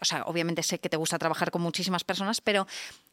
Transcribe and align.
o 0.00 0.04
sea, 0.04 0.22
obviamente 0.24 0.62
sé 0.62 0.78
que 0.78 0.88
te 0.88 0.96
gusta 0.96 1.18
trabajar 1.18 1.50
con 1.50 1.62
muchísimas 1.62 2.04
personas, 2.04 2.40
pero 2.40 2.66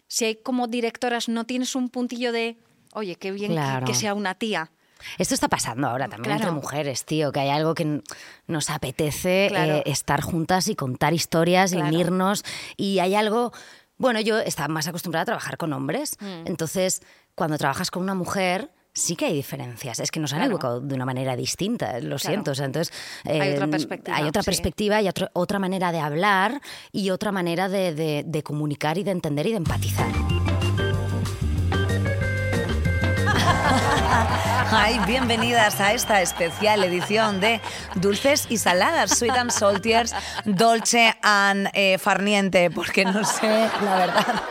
si 0.07 0.25
hay 0.25 0.35
como 0.35 0.67
directoras, 0.67 1.27
no 1.29 1.45
tienes 1.45 1.75
un 1.75 1.89
puntillo 1.89 2.31
de, 2.31 2.57
oye, 2.93 3.15
qué 3.15 3.31
bien 3.31 3.49
que- 3.49 3.55
Claro. 3.55 3.85
que 3.85 3.93
sea 3.93 4.13
una 4.13 4.35
tía. 4.35 4.71
Esto 5.19 5.35
está 5.35 5.47
pasando 5.47 5.87
ahora 5.87 6.07
también 6.07 6.35
Claro. 6.35 6.49
entre 6.49 6.51
mujeres, 6.51 7.05
tío, 7.05 7.31
que 7.31 7.39
hay 7.41 7.49
algo 7.49 7.75
que 7.75 8.01
nos 8.47 8.69
apetece 8.71 9.47
Claro. 9.49 9.75
eh, 9.77 9.83
estar 9.85 10.21
juntas 10.21 10.67
y 10.69 10.75
contar 10.75 11.13
historias 11.13 11.71
Claro. 11.71 11.85
y 11.85 11.89
unirnos. 11.95 12.43
Y 12.77 12.97
hay 12.99 13.13
algo. 13.13 13.51
Bueno, 13.97 14.19
yo 14.21 14.39
estaba 14.39 14.67
más 14.69 14.87
acostumbrada 14.87 15.21
a 15.23 15.25
trabajar 15.25 15.57
con 15.57 15.71
hombres. 15.73 16.17
Mm. 16.19 16.47
Entonces, 16.47 17.01
cuando 17.35 17.57
trabajas 17.59 17.91
con 17.91 18.01
una 18.03 18.15
mujer. 18.15 18.71
Sí 18.97 19.15
que 19.15 19.25
hay 19.27 19.33
diferencias, 19.35 19.99
es 19.99 20.09
que 20.09 20.19
nos 20.19 20.33
han 20.33 20.39
Claro. 20.39 20.53
educado 20.53 20.81
de 20.81 20.95
una 20.95 21.05
manera 21.05 21.35
distinta, 21.35 21.99
lo 21.99 22.17
siento. 22.17 22.49
o 22.51 22.55
sea, 22.55 22.65
entonces, 22.65 22.91
Hay 23.25 23.51
otra 23.53 23.65
eh, 23.65 23.69
perspectiva, 23.69 24.17
Hay 24.17 24.23
otra 24.23 24.41
sí. 24.41 24.45
perspectiva 24.47 25.01
y 25.03 25.07
otra- 25.07 25.29
otra 25.33 25.59
manera 25.59 25.91
de 25.91 25.99
hablar 25.99 26.59
y 26.91 27.11
otra 27.11 27.31
manera 27.31 27.69
de, 27.69 27.93
de- 27.93 28.23
de 28.25 28.41
comunicar 28.41 28.97
y 28.97 29.03
de 29.03 29.11
entender 29.11 29.45
y 29.45 29.51
de 29.51 29.57
empatizar. 29.57 30.07
Ay, 34.71 34.99
bienvenidas 35.05 35.79
a 35.79 35.93
esta 35.93 36.21
especial 36.23 36.83
edición 36.83 37.39
de 37.39 37.61
Dulces 37.95 38.47
y 38.49 38.57
Saladas, 38.57 39.11
Sweet 39.17 39.33
and 39.33 39.51
Saltiers, 39.51 40.13
Dolce 40.45 41.15
and 41.21 41.69
eh, 41.73 41.97
Farniente, 41.99 42.71
porque 42.71 43.05
no 43.05 43.23
sé, 43.23 43.69
la 43.83 43.95
verdad. 43.97 44.41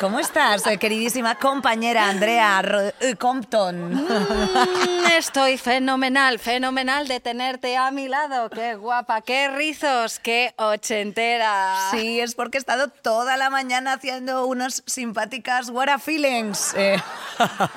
¿Cómo 0.00 0.18
estás, 0.20 0.66
eh, 0.66 0.76
queridísima 0.76 1.36
compañera 1.36 2.08
Andrea 2.08 2.62
eh, 3.00 3.16
Compton? 3.16 3.94
Mm, 3.94 5.06
Estoy 5.16 5.56
fenomenal, 5.56 6.38
fenomenal 6.38 7.08
de 7.08 7.20
tenerte 7.20 7.76
a 7.78 7.90
mi 7.90 8.06
lado. 8.06 8.50
Qué 8.50 8.74
guapa, 8.74 9.22
qué 9.22 9.48
rizos, 9.48 10.18
qué 10.18 10.52
ochentera. 10.58 11.76
Sí, 11.92 12.20
es 12.20 12.34
porque 12.34 12.58
he 12.58 12.60
estado 12.60 12.88
toda 12.88 13.38
la 13.38 13.48
mañana 13.48 13.94
haciendo 13.94 14.46
unos 14.46 14.82
simpáticas 14.86 15.70
What 15.70 15.88
a 15.88 15.98
Feelings. 15.98 16.74
eh. 16.76 17.00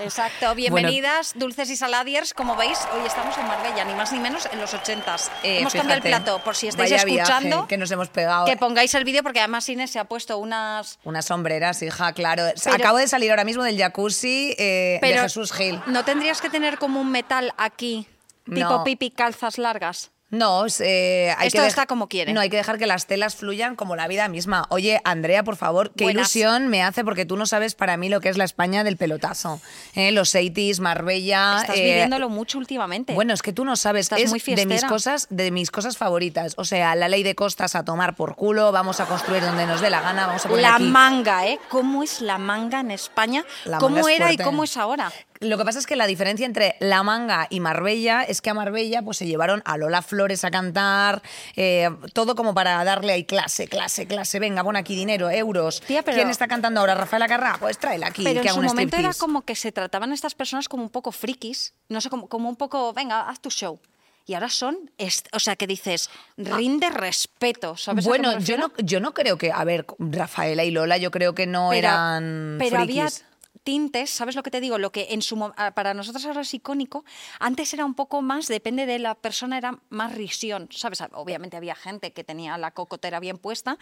Exacto, 0.04 0.54
bienvenidas, 0.56 1.34
dulces 1.36 1.70
y 1.70 1.78
saladiers. 1.78 2.34
Como 2.34 2.56
veis, 2.58 2.80
hoy 2.94 3.06
estamos 3.08 3.38
en 3.38 3.48
Marbella, 3.48 3.86
ni 3.86 3.94
más 3.94 4.12
ni 4.12 4.20
menos 4.20 4.48
en 4.52 4.60
los 4.60 4.74
ochentas. 4.74 5.32
Eh, 5.44 5.60
hemos 5.60 5.74
cambiado 5.74 5.98
el 5.98 6.04
fíjate, 6.04 6.24
plato, 6.24 6.44
por 6.44 6.56
si 6.56 6.68
estáis 6.68 6.90
viaje 6.90 7.10
escuchando. 7.16 7.68
que 7.68 7.78
nos 7.78 7.90
hemos 7.92 8.10
pegado. 8.10 8.46
que 8.46 8.58
pongáis 8.58 8.94
el 8.96 9.06
vídeo, 9.06 9.24
porque 9.24 9.40
además 9.40 9.68
Inés 9.70 9.92
se 9.92 10.00
ha 10.00 10.04
puesto 10.06 10.38
unas. 10.38 11.00
Unas 11.06 11.26
sombreras, 11.26 11.82
hija, 11.82 12.09
claro. 12.14 12.44
Pero- 12.64 12.76
Acabo 12.76 12.98
de 12.98 13.08
salir 13.08 13.30
ahora 13.32 13.44
mismo 13.46 13.64
del 13.64 13.78
jacuzzi 13.78 14.56
eh, 14.58 15.00
de 15.02 15.18
Jesús 15.18 15.52
Gil. 15.52 15.80
¿No 15.88 16.04
tendrías 16.06 16.42
que 16.42 16.50
tener 16.50 16.78
como 16.78 17.00
un 17.02 17.12
metal 17.12 17.54
aquí, 17.58 18.08
tipo 18.46 18.60
No. 18.70 18.84
pipi 18.84 19.12
calzas 19.12 19.58
largas? 19.58 20.12
No, 20.32 20.66
eh, 20.80 21.34
hay 21.38 21.48
Esto 21.48 21.62
que 21.62 21.68
está 21.68 21.88
como 21.88 22.08
quiere. 22.08 22.34
No, 22.34 22.40
hay 22.40 22.50
que 22.50 22.58
dejar 22.58 22.78
que 22.78 22.86
las 22.86 23.08
telas 23.08 23.36
fluyan 23.36 23.76
como 23.76 23.96
la 23.96 24.08
vida 24.08 24.28
misma. 24.28 24.68
Oye, 24.70 25.02
Andrea, 25.04 25.44
por 25.44 25.56
favor, 25.56 25.92
qué 25.96 26.04
Buenas. 26.04 26.36
ilusión 26.36 26.68
me 26.68 26.84
hace 26.84 27.04
porque 27.04 27.26
tú 27.26 27.36
no 27.36 27.48
sabes 27.48 27.74
para 27.74 27.98
mí 27.98 28.10
lo 28.10 28.22
que 28.22 28.30
es 28.30 28.38
la 28.38 28.44
España 28.44 28.84
del 28.84 28.96
pelotazo. 28.98 29.60
¿eh? 29.96 30.12
Los 30.12 30.36
80s, 30.36 30.80
Marbella. 30.82 31.62
Estás 31.62 31.78
eh, 31.78 31.84
viviéndolo 31.84 32.30
mucho 32.30 32.60
últimamente. 32.60 33.14
Bueno, 33.14 33.34
es 33.34 33.42
que 33.42 33.54
tú 33.54 33.66
no 33.66 33.76
sabes, 33.76 34.06
Estás 34.06 34.20
es 34.22 34.30
muy 34.30 34.40
de 34.40 34.66
mis 34.66 34.86
cosas, 34.86 35.26
de 35.32 35.50
mis 35.52 35.72
cosas 35.72 35.98
favoritas. 35.98 36.54
O 36.58 36.64
sea, 36.66 36.94
la 36.96 37.08
ley 37.08 37.24
de 37.24 37.34
costas 37.34 37.76
a 37.76 37.84
tomar 37.84 38.16
por 38.16 38.36
culo, 38.36 38.72
vamos 38.72 39.00
a 39.00 39.06
construir 39.06 39.42
donde 39.42 39.66
nos 39.66 39.82
dé 39.82 39.90
la 39.90 40.02
gana, 40.02 40.28
vamos 40.28 40.46
a 40.46 40.50
poner 40.50 40.64
la 40.64 40.76
aquí. 40.76 40.84
manga, 40.84 41.48
¿eh? 41.48 41.60
¿Cómo 41.70 42.04
es 42.04 42.22
la 42.22 42.38
manga 42.38 42.82
en 42.82 42.92
España? 42.92 43.44
La 43.66 43.80
¿Cómo 43.80 43.96
manga 43.96 44.14
era 44.14 44.32
y 44.32 44.38
cómo 44.38 44.64
es 44.64 44.78
ahora? 44.78 45.12
Lo 45.42 45.58
que 45.58 45.64
pasa 45.64 45.80
es 45.80 45.88
que 45.88 45.96
la 45.96 46.06
diferencia 46.06 46.46
entre 46.46 46.76
La 46.82 47.02
Manga 47.02 47.48
y 47.50 47.62
Marbella 47.62 48.24
es 48.24 48.42
que 48.42 48.50
a 48.50 48.54
Marbella 48.54 49.02
pues 49.02 49.18
se 49.18 49.26
llevaron 49.26 49.62
a 49.64 49.78
Lola 49.78 50.02
Flores 50.02 50.44
a 50.44 50.52
cantar, 50.52 51.22
eh, 51.56 51.90
todo 52.12 52.36
como 52.36 52.54
para 52.54 52.84
darle 52.84 53.14
ahí 53.14 53.24
clase, 53.24 53.70
clase, 53.70 54.06
clase, 54.06 54.40
venga, 54.40 54.66
pon 54.66 54.76
aquí 54.76 54.96
dinero, 54.98 55.30
euros. 55.30 55.80
Tía, 55.82 56.04
pero- 56.04 56.18
¿Quién 56.18 56.30
está 56.30 56.50
cantando 56.50 56.82
ahora? 56.82 56.94
Rafaela 56.96 57.28
Carrá, 57.30 57.56
pues 57.58 57.78
tráela 57.78 58.08
aquí, 58.08 58.24
Pero 58.26 58.42
que 58.42 58.50
en 58.50 58.54
su 58.54 58.62
momento 58.62 58.98
era 58.98 59.14
como 59.14 59.44
que 59.44 59.56
se 59.56 59.72
trataban 59.72 60.12
estas 60.12 60.36
personas 60.36 60.68
como 60.68 60.84
un 60.84 60.90
poco 60.90 61.14
frikis, 61.14 61.74
no 61.88 62.02
sé, 62.02 62.10
como, 62.10 62.28
como 62.28 62.50
un 62.50 62.58
poco, 62.58 62.92
venga, 62.92 63.22
haz 63.30 63.40
tu 63.40 63.50
show. 63.50 63.80
Y 64.26 64.34
ahora 64.34 64.50
son, 64.50 64.92
o 65.32 65.40
sea, 65.40 65.56
que 65.56 65.66
dices, 65.68 66.10
rinde 66.38 66.90
respeto, 66.90 67.78
¿sabes? 67.78 68.06
Bueno, 68.06 68.38
yo 68.40 68.58
no, 68.58 68.72
yo 68.78 69.00
no 69.00 69.14
creo 69.14 69.38
que, 69.38 69.52
a 69.54 69.64
ver, 69.64 69.88
Rafaela 69.98 70.66
y 70.66 70.72
Lola 70.72 70.98
yo 70.98 71.10
creo 71.12 71.34
que 71.34 71.48
no 71.48 71.70
Pero- 71.72 71.80
eran 71.88 72.58
pero 72.60 72.78
había 72.80 73.06
frikis. 73.08 73.26
Tintes, 73.64 74.10
¿sabes 74.10 74.36
lo 74.36 74.44
que 74.44 74.52
te 74.52 74.62
digo? 74.62 74.78
Lo 74.78 74.92
que 74.92 75.08
en 75.12 75.22
su 75.22 75.52
ah, 75.58 75.72
para 75.72 75.94
nosotros 75.94 76.26
ahora 76.26 76.42
es 76.42 76.54
icónico, 76.54 77.04
antes 77.40 77.74
era 77.74 77.86
un 77.86 77.94
poco 77.94 78.22
más, 78.22 78.48
depende 78.48 78.86
de 78.86 79.00
la 79.00 79.16
persona, 79.16 79.58
era 79.58 79.78
más 79.90 80.16
risión, 80.16 80.70
¿sabes? 80.72 81.04
Obviamente 81.14 81.58
había 81.58 81.76
gente 81.76 82.12
que 82.12 82.24
tenía 82.24 82.58
la 82.58 82.72
cocotera 82.72 83.20
bien 83.20 83.38
puesta, 83.38 83.78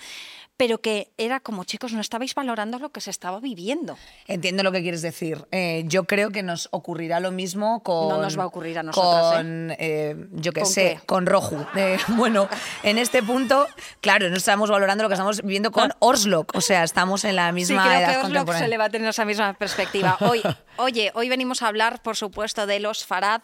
pero 0.57 0.79
que 0.81 1.11
era 1.17 1.39
como, 1.39 1.63
chicos, 1.63 1.94
no 1.94 2.01
estabais 2.01 2.33
valorando 2.35 2.79
lo 2.79 2.89
que 2.91 3.01
se 3.01 3.11
estaba 3.11 3.39
viviendo. 3.39 3.97
Entiendo 4.28 4.63
lo 4.63 4.72
que 4.72 4.81
quieres 4.81 5.01
decir. 5.01 5.45
Eh, 5.51 5.84
yo 5.88 6.05
creo 6.05 6.31
que 6.31 6.44
nos 6.44 6.69
ocurrirá 6.72 7.19
lo 7.19 7.31
mismo 7.31 7.84
con. 7.84 8.09
No 8.09 8.22
nos 8.22 8.38
va 8.38 8.44
a 8.44 8.47
ocurrir 8.47 8.79
a 8.79 8.84
nosotras, 8.84 9.34
¿eh? 9.34 9.35
Con, 9.38 9.75
eh, 9.79 10.28
yo 10.34 10.51
qué 10.53 10.61
¿Con 10.61 10.69
sé, 10.72 10.97
qué? 10.99 11.05
con 11.05 11.25
Roju. 11.25 11.66
Eh, 11.75 11.97
bueno, 12.09 12.49
en 12.84 12.97
este 12.97 13.22
punto, 13.23 13.67
claro, 14.01 14.29
no 14.29 14.38
estamos 14.38 14.69
valorando 14.69 15.03
lo 15.03 15.09
que 15.09 15.16
estamos 15.16 15.41
viviendo 15.41 15.72
con 15.72 15.91
Orslock. 15.99 16.55
O 16.55 16.61
sea, 16.61 16.84
estamos 16.84 17.23
en 17.25 17.35
la 17.35 17.47
Sí, 17.49 17.53
misma 17.53 17.84
creo 17.84 17.99
edad 17.99 18.45
que 18.45 18.53
se 18.53 18.67
le 18.67 18.78
va 18.78 18.85
a 18.85 18.89
tener 18.89 19.09
esa 19.09 19.25
misma 19.25 19.53
perspectiva. 19.57 20.18
Hoy, 20.22 20.41
oye, 20.78 21.12
hoy 21.16 21.29
venimos 21.29 21.62
a 21.62 21.68
hablar, 21.68 22.01
por 22.01 22.16
supuesto, 22.16 22.66
de 22.66 22.79
los 22.79 23.06
Farad, 23.06 23.41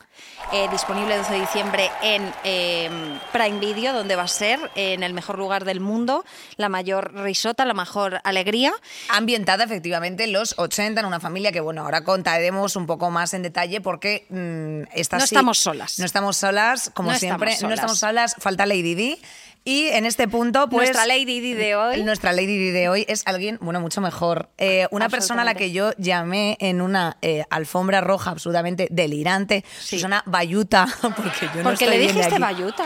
eh, 0.52 0.68
disponible 0.72 1.16
el 1.16 1.22
12 1.22 1.34
de 1.34 1.40
diciembre 1.42 1.92
en 2.02 2.34
eh, 2.44 2.90
Prime 3.32 3.60
Video, 3.60 3.94
donde 3.94 4.16
va 4.16 4.24
a 4.24 4.28
ser 4.28 4.60
en 4.76 5.04
el 5.04 5.14
mejor 5.14 5.38
lugar 5.38 5.66
del 5.66 5.80
mundo, 5.80 6.24
la 6.58 6.70
mayor 6.70 7.14
risota, 7.14 7.66
la 7.66 7.74
mejor 7.74 8.22
alegría. 8.24 8.74
Ambientada 9.10 9.64
efectivamente 9.64 10.24
en 10.26 10.34
los 10.34 10.54
80 10.58 11.00
en 11.02 11.06
una 11.06 11.20
familia 11.20 11.52
que, 11.52 11.60
bueno, 11.60 11.84
ahora 11.84 12.04
contaremos 12.04 12.76
un 12.76 12.86
poco 12.86 13.10
más 13.12 13.34
en 13.34 13.42
detalle 13.44 13.82
porque 13.82 14.26
mm, 14.30 14.84
esta 14.98 15.18
No 15.18 15.26
sí- 15.28 15.36
estamos 15.36 15.58
solas. 15.60 16.00
No 16.00 16.06
estamos 16.06 16.38
solas, 16.38 16.92
como 16.94 17.12
No 17.12 17.18
siempre. 17.18 17.52
estamos 17.54 17.70
No 17.70 17.74
estamos 17.76 18.00
solas, 18.00 18.36
falta 18.40 18.66
Lady 18.66 18.94
Di. 18.96 19.22
Y 19.66 19.88
en 19.88 20.06
este 20.06 20.28
punto, 20.28 20.68
pues. 20.70 20.90
Nuestra 20.90 21.06
Lady 21.06 21.40
Di 21.40 21.54
de 21.54 21.76
hoy. 21.76 22.04
Nuestra 22.04 22.34
Lady 22.34 22.58
Di 22.58 22.72
de 22.72 22.90
hoy 22.90 23.06
es 23.08 23.24
alguien, 23.26 23.58
bueno, 23.62 23.80
mucho 23.80 24.02
mejor. 24.02 24.50
Eh, 24.58 24.88
una 24.92 25.08
persona 25.10 25.44
a 25.44 25.46
la 25.46 25.56
que 25.56 25.72
yo 25.72 25.92
llamé 25.98 26.58
en 26.60 26.82
una 26.82 27.18
eh, 27.22 27.46
alfombra 27.50 28.02
roja 28.02 28.32
absolutamente 28.32 28.88
delirante, 28.92 29.64
Sí. 29.80 29.98
Susana 29.98 30.22
Bayuta, 30.26 30.88
porque 31.02 31.46
yo 31.56 31.58
no 31.58 31.64
Porque 31.64 31.86
estoy 31.86 31.90
le 31.90 31.98
bien 31.98 32.08
de 32.10 32.14
dijiste 32.14 32.36
aquí. 32.36 32.42
Bayuta. 32.42 32.86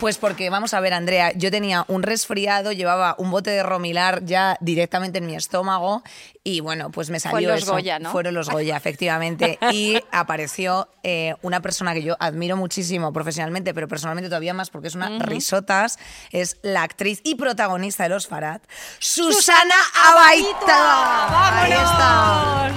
Pues 0.00 0.18
porque, 0.18 0.50
vamos 0.50 0.74
a 0.74 0.80
ver, 0.80 0.92
Andrea, 0.92 1.32
yo 1.34 1.50
tenía 1.50 1.84
un 1.88 2.02
resfriado, 2.02 2.72
llevaba 2.72 3.14
un 3.18 3.30
bote 3.30 3.50
de 3.50 3.62
romilar 3.62 4.24
ya 4.24 4.58
directamente 4.60 5.18
en 5.18 5.26
mi 5.26 5.34
estómago 5.34 6.02
y 6.44 6.60
bueno, 6.60 6.90
pues 6.90 7.08
me 7.08 7.18
salió 7.18 7.50
los 7.50 7.62
eso. 7.62 7.72
Goya, 7.72 7.98
¿no? 7.98 8.12
Fueron 8.12 8.34
los 8.34 8.50
Goya, 8.50 8.76
efectivamente. 8.76 9.58
Y 9.72 9.98
apareció 10.12 10.88
eh, 11.02 11.34
una 11.42 11.60
persona 11.60 11.94
que 11.94 12.02
yo 12.02 12.14
admiro 12.20 12.56
muchísimo 12.56 13.12
profesionalmente, 13.12 13.72
pero 13.72 13.88
personalmente 13.88 14.28
todavía 14.28 14.52
más 14.52 14.68
porque 14.68 14.88
es 14.88 14.94
una 14.94 15.18
risotas, 15.18 15.98
es 16.30 16.58
la 16.62 16.82
actriz 16.82 17.20
y 17.24 17.36
protagonista 17.36 18.02
de 18.02 18.10
Los 18.10 18.26
Farad, 18.26 18.60
Susana 18.98 19.74
Abaita. 20.04 21.62
Ahí 21.62 21.72
está. 21.72 22.70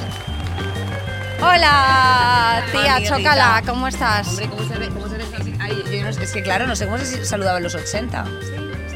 Hola, 1.42 2.64
tía, 2.72 3.04
chócala, 3.04 3.64
¿cómo 3.66 3.88
estás? 3.88 4.28
Hombre, 4.28 4.50
¿cómo 4.50 4.68
se 4.68 4.78
ve? 4.78 4.99
Es 6.18 6.32
que 6.32 6.42
claro, 6.42 6.68
no 6.68 6.76
sé 6.76 6.86
cómo 6.86 6.98
se 6.98 7.26
saludaba 7.26 7.58
en 7.58 7.64
los 7.64 7.76
80. 7.76 8.26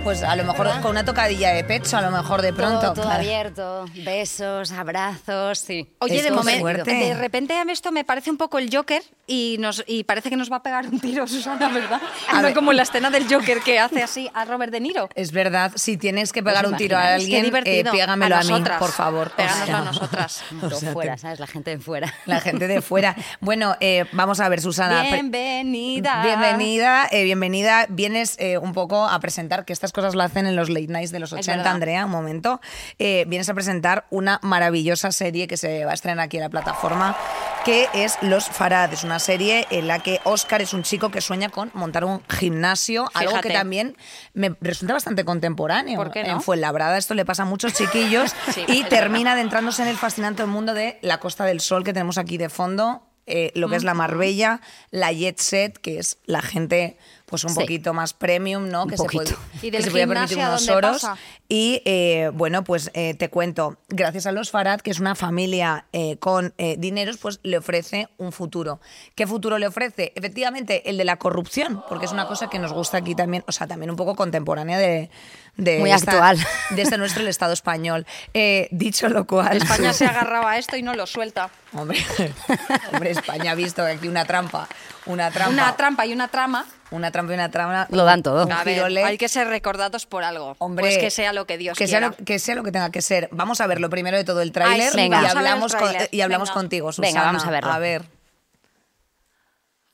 Pues 0.04 0.22
a 0.22 0.36
lo 0.36 0.44
mejor 0.44 0.70
con 0.82 0.92
una 0.92 1.06
tocadilla 1.06 1.54
de 1.54 1.64
pecho, 1.64 1.96
a 1.96 2.02
lo 2.02 2.12
mejor 2.12 2.42
de 2.42 2.52
pronto. 2.52 2.82
Todo, 2.82 2.94
todo 2.94 3.06
claro. 3.06 3.20
abierto, 3.22 3.86
besos, 4.04 4.72
abrazos, 4.74 5.60
sí. 5.60 5.88
Oye, 6.00 6.18
Es 6.18 6.24
de 6.26 6.32
momento, 6.32 6.84
de 6.84 7.14
repente 7.14 7.58
a 7.58 7.64
mí 7.64 7.72
esto 7.72 7.90
me 7.94 8.04
parece 8.04 8.30
un 8.30 8.36
poco 8.36 8.60
el 8.60 8.70
Joker 8.74 9.02
y 9.28 9.56
nos 9.60 9.82
y 9.88 10.04
parece 10.04 10.30
que 10.30 10.36
nos 10.36 10.52
va 10.52 10.58
a 10.58 10.64
pegar 10.64 10.86
un 10.88 11.00
tiro, 11.00 11.26
Susana, 11.30 11.70
¿verdad? 11.70 12.02
A 12.30 12.38
no 12.38 12.42
ver. 12.44 12.54
como 12.54 12.74
la 12.74 12.84
escena 12.84 13.10
del 13.10 13.34
Joker 13.34 13.62
que 13.62 13.80
hace 13.80 14.04
así 14.04 14.30
a 14.34 14.44
Robert 14.44 14.74
De 14.74 14.82
Niro. 14.82 15.08
Es 15.16 15.32
verdad, 15.32 15.72
si 15.76 15.96
tienes 15.96 16.34
que 16.34 16.44
pegar 16.44 16.66
¿Os 16.66 16.74
un 16.74 16.78
tiro 16.78 16.98
a 16.98 17.14
alguien, 17.14 17.46
eh, 17.64 17.86
pégamelo 17.90 18.36
a, 18.36 18.42
mí, 18.42 18.50
nosotras. 18.50 18.80
por 18.80 18.92
favor. 18.92 19.28
O 19.28 19.36
Péganoslo 19.38 19.66
sea, 19.66 19.78
a 19.78 19.86
nosotras. 19.86 20.44
o 20.62 20.70
sea, 20.70 20.92
fuera, 20.92 21.18
¿sabes? 21.18 21.40
La 21.40 21.48
gente 21.48 21.72
de 21.72 21.80
fuera. 21.80 22.14
La 22.26 22.42
gente 22.42 22.68
de 22.68 22.82
fuera. 22.82 23.16
Bueno, 23.40 23.78
eh, 23.80 24.04
vamos 24.12 24.42
a 24.42 24.50
ver, 24.50 24.60
Susana. 24.60 25.04
Bienvenida. 25.04 26.24
Bienvenida, 26.24 27.08
eh, 27.10 27.24
bienvenida. 27.24 27.86
Vienes 27.88 28.36
eh, 28.40 28.58
un 28.58 28.74
poco 28.74 29.08
a 29.08 29.18
presentar, 29.22 29.64
que 29.64 29.72
estas 29.94 30.04
cosas 30.04 30.16
lo 30.16 30.24
hacen 30.24 30.48
en 30.48 30.56
los 30.56 30.70
late 30.70 30.88
nights 30.88 31.12
de 31.12 31.20
los 31.20 31.32
Es 31.34 31.40
80, 31.40 31.58
verdad. 31.58 31.74
Andrea, 31.74 32.06
un 32.06 32.12
momento. 32.12 32.60
Eh, 32.98 33.26
vienes 33.28 33.48
a 33.50 33.54
presentar 33.54 34.06
una 34.10 34.40
maravillosa 34.42 35.12
serie 35.12 35.48
que 35.48 35.56
se 35.56 35.86
va 35.86 35.92
a 35.92 35.94
estrenar 35.94 36.20
aquí 36.26 36.38
en 36.38 36.44
la 36.44 36.50
plataforma, 36.50 37.16
que 37.64 37.88
es 37.94 38.18
Los 38.22 38.46
Farad. 38.50 38.92
Es 38.92 39.04
una 39.04 39.20
serie 39.20 39.68
en 39.70 39.88
la 39.88 40.00
que 40.00 40.20
Oscar 40.24 40.62
es 40.64 40.74
un 40.74 40.82
chico 40.82 41.10
que 41.12 41.22
sueña 41.22 41.50
con 41.50 41.70
montar 41.76 42.06
un 42.06 42.24
gimnasio, 42.28 43.10
algo 43.14 43.40
que 43.42 43.52
también 43.52 43.96
me 44.34 44.56
resulta 44.62 44.94
bastante 44.94 45.24
contemporáneo. 45.26 45.98
¿Por 45.98 46.12
qué 46.12 46.24
no? 46.24 46.32
En 46.32 46.42
Fuenlabrada 46.42 46.98
esto 46.98 47.14
le 47.14 47.26
pasa 47.26 47.44
a 47.44 47.46
muchos 47.46 47.74
chiquillos 47.74 48.34
Sí, 48.54 48.66
y 48.68 48.84
termina 48.86 49.34
adentrándose 49.34 49.84
en 49.84 49.90
el 49.90 49.98
fascinante 49.98 50.46
mundo 50.46 50.74
de 50.74 50.98
la 51.02 51.20
Costa 51.20 51.46
del 51.46 51.60
Sol 51.60 51.84
que 51.84 51.94
tenemos 51.94 52.18
aquí 52.18 52.38
de 52.38 52.50
fondo. 52.50 53.04
eh, 53.26 53.52
lo 53.56 53.70
que 53.70 53.78
es 53.78 53.84
la 53.84 53.94
Marbella, 53.94 54.60
la 54.92 55.12
Jet 55.14 55.40
Set, 55.40 55.78
que 55.78 56.00
es 56.00 56.18
la 56.26 56.42
gente 56.42 56.98
pues 57.26 57.44
un 57.44 57.52
Sí. 57.52 57.60
poquito 57.62 57.94
más 57.94 58.14
premium, 58.14 58.70
¿no? 58.70 58.84
Un 58.84 58.90
que 58.90 58.98
se, 58.98 59.04
puede- 59.06 59.36
¿Y 59.62 59.72
que 59.72 59.82
se 59.82 59.90
podía 59.92 60.06
permitir 60.08 60.38
unos 60.38 60.68
oros. 60.70 61.02
pasa? 61.02 61.18
Y 61.50 61.82
eh, 61.86 62.30
bueno, 62.34 62.64
pues 62.64 62.92
eh, 62.94 63.14
te 63.16 63.30
cuento, 63.30 63.78
gracias 63.90 64.26
a 64.28 64.32
los 64.32 64.52
Farad, 64.52 64.82
que 64.82 64.92
es 64.92 65.00
una 65.00 65.16
familia 65.16 65.86
eh, 65.94 66.18
con 66.18 66.54
eh, 66.58 66.76
dineros, 66.78 67.18
pues 67.18 67.40
le 67.44 67.58
ofrece 67.58 68.08
un 68.18 68.32
futuro. 68.32 68.80
¿Qué 69.16 69.26
futuro 69.28 69.58
le 69.58 69.68
ofrece? 69.68 70.14
Efectivamente, 70.16 70.90
el 70.90 70.98
de 70.98 71.06
la 71.06 71.18
corrupción, 71.18 71.84
porque 71.90 72.06
es 72.06 72.12
una 72.12 72.28
cosa 72.28 72.50
que 72.50 72.60
nos 72.60 72.74
gusta 72.74 72.98
aquí 72.98 73.16
también, 73.16 73.44
o 73.48 73.52
sea, 73.52 73.68
también 73.68 73.90
un 73.92 73.96
poco 73.98 74.16
contemporánea 74.16 74.78
de, 74.78 75.10
de 75.58 75.80
Muy 75.80 75.92
esta- 75.92 76.12
actual. 76.12 76.38
de 76.72 76.82
este 76.82 76.98
nuestro 76.98 77.22
el 77.22 77.28
Estado 77.30 77.54
español. 77.54 78.06
Eh, 78.34 78.68
dicho 78.72 79.10
lo 79.10 79.26
cual, 79.28 79.58
España 79.58 79.94
se 79.94 80.06
agarraba 80.06 80.52
a 80.52 80.58
esto 80.58 80.76
y 80.78 80.82
no 80.84 80.94
lo 80.96 81.06
suelta. 81.08 81.50
hombre, 81.74 82.00
hombre, 82.94 83.12
España 83.12 83.52
ha 83.52 83.56
visto 83.56 83.84
aquí 83.84 84.08
una 84.08 84.26
trampa, 84.26 84.68
una 85.06 85.30
trampa, 85.32 85.52
Una 85.54 85.76
trampa 85.76 86.06
y 86.06 86.14
una 86.14 86.28
trama. 86.28 86.66
Una 86.94 87.12
trampa 87.12 87.34
y 87.34 87.36
una 87.36 87.50
trama. 87.50 87.88
Lo 87.90 88.06
dan 88.06 88.24
todo. 88.24 88.48
A 88.52 88.64
ver, 88.64 88.84
hay 88.84 89.18
que 89.18 89.28
ser 89.28 89.48
recordados 89.48 90.06
por 90.06 90.24
algo. 90.24 90.56
Hombre, 90.60 90.86
pues 90.86 90.98
que 90.98 91.10
sea 91.10 91.34
lo 91.34 91.46
que 91.46 91.58
Dios 91.58 91.78
que 91.78 91.88
sea 91.88 92.00
quiera. 92.00 92.16
lo, 92.18 92.26
que 92.26 92.40
sea 92.40 92.56
lo 92.56 92.64
que 92.64 92.72
tenga 92.72 92.92
que 92.92 93.02
ser. 93.02 93.30
Vamos 93.32 93.62
a 93.62 93.68
ver 93.68 93.82
lo 93.82 93.90
primero 93.90 94.16
de 94.16 94.24
todo 94.24 94.42
el 94.42 94.52
tráiler 94.52 94.92
sí, 94.94 95.00
y, 95.00 95.14
hablamos 95.14 95.76
con- 95.76 95.92
y 96.12 96.22
hablamos 96.22 96.50
Venga. 96.50 96.54
contigo, 96.54 96.92
Susana. 96.92 97.08
Venga, 97.10 97.24
vamos 97.26 97.46
a 97.46 97.50
verlo. 97.50 97.72
A 97.72 97.80
ver. 97.80 98.06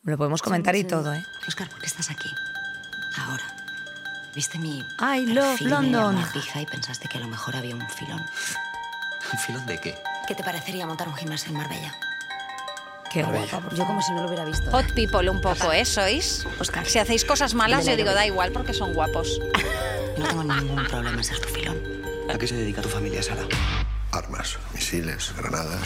Lo 0.03 0.17
podemos 0.17 0.41
comentar 0.41 0.75
y 0.75 0.83
todo, 0.83 1.13
¿eh? 1.13 1.23
Oscar, 1.47 1.69
¿por 1.69 1.79
qué 1.79 1.85
estás 1.87 2.09
aquí? 2.09 2.29
Ahora. 3.17 3.43
¿Viste 4.35 4.59
mi 4.59 4.79
I 4.99 5.25
love 5.25 5.61
London. 5.61 6.17
y 6.55 6.65
pensaste 6.65 7.07
que 7.07 7.17
a 7.17 7.21
lo 7.21 7.27
mejor 7.27 7.55
había 7.55 7.75
un 7.75 7.89
filón? 7.89 8.23
¿Un 9.33 9.39
filón 9.39 9.65
de 9.65 9.79
qué? 9.79 9.95
¿Qué 10.27 10.35
te 10.35 10.43
parecería 10.43 10.85
montar 10.85 11.07
un 11.07 11.15
gimnasio 11.15 11.49
en 11.51 11.57
Marbella? 11.57 11.93
Qué 13.11 13.23
guapa. 13.23 13.61
Yo 13.75 13.85
como 13.85 14.01
si 14.01 14.11
no 14.13 14.21
lo 14.21 14.27
hubiera 14.27 14.45
visto. 14.45 14.69
Hot 14.71 14.93
people 14.93 15.29
un 15.29 15.41
poco, 15.41 15.71
¿eh? 15.71 15.83
Sois. 15.85 16.45
Oscar. 16.59 16.85
Si 16.85 16.99
hacéis 16.99 17.25
cosas 17.25 17.53
malas, 17.53 17.85
yo 17.85 17.95
digo, 17.95 18.11
da 18.13 18.25
igual 18.25 18.51
porque 18.51 18.73
son 18.73 18.93
guapos. 18.93 19.39
No 20.17 20.27
tengo 20.27 20.43
ningún 20.43 20.85
problema 20.85 21.17
en 21.17 21.23
ser 21.23 21.39
tu 21.39 21.47
filón. 21.49 21.77
¿A 22.33 22.37
qué 22.37 22.47
se 22.47 22.55
dedica 22.55 22.81
tu 22.81 22.89
familia, 22.89 23.23
Sara? 23.23 23.41
Armas, 24.11 24.57
misiles, 24.73 25.33
granadas. 25.37 25.81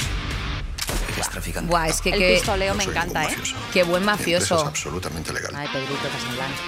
Eres 1.14 1.30
traficante. 1.30 1.70
Buah, 1.70 1.88
es 1.88 2.02
que 2.02 2.10
El 2.10 2.20
qué, 2.20 2.34
pistoleo 2.36 2.74
No 2.74 2.78
me 2.78 2.84
soy 2.84 2.92
encanta, 2.94 3.22
ningún 3.22 3.36
¿eh? 3.36 3.38
mafioso. 3.40 3.56
qué 3.74 3.84
buen 3.84 4.04
Mi 4.06 4.10
empresa 4.10 4.22
mafioso. 4.24 4.56
Es 4.62 4.64
absolutamente 4.68 5.34
legal. 5.34 5.54
Ay, 5.56 5.68
Pedrito 5.72 5.94
Casablanca. 6.12 6.62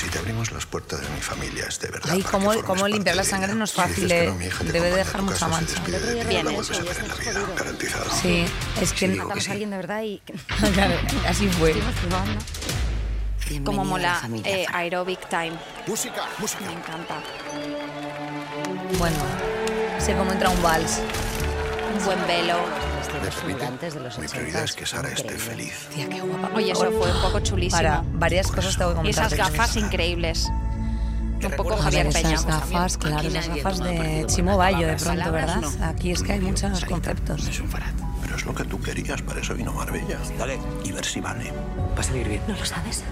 Si 0.00 0.08
te 0.08 0.18
abrimos 0.18 0.50
las 0.50 0.64
puertas 0.64 1.02
de 1.02 1.08
mi 1.10 1.20
familia 1.20 1.66
es 1.68 1.78
de 1.78 1.88
verdad. 1.90 2.10
Ay, 2.14 2.22
cómo, 2.22 2.54
cómo 2.62 2.88
limpiar 2.88 3.16
la 3.16 3.22
sangre 3.22 3.54
no 3.54 3.64
es 3.64 3.70
Si 3.72 3.76
fácil, 3.76 4.04
dices 4.04 4.08
que 4.18 4.24
eh. 4.24 4.28
no, 4.28 4.34
mi 4.36 4.46
hija 4.46 4.64
te 4.64 4.72
Debe 4.72 4.90
dejar 4.92 5.20
mucha 5.20 5.46
mancha. 5.46 5.78
de 5.82 6.24
Bien, 6.24 6.44
no 6.46 6.50
la 6.52 6.56
vuelves 6.56 6.70
eso, 6.70 6.80
a 6.80 6.84
ver 6.84 6.92
eso 6.92 7.00
en 7.02 7.08
la 7.08 7.14
es 7.14 7.20
vida, 7.20 7.32
jodido. 7.32 7.54
garantizado. 7.54 8.10
Sí, 8.22 8.46
es 8.80 8.92
que 8.94 9.08
digo 9.08 9.24
que 9.24 9.28
Matamos 9.28 9.44
sí. 9.44 9.50
a 9.50 9.52
alguien 9.52 9.70
de 9.70 9.76
verdad 9.76 10.02
y... 10.02 10.22
Así 11.28 11.48
fue. 11.48 11.74
Como 13.62 13.84
mola 13.84 14.22
eh, 14.44 14.64
aerobic 14.72 15.28
time. 15.28 15.52
Música, 15.86 16.22
música. 16.38 16.64
Me 16.64 16.72
encanta. 16.72 17.20
Bueno, 18.98 19.16
sé 19.98 20.14
cómo 20.14 20.32
entra 20.32 20.48
un 20.48 20.62
vals. 20.62 21.00
Un 21.94 22.04
buen 22.06 22.26
velo. 22.26 22.56
¿Me 23.22 23.28
permite? 23.30 23.90
de 23.90 24.00
los 24.00 24.18
Mi 24.18 24.24
80. 24.26 24.30
prioridad 24.36 24.64
es 24.64 24.72
que 24.72 24.86
Sara 24.86 25.08
esté 25.08 25.22
Increíble. 25.34 25.44
feliz. 25.44 25.88
Tía, 25.94 26.08
qué 26.08 26.20
guapa. 26.20 26.50
Oye, 26.54 26.72
eso 26.72 26.90
fue 26.90 27.12
un 27.12 27.22
poco 27.22 27.40
chulísimo. 27.40 27.76
Para 27.78 28.02
varias 28.12 28.50
cosas 28.50 28.76
tengo 28.76 28.90
que 28.90 28.96
comentar. 28.96 29.26
esas 29.26 29.38
gafas 29.38 29.76
increíbles. 29.76 30.50
Un 31.42 31.50
poco 31.56 31.72
A 31.72 31.82
Javier 31.84 32.04
ver, 32.04 32.12
Peña. 32.12 32.34
esas 32.34 32.44
gafas, 32.46 32.98
claro, 32.98 33.26
esas 33.28 33.48
gafas 33.48 33.78
de 33.82 34.24
Chimo 34.26 34.56
Bayo 34.58 34.86
de 34.86 34.96
pronto, 34.96 35.32
¿verdad? 35.32 35.62
Aquí 35.82 36.10
es 36.12 36.22
que 36.22 36.32
hay 36.34 36.40
muchos 36.40 36.84
conceptos. 36.84 37.46
Es 37.48 37.60
un 37.60 37.68
farad. 37.68 37.92
Pero 38.22 38.36
es 38.36 38.44
lo 38.44 38.54
que 38.54 38.64
tú 38.64 38.80
querías, 38.80 39.22
para 39.22 39.40
eso 39.40 39.54
vino 39.54 39.72
Marbella. 39.72 40.18
Dale. 40.38 40.58
Y 40.84 40.92
ver 40.92 41.04
si 41.04 41.20
vale. 41.20 41.50
Va 41.96 42.00
a 42.00 42.02
salir 42.02 42.28
bien. 42.28 42.42
¿No 42.46 42.54
lo 42.56 42.64
sabes? 42.64 43.02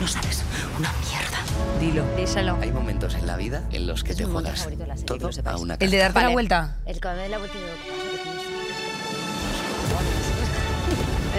No 0.00 0.06
sabes. 0.06 0.42
Una 0.78 0.92
mierda. 1.08 1.38
Dilo. 1.80 2.04
Díselo. 2.16 2.56
Hay 2.60 2.70
momentos 2.72 3.14
en 3.14 3.26
la 3.26 3.36
vida 3.36 3.62
en 3.72 3.86
los 3.86 4.04
que 4.04 4.12
Es 4.12 4.18
te 4.18 4.26
mi 4.26 4.32
juegas 4.32 4.68
la 4.86 4.94
todo 4.96 5.30
a 5.44 5.56
una 5.56 5.74
El 5.80 5.90
de 5.90 5.96
darte 5.96 6.18
la 6.18 6.22
Vale. 6.24 6.34
vuelta. 6.34 6.76
El 6.86 7.00
que 7.00 7.08
me 7.08 7.28
la 7.28 7.38
vuelta 7.38 7.56
y 7.56 7.60
digo, 7.60 7.72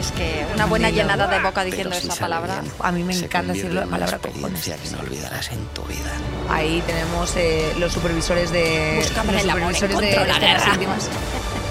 Es 0.01 0.11
que 0.13 0.45
una 0.55 0.65
buena 0.65 0.89
llenada 0.89 1.27
de 1.27 1.39
boca 1.39 1.63
diciendo 1.63 1.95
esa 1.95 2.15
palabra. 2.15 2.61
bien, 2.61 2.73
A 2.79 2.91
mí 2.91 3.03
me 3.03 3.13
encanta 3.15 3.53
en 3.53 3.71
una 3.71 3.85
palabra 3.85 4.17
cojones. 4.17 4.63
que 4.63 4.89
no 4.95 4.99
olvidarás 4.99 5.51
en 5.51 5.63
tu 5.67 5.83
vida. 5.83 6.11
Ahí 6.49 6.81
tenemos 6.87 7.35
eh, 7.35 7.71
los 7.77 7.93
supervisores 7.93 8.49
de. 8.51 8.95
Los 8.97 9.05
supervisores 9.07 9.99
de 9.99 10.11
encontró 10.11 10.25
la 10.25 10.73
íntimas. 10.73 11.09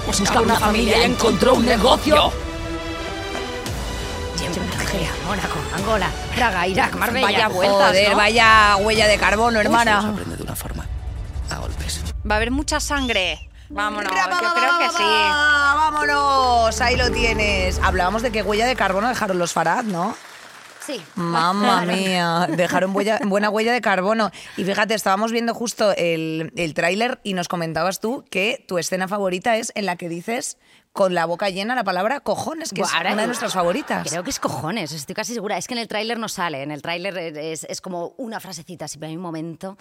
Buscaba 0.07 0.41
una 0.41 0.55
familia 0.55 0.97
y 0.99 1.03
encontró 1.11 1.55
un 1.55 1.65
negocio. 1.65 2.31
Argelia, 4.79 5.09
Mónaco, 5.27 5.57
Angola, 5.75 6.07
Praga, 6.35 6.67
Irak, 6.67 6.95
Marbella. 6.95 7.27
Vaya 7.27 7.49
Joder, 7.49 8.09
¿no? 8.11 8.15
vaya 8.17 8.75
huella 8.77 9.07
de 9.07 9.17
carbono, 9.17 9.59
Se 9.59 9.65
hermana. 9.65 10.09
aprende 10.09 10.37
de 10.37 10.43
una 10.43 10.55
forma. 10.55 10.85
A 11.49 11.57
golpes. 11.57 12.01
Va 12.29 12.35
a 12.35 12.37
haber 12.37 12.51
mucha 12.51 12.79
sangre. 12.79 13.49
Vámonos, 13.73 14.11
yo 14.11 14.53
creo 14.53 14.79
que 14.79 14.89
sí. 14.89 15.03
¡Vámonos! 15.03 16.81
Ahí 16.81 16.97
lo 16.97 17.09
tienes. 17.11 17.79
Hablábamos 17.79 18.21
de 18.21 18.31
que 18.31 18.43
huella 18.43 18.65
de 18.65 18.75
carbono 18.75 19.07
dejaron 19.07 19.39
los 19.39 19.53
Farad, 19.53 19.83
¿no? 19.85 20.15
Sí. 20.91 21.01
Mamma 21.15 21.85
mía, 21.85 22.47
dejaron 22.49 22.93
huella- 22.95 23.19
buena 23.25 23.49
huella 23.49 23.73
de 23.73 23.81
carbono. 23.81 24.31
Y 24.57 24.63
fíjate, 24.63 24.93
estábamos 24.93 25.31
viendo 25.31 25.53
justo 25.53 25.93
el, 25.95 26.51
el 26.55 26.73
tráiler 26.73 27.19
y 27.23 27.33
nos 27.33 27.47
comentabas 27.47 27.99
tú 27.99 28.25
que 28.29 28.63
tu 28.67 28.77
escena 28.77 29.07
favorita 29.07 29.57
es 29.57 29.71
en 29.75 29.85
la 29.85 29.95
que 29.95 30.09
dices 30.09 30.57
con 30.93 31.13
la 31.13 31.23
boca 31.25 31.49
llena 31.49 31.73
la 31.73 31.85
palabra 31.85 32.19
cojones, 32.19 32.71
que 32.73 32.81
Buah, 32.81 32.89
es 32.89 33.11
una 33.13 33.21
de 33.21 33.27
nuestras 33.27 33.53
favoritas. 33.53 34.09
Creo 34.09 34.23
que 34.25 34.29
es 34.29 34.41
cojones, 34.41 34.91
estoy 34.91 35.15
casi 35.15 35.33
segura. 35.33 35.57
Es 35.57 35.67
que 35.67 35.73
en 35.73 35.77
el 35.79 35.87
tráiler 35.87 36.19
no 36.19 36.27
sale, 36.27 36.63
en 36.63 36.71
el 36.71 36.81
tráiler 36.81 37.17
es, 37.17 37.63
es 37.63 37.79
como 37.79 38.13
una 38.17 38.41
frasecita, 38.41 38.89
siempre 38.89 39.07
hay 39.07 39.15
un 39.15 39.21
momento 39.21 39.77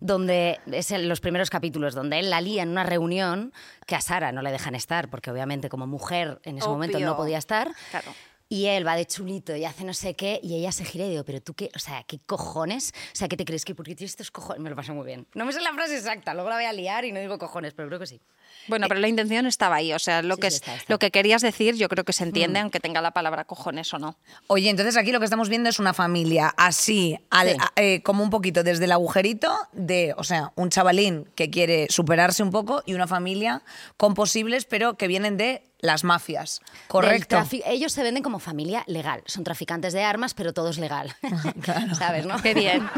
donde 0.00 0.60
es 0.70 0.92
en 0.92 1.08
los 1.08 1.18
primeros 1.20 1.50
capítulos, 1.50 1.94
donde 1.96 2.20
él 2.20 2.30
la 2.30 2.40
lía 2.40 2.62
en 2.62 2.68
una 2.68 2.84
reunión 2.84 3.52
que 3.86 3.96
a 3.96 4.00
Sara 4.00 4.30
no 4.30 4.40
le 4.40 4.52
dejan 4.52 4.76
estar, 4.76 5.08
porque 5.10 5.32
obviamente 5.32 5.68
como 5.68 5.88
mujer 5.88 6.40
en 6.44 6.58
ese 6.58 6.68
momento 6.68 7.00
no 7.00 7.16
podía 7.16 7.38
estar. 7.38 7.72
Claro. 7.90 8.12
Y 8.52 8.66
él 8.66 8.86
va 8.86 8.96
de 8.96 9.06
chulito 9.06 9.56
y 9.56 9.64
hace 9.64 9.82
no 9.82 9.94
sé 9.94 10.12
qué, 10.12 10.38
y 10.42 10.56
ella 10.56 10.72
se 10.72 10.84
gira 10.84 11.06
y 11.06 11.08
digo, 11.08 11.24
pero 11.24 11.40
tú 11.40 11.54
qué, 11.54 11.70
o 11.74 11.78
sea, 11.78 12.02
¿qué 12.06 12.18
cojones? 12.18 12.92
O 13.14 13.16
sea, 13.16 13.26
¿qué 13.26 13.34
te 13.34 13.46
crees 13.46 13.64
que 13.64 13.74
porque 13.74 13.94
tienes 13.94 14.10
estos 14.10 14.30
cojones? 14.30 14.60
Me 14.60 14.68
lo 14.68 14.76
pasó 14.76 14.92
muy 14.92 15.06
bien. 15.06 15.26
No 15.32 15.46
me 15.46 15.54
sé 15.54 15.62
la 15.62 15.72
frase 15.72 15.96
exacta, 15.96 16.34
luego 16.34 16.50
la 16.50 16.56
voy 16.56 16.66
a 16.66 16.72
liar 16.74 17.06
y 17.06 17.12
no 17.12 17.20
digo 17.20 17.38
cojones, 17.38 17.72
pero 17.72 17.88
creo 17.88 17.98
que 17.98 18.06
sí. 18.06 18.20
Bueno, 18.68 18.86
pero 18.88 19.00
la 19.00 19.08
intención 19.08 19.46
estaba 19.46 19.76
ahí. 19.76 19.92
O 19.92 19.98
sea, 19.98 20.22
lo, 20.22 20.36
Sí, 20.36 20.40
que, 20.42 20.50
sí, 20.50 20.56
es- 20.56 20.62
está, 20.62 20.74
está. 20.76 20.92
lo 20.92 20.98
que 20.98 21.10
querías 21.10 21.42
decir, 21.42 21.74
yo 21.76 21.88
creo 21.88 22.04
que 22.04 22.12
se 22.12 22.24
entiende, 22.24 22.60
aunque 22.60 22.80
tenga 22.80 23.00
la 23.00 23.10
palabra 23.10 23.44
cojones 23.44 23.92
o 23.94 23.98
no. 23.98 24.16
Oye, 24.46 24.70
entonces 24.70 24.96
aquí 24.96 25.12
lo 25.12 25.18
que 25.18 25.24
estamos 25.24 25.48
viendo 25.48 25.68
es 25.68 25.78
una 25.78 25.94
familia 25.94 26.54
así, 26.56 27.18
al- 27.30 27.50
Sí. 27.50 27.56
a- 27.60 27.72
eh, 27.80 28.02
como 28.02 28.22
un 28.22 28.30
poquito 28.30 28.62
desde 28.62 28.84
el 28.84 28.92
agujerito 28.92 29.52
de, 29.72 30.14
o 30.16 30.24
sea, 30.24 30.52
un 30.54 30.70
chavalín 30.70 31.28
que 31.34 31.50
quiere 31.50 31.86
superarse 31.90 32.42
un 32.42 32.50
poco 32.50 32.82
y 32.86 32.94
una 32.94 33.06
familia 33.06 33.62
con 33.96 34.14
posibles, 34.14 34.64
pero 34.64 34.96
que 34.96 35.08
vienen 35.08 35.36
de 35.36 35.64
las 35.80 36.04
mafias. 36.04 36.60
Correcto. 36.86 37.42
Ellos 37.66 37.90
se 37.92 38.04
venden 38.04 38.22
como 38.22 38.38
familia 38.38 38.84
legal. 38.86 39.24
Son 39.26 39.42
traficantes 39.42 39.92
de 39.92 40.04
armas, 40.04 40.32
pero 40.32 40.52
todo 40.52 40.70
es 40.70 40.78
legal. 40.78 41.12
¿Sabes, 41.98 42.24
no? 42.24 42.40
Qué 42.40 42.54
bien. 42.54 42.88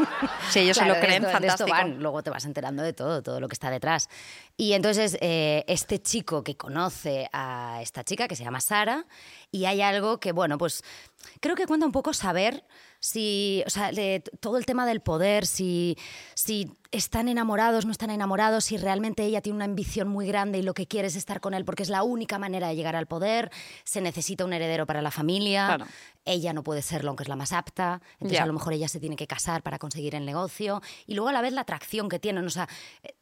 Si 0.51 0.59
ellos 0.59 0.77
se 0.77 0.85
lo 0.85 0.93
creen, 0.99 1.25
esto- 1.25 1.29
esto 1.29 1.31
fantástico. 1.39 1.69
van. 1.71 1.97
Luego 1.99 2.21
te 2.21 2.29
vas 2.29 2.45
enterando 2.45 2.83
de 2.83 2.93
todo, 2.93 3.23
todo 3.23 3.39
lo 3.39 3.47
que 3.47 3.53
está 3.53 3.71
detrás. 3.71 4.07
Y 4.57 4.71
entonces 4.73 5.17
eh, 5.19 5.65
este 5.67 6.01
chico 6.01 6.43
que 6.43 6.55
conoce 6.55 7.27
a 7.33 7.79
esta 7.81 8.05
chica, 8.05 8.27
que 8.29 8.37
se 8.37 8.43
llama 8.45 8.61
Sara, 8.61 9.05
y 9.51 9.65
hay 9.65 9.81
algo 9.81 10.19
que, 10.21 10.31
bueno, 10.31 10.57
pues 10.57 10.81
creo 11.41 11.55
que 11.55 11.67
cuenta 11.67 11.85
un 11.85 11.91
poco 11.91 12.13
saber 12.13 12.63
si, 13.01 13.63
o 13.67 13.69
sea, 13.69 13.91
de 13.91 14.23
todo 14.39 14.57
el 14.57 14.65
tema 14.65 14.85
del 14.85 15.01
poder, 15.01 15.45
si, 15.45 15.97
si 16.35 16.71
están 16.91 17.27
enamorados, 17.27 17.85
no 17.85 17.91
están 17.91 18.09
enamorados, 18.09 18.63
si 18.65 18.77
realmente 18.77 19.25
ella 19.25 19.41
tiene 19.41 19.57
una 19.57 19.65
ambición 19.65 20.07
muy 20.07 20.25
grande 20.25 20.59
y 20.59 20.61
lo 20.61 20.73
que 20.73 20.87
quiere 20.87 21.09
es 21.09 21.17
estar 21.17 21.41
con 21.41 21.53
él 21.53 21.65
porque 21.65 21.83
es 21.83 21.89
la 21.89 22.03
única 22.03 22.39
manera 22.39 22.69
de 22.69 22.75
llegar 22.77 22.95
al 22.95 23.07
poder, 23.07 23.51
se 23.83 23.99
necesita 23.99 24.45
un 24.45 24.53
heredero 24.53 24.85
para 24.85 25.01
la 25.01 25.11
familia, 25.11 25.65
Claro. 25.67 25.85
ella 26.23 26.53
no 26.53 26.63
puede 26.63 26.81
serlo 26.81 27.09
aunque 27.09 27.23
es 27.23 27.29
la 27.29 27.35
más 27.35 27.51
apta, 27.51 28.01
entonces 28.13 28.39
a 28.39 28.45
lo 28.45 28.53
mejor 28.53 28.71
ella 28.73 28.87
se 28.87 28.99
tiene 29.01 29.17
que 29.17 29.27
casar 29.27 29.61
para 29.61 29.77
conseguir 29.77 30.15
el 30.15 30.25
negocio 30.25 30.81
y 31.05 31.13
luego 31.13 31.27
a 31.29 31.33
la 31.33 31.41
vez 31.41 31.51
la 31.51 31.61
atracción 31.61 32.07
que 32.07 32.19
tienen, 32.19 32.45
o 32.45 32.49
sea, 32.49 32.69
eh, 33.03 33.13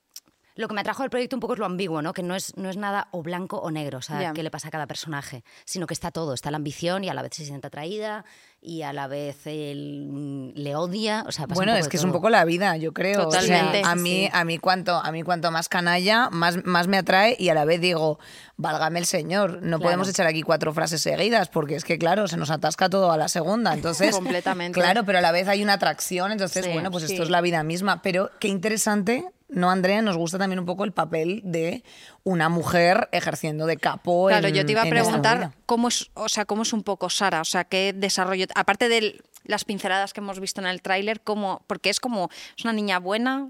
lo 0.55 0.67
que 0.67 0.73
me 0.75 0.81
atrajo 0.81 1.03
del 1.03 1.09
proyecto 1.09 1.35
un 1.35 1.39
poco 1.39 1.53
es 1.53 1.59
lo 1.59 1.65
ambiguo, 1.65 2.01
¿no? 2.01 2.13
Que 2.13 2.23
no 2.23 2.35
es, 2.35 2.55
no 2.57 2.69
es 2.69 2.77
nada 2.77 3.07
o 3.11 3.23
blanco 3.23 3.57
o 3.57 3.71
negro, 3.71 3.99
o 3.99 4.01
sea, 4.01 4.21
Ya. 4.21 4.33
qué 4.33 4.43
le 4.43 4.51
pasa 4.51 4.67
a 4.67 4.71
cada 4.71 4.87
personaje, 4.87 5.43
sino 5.65 5.87
que 5.87 5.93
está 5.93 6.11
todo, 6.11 6.33
está 6.33 6.51
la 6.51 6.57
ambición 6.57 7.03
y 7.03 7.09
a 7.09 7.13
la 7.13 7.21
vez 7.23 7.31
se 7.35 7.45
siente 7.45 7.67
atraída 7.67 8.23
y 8.61 8.83
a 8.83 8.93
la 8.93 9.07
vez 9.07 9.45
él, 9.45 10.07
mm, 10.09 10.49
le 10.55 10.75
odia, 10.75 11.25
o 11.27 11.31
sea, 11.31 11.47
pasa 11.47 11.53
un 11.53 11.65
Bueno, 11.65 11.71
poco 11.73 11.81
es 11.83 11.87
que 11.89 11.97
es 11.97 12.03
un 12.03 12.11
todo. 12.11 12.19
poco 12.19 12.29
la 12.29 12.45
vida, 12.45 12.77
yo 12.77 12.93
creo. 12.93 13.27
O 13.27 13.31
sea, 13.31 13.41
Totalmente. 13.41 13.81
a 13.83 13.95
mí, 13.95 14.25
sí. 14.25 14.29
a 14.31 14.43
mí 14.45 14.57
cuanto, 14.57 14.95
a 14.95 15.11
mí 15.11 15.23
cuanto 15.23 15.51
más 15.51 15.67
canalla, 15.69 16.29
más, 16.29 16.63
más 16.63 16.87
me 16.87 16.97
atrae 16.97 17.35
y 17.39 17.49
a 17.49 17.53
la 17.53 17.65
vez 17.65 17.81
digo, 17.81 18.19
válgame 18.55 18.99
el 18.99 19.05
señor, 19.05 19.53
no 19.55 19.59
Claro. 19.77 19.79
podemos 19.81 20.07
echar 20.09 20.27
aquí 20.27 20.43
cuatro 20.43 20.73
frases 20.73 21.01
seguidas 21.01 21.49
porque 21.49 21.75
es 21.75 21.83
que 21.83 21.97
claro, 21.97 22.27
se 22.27 22.37
nos 22.37 22.51
atasca 22.51 22.89
todo 22.89 23.11
a 23.11 23.17
la 23.17 23.27
segunda. 23.27 23.73
Entonces, 23.73 24.11
Completamente. 24.15 24.79
Claro, 24.79 25.03
pero 25.03 25.17
a 25.17 25.21
la 25.21 25.31
vez 25.31 25.47
hay 25.47 25.61
una 25.63 25.73
atracción, 25.73 26.31
entonces 26.31 26.63
Sí, 26.65 26.71
bueno, 26.71 26.89
pues 26.91 27.03
esto 27.05 27.17
sí. 27.17 27.21
es 27.23 27.29
la 27.29 27.41
vida 27.41 27.63
misma. 27.63 28.01
Pero 28.01 28.29
qué 28.39 28.47
interesante 28.47 29.25
¿no, 29.53 29.69
Andrea? 29.71 30.01
Nos 30.01 30.17
gusta 30.17 30.37
también 30.37 30.59
un 30.59 30.65
poco 30.65 30.83
el 30.83 30.91
papel 30.91 31.41
de 31.43 31.83
una 32.23 32.49
mujer 32.49 33.09
ejerciendo 33.11 33.65
de 33.65 33.77
capo 33.77 34.27
Claro, 34.27 34.47
en- 34.47 34.53
yo 34.55 34.65
te 34.65 34.71
iba 34.73 34.81
a 34.81 34.85
preguntar 34.89 35.51
cómo 35.65 35.87
es, 35.87 36.09
o 36.15 36.27
sea, 36.29 36.45
cómo 36.45 36.63
es 36.63 36.73
un 36.73 36.83
poco 36.83 37.09
Sara, 37.09 37.41
o 37.41 37.45
sea, 37.45 37.63
qué 37.63 37.93
desarrollo, 37.95 38.45
aparte 38.55 38.89
de 38.89 39.21
las 39.45 39.65
pinceladas 39.65 40.13
que 40.13 40.19
hemos 40.21 40.39
visto 40.39 40.61
en 40.61 40.67
el 40.67 40.81
tráiler, 40.81 41.21
cómo, 41.21 41.63
porque 41.67 41.89
es 41.89 41.99
como, 41.99 42.29
es 42.57 42.63
una 42.63 42.73
niña 42.73 42.99
buena, 42.99 43.49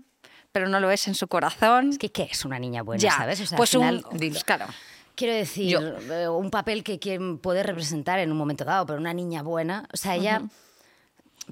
pero 0.52 0.68
no 0.70 0.80
lo 0.80 0.92
es 0.92 1.08
en 1.08 1.16
su 1.16 1.28
corazón. 1.28 1.90
Es 1.90 1.98
que, 1.98 2.12
¿qué 2.12 2.28
es 2.32 2.46
una 2.46 2.60
niña 2.60 2.84
buena, 2.84 3.02
ya, 3.02 3.12
sabes? 3.12 3.42
O 3.42 3.46
sea, 3.46 3.56
al 3.56 3.58
pues 3.58 3.70
final- 3.72 4.06
un, 4.12 4.18
pues 4.20 4.44
claro. 4.44 4.66
Quiero 5.16 5.34
decir, 5.36 5.78
eh, 6.12 6.28
un 6.28 6.50
papel 6.50 6.84
que 6.84 6.98
quien 6.98 7.38
puede 7.38 7.62
representar 7.62 8.18
en 8.20 8.32
un 8.32 8.38
momento 8.38 8.66
dado, 8.66 8.86
pero 8.88 8.98
una 9.00 9.14
niña 9.14 9.44
buena. 9.44 9.88
O 9.94 9.98
sea, 9.98 10.16
ella. 10.16 10.42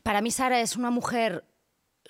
Para 0.04 0.22
mí, 0.22 0.32
Sara 0.32 0.62
es 0.62 0.76
una 0.76 0.90
mujer 0.90 1.44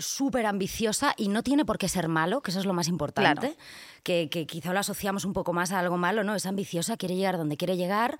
súper 0.01 0.45
ambiciosa 0.45 1.13
y 1.17 1.27
no 1.27 1.43
tiene 1.43 1.65
por 1.65 1.77
qué 1.77 1.87
ser 1.87 2.07
malo, 2.07 2.41
que 2.41 2.51
eso 2.51 2.59
es 2.59 2.65
lo 2.65 2.73
más 2.73 2.87
importante. 2.87 3.47
Claro. 3.47 3.55
Que, 4.03 4.29
que 4.29 4.45
quizá 4.45 4.73
lo 4.73 4.79
asociamos 4.79 5.25
un 5.25 5.33
poco 5.33 5.53
más 5.53 5.71
a 5.71 5.79
algo 5.79 5.97
malo, 5.97 6.23
¿no? 6.23 6.35
Es 6.35 6.45
ambiciosa, 6.45 6.97
quiere 6.97 7.15
llegar 7.15 7.37
donde 7.37 7.57
quiere 7.57 7.77
llegar. 7.77 8.17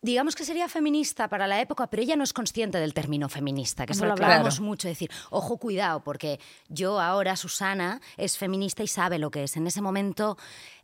Digamos 0.00 0.34
que 0.34 0.44
sería 0.44 0.68
feminista 0.68 1.28
para 1.28 1.46
la 1.46 1.60
época, 1.60 1.88
pero 1.88 2.02
ella 2.02 2.16
no 2.16 2.24
es 2.24 2.32
consciente 2.32 2.78
del 2.78 2.92
término 2.92 3.28
feminista, 3.28 3.86
que 3.86 3.92
eso 3.92 4.04
lo 4.04 4.12
hablábamos 4.12 4.56
claro. 4.56 4.64
mucho, 4.64 4.88
decir, 4.88 5.10
ojo, 5.30 5.58
cuidado, 5.58 6.02
porque 6.02 6.40
yo 6.68 7.00
ahora, 7.00 7.36
Susana, 7.36 8.00
es 8.16 8.36
feminista 8.36 8.82
y 8.82 8.88
sabe 8.88 9.20
lo 9.20 9.30
que 9.30 9.44
es. 9.44 9.56
En 9.56 9.66
ese 9.66 9.80
momento, 9.80 10.36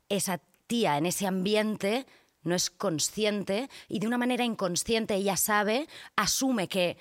esa 0.08 0.40
tía 0.68 0.99
en 0.99 1.06
ese 1.06 1.26
ambiente 1.26 2.06
no 2.44 2.54
es 2.54 2.70
consciente 2.70 3.68
y 3.88 3.99
de 3.99 4.06
una 4.06 4.18
manera 4.18 4.44
inconsciente 4.44 5.14
ella 5.16 5.37
sabe, 5.37 5.88
asume 6.14 6.68
que 6.68 6.97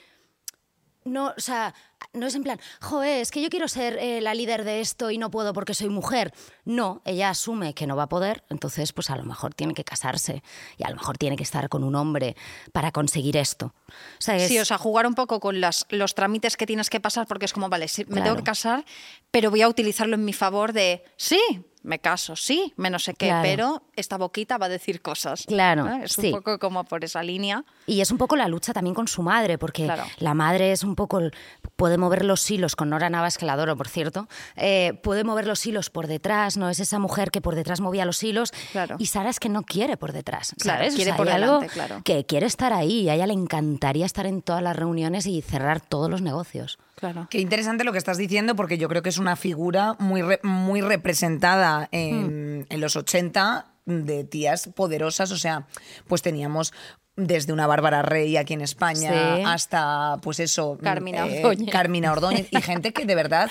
no, 1.05 1.33
o 1.37 1.39
sea, 1.39 1.73
no 2.13 2.27
es 2.27 2.35
en 2.35 2.43
plan, 2.43 2.59
joder, 2.81 3.21
es 3.21 3.31
que 3.31 3.41
yo 3.41 3.49
quiero 3.49 3.67
ser 3.67 3.97
eh, 3.99 4.21
la 4.21 4.33
líder 4.33 4.63
de 4.63 4.81
esto 4.81 5.11
y 5.11 5.17
no 5.17 5.31
puedo 5.31 5.53
porque 5.53 5.73
soy 5.73 5.89
mujer. 5.89 6.33
No, 6.65 7.01
ella 7.05 7.29
asume 7.29 7.73
que 7.73 7.87
no 7.87 7.95
va 7.95 8.03
a 8.03 8.09
poder, 8.09 8.43
entonces 8.49 8.93
pues 8.93 9.09
a 9.09 9.15
lo 9.15 9.23
mejor 9.23 9.53
tiene 9.53 9.73
que 9.73 9.83
casarse 9.83 10.43
y 10.77 10.83
a 10.83 10.89
lo 10.89 10.95
mejor 10.95 11.17
tiene 11.17 11.35
que 11.35 11.43
estar 11.43 11.69
con 11.69 11.83
un 11.83 11.95
hombre 11.95 12.35
para 12.71 12.91
conseguir 12.91 13.37
esto. 13.37 13.73
O 13.87 13.91
sea, 14.19 14.35
es- 14.35 14.47
Sí, 14.47 14.59
o 14.59 14.65
sea, 14.65 14.77
jugar 14.77 15.07
un 15.07 15.15
poco 15.15 15.39
con 15.39 15.59
las, 15.59 15.85
los 15.89 16.13
trámites 16.15 16.55
que 16.57 16.65
tienes 16.65 16.89
que 16.89 16.99
pasar, 16.99 17.27
porque 17.27 17.45
es 17.45 17.53
como, 17.53 17.69
vale, 17.69 17.87
sí, 17.87 18.03
me 18.05 18.15
Claro. 18.15 18.23
tengo 18.25 18.37
que 18.37 18.43
casar, 18.43 18.85
pero 19.31 19.49
voy 19.49 19.61
a 19.61 19.67
utilizarlo 19.67 20.15
en 20.15 20.25
mi 20.25 20.33
favor 20.33 20.73
de, 20.73 21.03
sí, 21.17 21.39
me 21.83 21.99
caso, 21.99 22.35
sí, 22.35 22.73
me 22.75 22.89
no 22.89 22.99
sé 22.99 23.13
qué, 23.13 23.27
Claro. 23.27 23.43
pero 23.43 23.81
esta 23.95 24.17
boquita 24.17 24.57
va 24.57 24.65
a 24.65 24.69
decir 24.69 25.01
cosas. 25.01 25.45
Claro, 25.47 25.85
¿no? 25.85 26.03
Es 26.03 26.13
sí. 26.13 26.27
un 26.27 26.31
poco 26.33 26.59
como 26.59 26.83
por 26.83 27.03
esa 27.05 27.23
línea. 27.23 27.63
Y 27.85 28.01
es 28.01 28.11
un 28.11 28.17
poco 28.17 28.35
la 28.35 28.47
lucha 28.47 28.73
también 28.73 28.93
con 28.93 29.07
su 29.07 29.21
madre, 29.23 29.57
porque 29.57 29.85
Claro. 29.85 30.03
la 30.19 30.33
madre 30.33 30.71
es 30.71 30.83
un 30.83 30.95
poco, 30.95 31.19
el- 31.19 31.33
puede 31.75 31.97
mover 31.97 32.25
los 32.25 32.49
hilos, 32.51 32.75
con 32.75 32.89
Nora 32.89 33.09
Navas, 33.09 33.37
que 33.37 33.45
la 33.45 33.53
adoro, 33.53 33.75
por 33.77 33.87
cierto, 33.87 34.27
eh, 34.55 34.99
puede 35.03 35.23
mover 35.23 35.47
los 35.47 35.65
hilos 35.65 35.89
por 35.89 36.07
detrás, 36.07 36.57
¿no? 36.57 36.69
Es 36.69 36.79
esa 36.79 36.99
mujer 36.99 37.31
que 37.31 37.41
por 37.41 37.55
detrás 37.55 37.79
movía 37.79 38.05
los 38.05 38.21
hilos. 38.23 38.51
Claro. 38.71 38.95
Y 38.99 39.05
Sara 39.05 39.29
es 39.29 39.39
que 39.39 39.49
no 39.49 39.63
quiere 39.63 39.95
por 39.97 40.11
detrás, 40.11 40.53
Claro, 40.59 40.79
¿sabes? 40.79 40.93
O 40.93 40.95
quiere 40.95 41.11
sea, 41.11 41.17
por 41.17 41.27
delante, 41.27 41.67
claro. 41.67 42.01
que 42.03 42.25
quiere 42.25 42.45
estar 42.47 42.73
ahí 42.73 43.07
a 43.09 43.15
ella 43.15 43.27
le 43.27 43.33
encantaría 43.33 44.05
estar 44.05 44.25
en 44.25 44.41
todas 44.41 44.61
las 44.61 44.75
reuniones 44.75 45.25
y 45.25 45.41
cerrar 45.41 45.79
todos 45.81 46.09
los 46.09 46.21
negocios. 46.21 46.77
Claro. 46.97 47.27
Qué 47.29 47.39
interesante 47.39 47.83
lo 47.83 47.91
que 47.91 47.99
estás 47.99 48.17
diciendo 48.17 48.55
porque 48.55 48.77
yo 48.79 48.89
creo 48.89 49.01
que 49.03 49.09
es 49.09 49.19
una 49.19 49.35
figura 49.35 49.95
muy, 49.99 50.21
re- 50.23 50.39
muy 50.43 50.81
representada 50.81 51.87
en, 51.91 52.65
en 52.69 52.81
los 52.81 52.95
80 52.95 53.65
de 53.85 54.23
tías 54.23 54.69
poderosas. 54.75 55.31
O 55.31 55.37
sea, 55.37 55.67
pues 56.07 56.21
teníamos 56.23 56.73
desde 57.15 57.53
una 57.53 57.65
Bárbara 57.67 58.01
Rey 58.01 58.35
aquí 58.37 58.53
en 58.53 58.61
España 58.61 59.11
Sí. 59.37 59.43
hasta, 59.45 60.17
pues 60.21 60.39
eso, 60.39 60.77
Carmina 60.81 61.27
eh, 61.27 61.43
Ordóñez. 61.43 61.71
Carmina 61.71 62.11
Ordóñez 62.11 62.47
y 62.51 62.61
gente 62.61 62.93
que 62.93 63.05
de 63.05 63.15
verdad, 63.15 63.49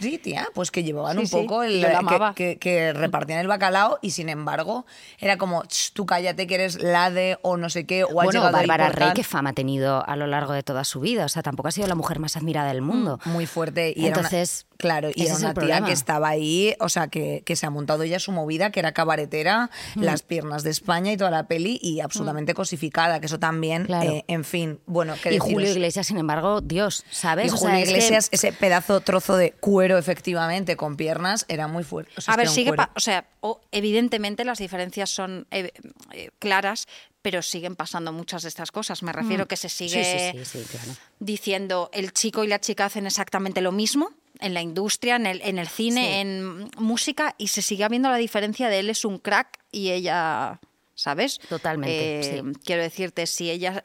sí, 0.00 0.18
tía, 0.18 0.48
pues 0.54 0.70
que 0.70 0.82
llevaban 0.84 1.14
Sí, 1.14 1.18
un 1.20 1.26
sí, 1.26 1.36
poco 1.36 1.62
el. 1.62 1.84
que- 1.84 2.34
que, 2.34 2.58
que 2.58 2.92
repartían 2.92 3.38
el 3.40 3.48
bacalao 3.48 3.98
y 4.02 4.10
sin 4.12 4.28
embargo 4.28 4.86
era 5.18 5.36
como, 5.38 5.62
"Ch, 5.64 5.92
tú 5.92 6.06
cállate 6.06 6.46
que 6.46 6.54
eres 6.54 6.80
la 6.82 7.10
de 7.10 7.38
o 7.42 7.56
no 7.56 7.70
sé 7.70 7.86
qué, 7.86 8.04
o 8.04 8.08
bueno, 8.08 8.42
Bárbara 8.50 8.88
Rey, 8.90 9.08
tal". 9.08 9.14
qué 9.14 9.24
fama 9.24 9.50
ha 9.50 9.54
tenido 9.54 10.06
a 10.08 10.16
lo 10.16 10.26
largo 10.26 10.52
de 10.52 10.62
toda 10.62 10.84
su 10.84 11.00
vida. 11.00 11.24
O 11.24 11.28
sea, 11.28 11.42
tampoco 11.42 11.68
ha 11.68 11.72
sido 11.72 11.86
la 11.86 11.94
mujer 11.94 12.18
más 12.18 12.36
admirada 12.36 12.68
del 12.68 12.82
mundo. 12.82 13.18
muy 13.24 13.46
fuerte 13.46 13.92
y 13.96 14.06
Entonces, 14.06 14.60
era 14.60 14.68
una, 14.70 14.76
claro 14.78 15.10
y 15.14 15.22
era 15.26 15.34
una 15.34 15.40
tía 15.48 15.54
problema. 15.54 15.86
que 15.86 15.92
estaba 15.92 16.28
ahí 16.28 16.74
o 16.80 16.88
sea 16.88 17.08
que, 17.08 17.42
que 17.44 17.56
se 17.56 17.66
ha 17.66 17.70
montado 17.70 18.04
ella 18.04 18.18
su 18.20 18.30
movida 18.32 18.70
que 18.70 18.78
era 18.80 18.92
cabaretera 18.92 19.70
Mm. 19.96 20.02
las 20.02 20.22
piernas 20.22 20.62
de 20.62 20.70
España 20.70 21.10
y 21.12 21.16
toda 21.16 21.30
la 21.30 21.46
peli 21.48 21.78
y 21.82 22.00
absolutamente 22.00 22.54
cosificada 22.54 23.18
que 23.20 23.26
eso 23.26 23.38
también 23.38 23.86
Claro. 23.86 24.08
eh, 24.10 24.24
en 24.28 24.44
fin 24.44 24.78
bueno 24.86 25.14
qué 25.22 25.34
Y 25.34 25.38
Julio. 25.38 25.68
Iglesias, 25.70 26.06
sin 26.06 26.18
embargo, 26.18 26.60
Dios, 26.60 27.04
¿sabes? 27.10 27.46
y 27.46 27.54
O 27.54 27.56
sea, 27.56 27.68
Julio 27.70 27.82
es 27.82 27.84
que- 27.84 27.90
Iglesias 27.96 28.28
ese 28.30 28.52
pedazo 28.52 29.00
trozo 29.00 29.36
de 29.36 29.52
cuero 29.52 29.87
efectivamente 29.96 30.76
con 30.76 30.96
piernas 30.96 31.46
era 31.48 31.68
muy 31.68 31.84
fuerte 31.84 32.12
O 32.18 32.20
sea, 32.20 32.34
A 32.34 32.36
ver, 32.36 32.48
sigue, 32.48 32.70
cuero. 32.70 32.90
o 32.96 33.00
sea, 33.00 33.26
evidentemente 33.70 34.44
las 34.44 34.58
diferencias 34.58 35.08
son 35.08 35.46
eh, 35.50 35.70
eh, 36.12 36.30
claras, 36.40 36.86
pero 37.22 37.40
siguen 37.42 37.76
pasando 37.76 38.12
muchas 38.12 38.42
de 38.42 38.48
estas 38.48 38.70
cosas. 38.72 39.02
Me 39.02 39.12
refiero 39.12 39.46
que 39.46 39.56
se 39.56 39.68
Mm. 39.68 39.70
Sigue 39.70 40.32
sí, 40.34 40.44
sí, 40.44 40.60
sí, 40.62 40.64
claro. 40.70 40.92
diciendo 41.20 41.90
el 41.92 42.12
chico 42.12 42.42
y 42.44 42.48
la 42.48 42.60
chica 42.60 42.86
hacen 42.86 43.06
exactamente 43.06 43.60
lo 43.60 43.70
mismo 43.72 44.10
en 44.40 44.54
la 44.54 44.62
industria, 44.62 45.16
en 45.16 45.26
el, 45.26 45.40
en 45.42 45.58
el 45.58 45.68
cine, 45.68 46.20
en 46.20 46.70
música, 46.78 47.34
y 47.38 47.48
se 47.48 47.60
sigue 47.62 47.88
viendo 47.88 48.08
la 48.08 48.16
diferencia 48.16 48.68
de 48.68 48.78
él 48.80 48.90
es 48.90 49.04
un 49.04 49.18
crack 49.18 49.58
y 49.72 49.90
ella... 49.90 50.60
¿Sabes? 50.94 51.38
Totalmente, 51.48 52.18
Eh, 52.38 52.42
sí. 52.44 52.58
Quiero 52.64 52.82
decirte, 52.82 53.28
si 53.28 53.52
ella. 53.52 53.80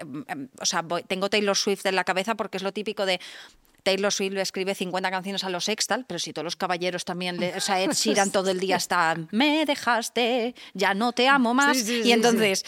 O 0.60 0.66
sea, 0.66 0.82
voy- 0.82 1.04
tengo 1.04 1.30
Taylor 1.30 1.56
Swift 1.56 1.86
en 1.86 1.96
la 1.96 2.04
cabeza 2.06 2.34
porque 2.34 2.58
es 2.58 2.64
lo 2.64 2.72
típico 2.72 3.06
de. 3.06 3.20
Taylor 3.84 4.12
Swift 4.12 4.34
le 4.34 4.42
escribe 4.42 4.74
50 4.76 5.12
canciones 5.12 5.44
a 5.44 5.50
los 5.50 5.66
Sextal, 5.66 6.06
pero 6.08 6.18
si 6.20 6.34
todos 6.34 6.44
los 6.46 6.56
caballeros 6.56 7.06
también, 7.06 7.38
le- 7.40 7.56
o 7.56 7.62
sea, 7.62 7.82
Ed 7.82 7.92
Sheeran 7.94 8.32
todo 8.32 8.50
el 8.50 8.60
día 8.60 8.78
está, 8.78 9.16
me 9.32 9.66
dejaste, 9.66 10.56
ya 10.74 10.94
no 10.94 11.12
te 11.12 11.28
amo 11.28 11.54
más. 11.54 11.78
Sí, 11.78 11.84
sí, 11.84 12.00
y 12.00 12.04
sí, 12.04 12.12
entonces, 12.14 12.66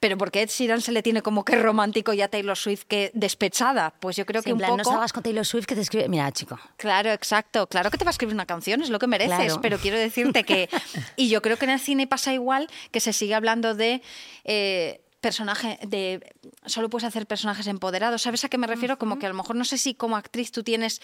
pero 0.00 0.18
porque 0.18 0.42
Ed 0.42 0.50
Sheeran 0.50 0.80
se 0.82 0.92
le 0.92 1.02
tiene 1.02 1.22
como 1.22 1.44
que 1.44 1.56
romántico 1.56 2.12
y 2.12 2.20
a 2.20 2.28
Taylor 2.28 2.56
Swift 2.58 2.82
que 2.88 3.10
despechada, 3.14 3.94
pues 4.00 4.16
yo 4.16 4.26
creo 4.26 4.42
Sí, 4.42 4.46
que 4.46 4.50
en 4.50 4.54
un 4.54 4.58
plan, 4.58 4.70
no 4.72 4.76
poco... 4.78 4.90
salgas 4.92 5.12
con 5.12 5.22
Taylor 5.22 5.46
Swift 5.46 5.64
que 5.66 5.74
te 5.74 5.80
escribe. 5.80 6.08
Mira, 6.08 6.30
chico. 6.32 6.58
Claro, 6.76 7.10
exacto. 7.12 7.66
Claro 7.66 7.90
que 7.90 7.96
te 7.98 8.04
va 8.04 8.10
a 8.10 8.12
escribir 8.12 8.34
una 8.34 8.44
canción, 8.46 8.82
es 8.82 8.90
lo 8.90 8.98
que 8.98 9.06
mereces, 9.06 9.36
Claro. 9.36 9.60
pero 9.62 9.78
quiero 9.78 9.96
decirte 9.98 10.44
que... 10.44 10.68
Y 11.16 11.28
yo 11.28 11.40
creo 11.40 11.56
que 11.56 11.64
en 11.64 11.70
el 11.72 11.80
cine 11.80 12.06
pasa 12.06 12.34
igual, 12.34 12.68
que 12.90 13.00
se 13.00 13.12
sigue 13.14 13.34
hablando 13.34 13.74
de... 13.74 14.02
eh, 14.44 15.00
personaje 15.28 15.78
de 15.86 16.20
solo 16.66 16.90
puedes 16.90 17.06
hacer 17.08 17.26
personajes 17.26 17.66
empoderados. 17.66 18.20
Sabes 18.22 18.44
a 18.44 18.48
qué 18.50 18.58
me 18.58 18.66
refiero 18.66 18.98
como 18.98 19.18
que 19.18 19.24
a 19.26 19.30
lo 19.30 19.34
mejor 19.34 19.56
no 19.56 19.64
sé 19.64 19.78
si 19.78 19.94
como 19.94 20.16
actriz 20.16 20.52
tú 20.52 20.62
tienes 20.62 21.00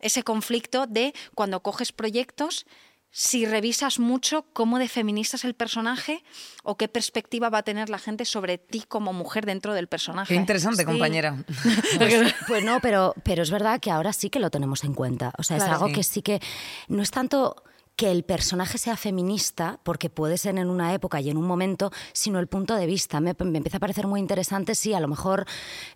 ese 0.00 0.24
conflicto 0.24 0.86
de 0.88 1.14
cuando 1.36 1.62
coges 1.62 1.92
proyectos 1.92 2.66
si 3.14 3.44
revisas 3.46 3.98
mucho 3.98 4.46
cómo 4.54 4.78
de 4.78 4.88
feminista 4.88 5.36
es 5.36 5.44
el 5.44 5.54
personaje 5.54 6.24
o 6.64 6.76
qué 6.78 6.88
perspectiva 6.88 7.50
va 7.50 7.58
a 7.58 7.62
tener 7.62 7.88
la 7.90 7.98
gente 7.98 8.24
sobre 8.24 8.56
ti 8.58 8.82
como 8.88 9.12
mujer 9.12 9.44
dentro 9.44 9.74
del 9.74 9.86
personaje. 9.86 10.32
Qué 10.34 10.40
interesante 10.40 10.84
compañera. 10.84 11.36
Pues, 11.98 12.34
pues 12.48 12.64
no, 12.64 12.80
pero, 12.80 13.14
pero 13.22 13.42
es 13.42 13.50
verdad 13.50 13.78
que 13.80 13.90
ahora 13.90 14.12
sí 14.12 14.28
que 14.30 14.40
lo 14.40 14.50
tenemos 14.50 14.82
en 14.82 14.94
cuenta. 14.94 15.32
O 15.38 15.42
sea, 15.42 15.58
es 15.58 15.62
algo 15.62 15.88
Sí. 15.88 15.92
que 15.92 16.02
sí 16.02 16.22
que 16.22 16.40
no 16.88 17.02
es 17.02 17.10
tanto 17.10 17.62
que 17.96 18.10
el 18.10 18.24
personaje 18.24 18.78
sea 18.78 18.96
feminista, 18.96 19.78
porque 19.82 20.10
puede 20.10 20.38
ser 20.38 20.56
en 20.58 20.68
una 20.68 20.94
época 20.94 21.20
y 21.20 21.30
en 21.30 21.36
un 21.36 21.46
momento, 21.46 21.92
sino 22.12 22.38
el 22.38 22.46
punto 22.46 22.74
de 22.76 22.86
vista. 22.86 23.20
Me, 23.20 23.34
me 23.38 23.58
empieza 23.58 23.76
a 23.76 23.80
parecer 23.80 24.06
muy 24.06 24.20
interesante, 24.20 24.74
sí, 24.74 24.94
a 24.94 25.00
lo 25.00 25.08
mejor 25.08 25.46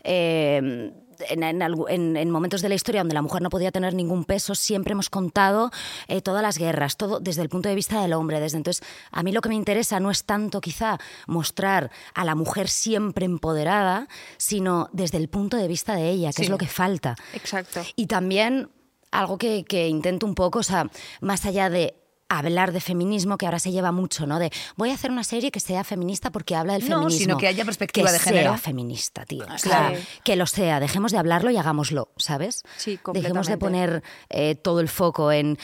eh, 0.04 0.92
en, 1.28 2.30
momentos 2.30 2.62
de 2.62 2.68
la 2.68 2.74
historia 2.74 3.00
donde 3.00 3.14
la 3.14 3.22
mujer 3.22 3.42
no 3.42 3.50
podía 3.50 3.70
tener 3.70 3.94
ningún 3.94 4.24
peso, 4.24 4.54
siempre 4.54 4.92
hemos 4.92 5.10
contado 5.10 5.70
eh, 6.08 6.20
todas 6.20 6.42
las 6.42 6.58
guerras, 6.58 6.96
todo 6.96 7.20
desde 7.20 7.42
el 7.42 7.48
punto 7.48 7.68
de 7.68 7.74
vista 7.74 8.00
del 8.00 8.12
hombre. 8.12 8.40
Desde 8.40 8.56
entonces, 8.56 8.86
a 9.10 9.22
mí 9.22 9.32
lo 9.32 9.40
que 9.40 9.48
me 9.48 9.54
interesa 9.54 10.00
no 10.00 10.10
es 10.10 10.24
tanto 10.24 10.60
quizá 10.60 10.98
mostrar 11.26 11.90
a 12.14 12.24
la 12.24 12.34
mujer 12.34 12.68
siempre 12.68 13.24
empoderada, 13.24 14.08
sino 14.36 14.88
desde 14.92 15.18
el 15.18 15.28
punto 15.28 15.56
de 15.56 15.68
vista 15.68 15.94
de 15.94 16.10
ella, 16.10 16.30
que 16.32 16.42
es 16.42 16.48
lo 16.48 16.58
que 16.58 16.66
falta. 16.66 17.16
Exacto. 17.32 17.82
Y 17.96 18.06
también 18.06 18.70
algo 19.10 19.38
que, 19.38 19.64
que 19.64 19.88
intento 19.88 20.26
un 20.26 20.34
poco, 20.34 20.60
o 20.60 20.62
sea, 20.62 20.90
más 21.20 21.44
allá 21.46 21.70
de 21.70 21.94
hablar 22.28 22.72
de 22.72 22.80
feminismo, 22.80 23.38
que 23.38 23.46
ahora 23.46 23.60
se 23.60 23.70
lleva 23.70 23.92
mucho, 23.92 24.26
¿no? 24.26 24.40
De 24.40 24.50
voy 24.76 24.90
a 24.90 24.94
hacer 24.94 25.12
una 25.12 25.22
serie 25.22 25.52
que 25.52 25.60
sea 25.60 25.84
feminista 25.84 26.32
porque 26.32 26.56
habla 26.56 26.72
del 26.72 26.82
No, 26.88 26.96
feminismo. 26.98 27.18
sino 27.20 27.36
que 27.38 27.46
haya 27.46 27.64
perspectiva 27.64 28.08
Que 28.08 28.12
de 28.14 28.18
género. 28.18 28.50
sea 28.50 28.58
feminista, 28.58 29.24
tío. 29.24 29.44
O 29.44 29.56
Claro. 29.62 29.94
sea, 29.94 30.04
que 30.24 30.34
lo 30.34 30.46
sea. 30.48 30.80
Dejemos 30.80 31.12
de 31.12 31.18
hablarlo 31.18 31.52
y 31.52 31.56
hagámoslo, 31.56 32.08
¿sabes? 32.16 32.64
Sí, 32.78 32.98
Dejemos 33.12 33.46
de 33.46 33.58
completamente. 33.58 33.58
poner 33.58 34.02
eh, 34.28 34.56
todo 34.56 34.80
el 34.80 34.88
foco 34.88 35.30
en 35.30 35.56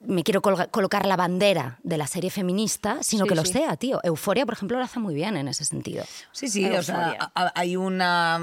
me 0.00 0.22
quiero 0.22 0.40
colocar 0.42 1.06
la 1.06 1.16
bandera 1.16 1.80
de 1.82 1.98
la 1.98 2.06
serie 2.06 2.30
feminista, 2.30 2.98
sino 3.02 3.24
Sí, 3.24 3.28
que 3.28 3.34
lo 3.34 3.44
sí. 3.44 3.52
sea, 3.54 3.76
tío. 3.76 4.00
Euforia, 4.04 4.46
por 4.46 4.54
ejemplo, 4.54 4.78
lo 4.78 4.84
hace 4.84 5.00
muy 5.00 5.14
bien 5.14 5.36
en 5.36 5.48
ese 5.48 5.64
sentido. 5.64 6.04
Sí, 6.32 6.48
sí, 6.48 6.64
o 6.66 6.82
sea, 6.84 7.32
hay 7.34 7.76
una, 7.76 8.36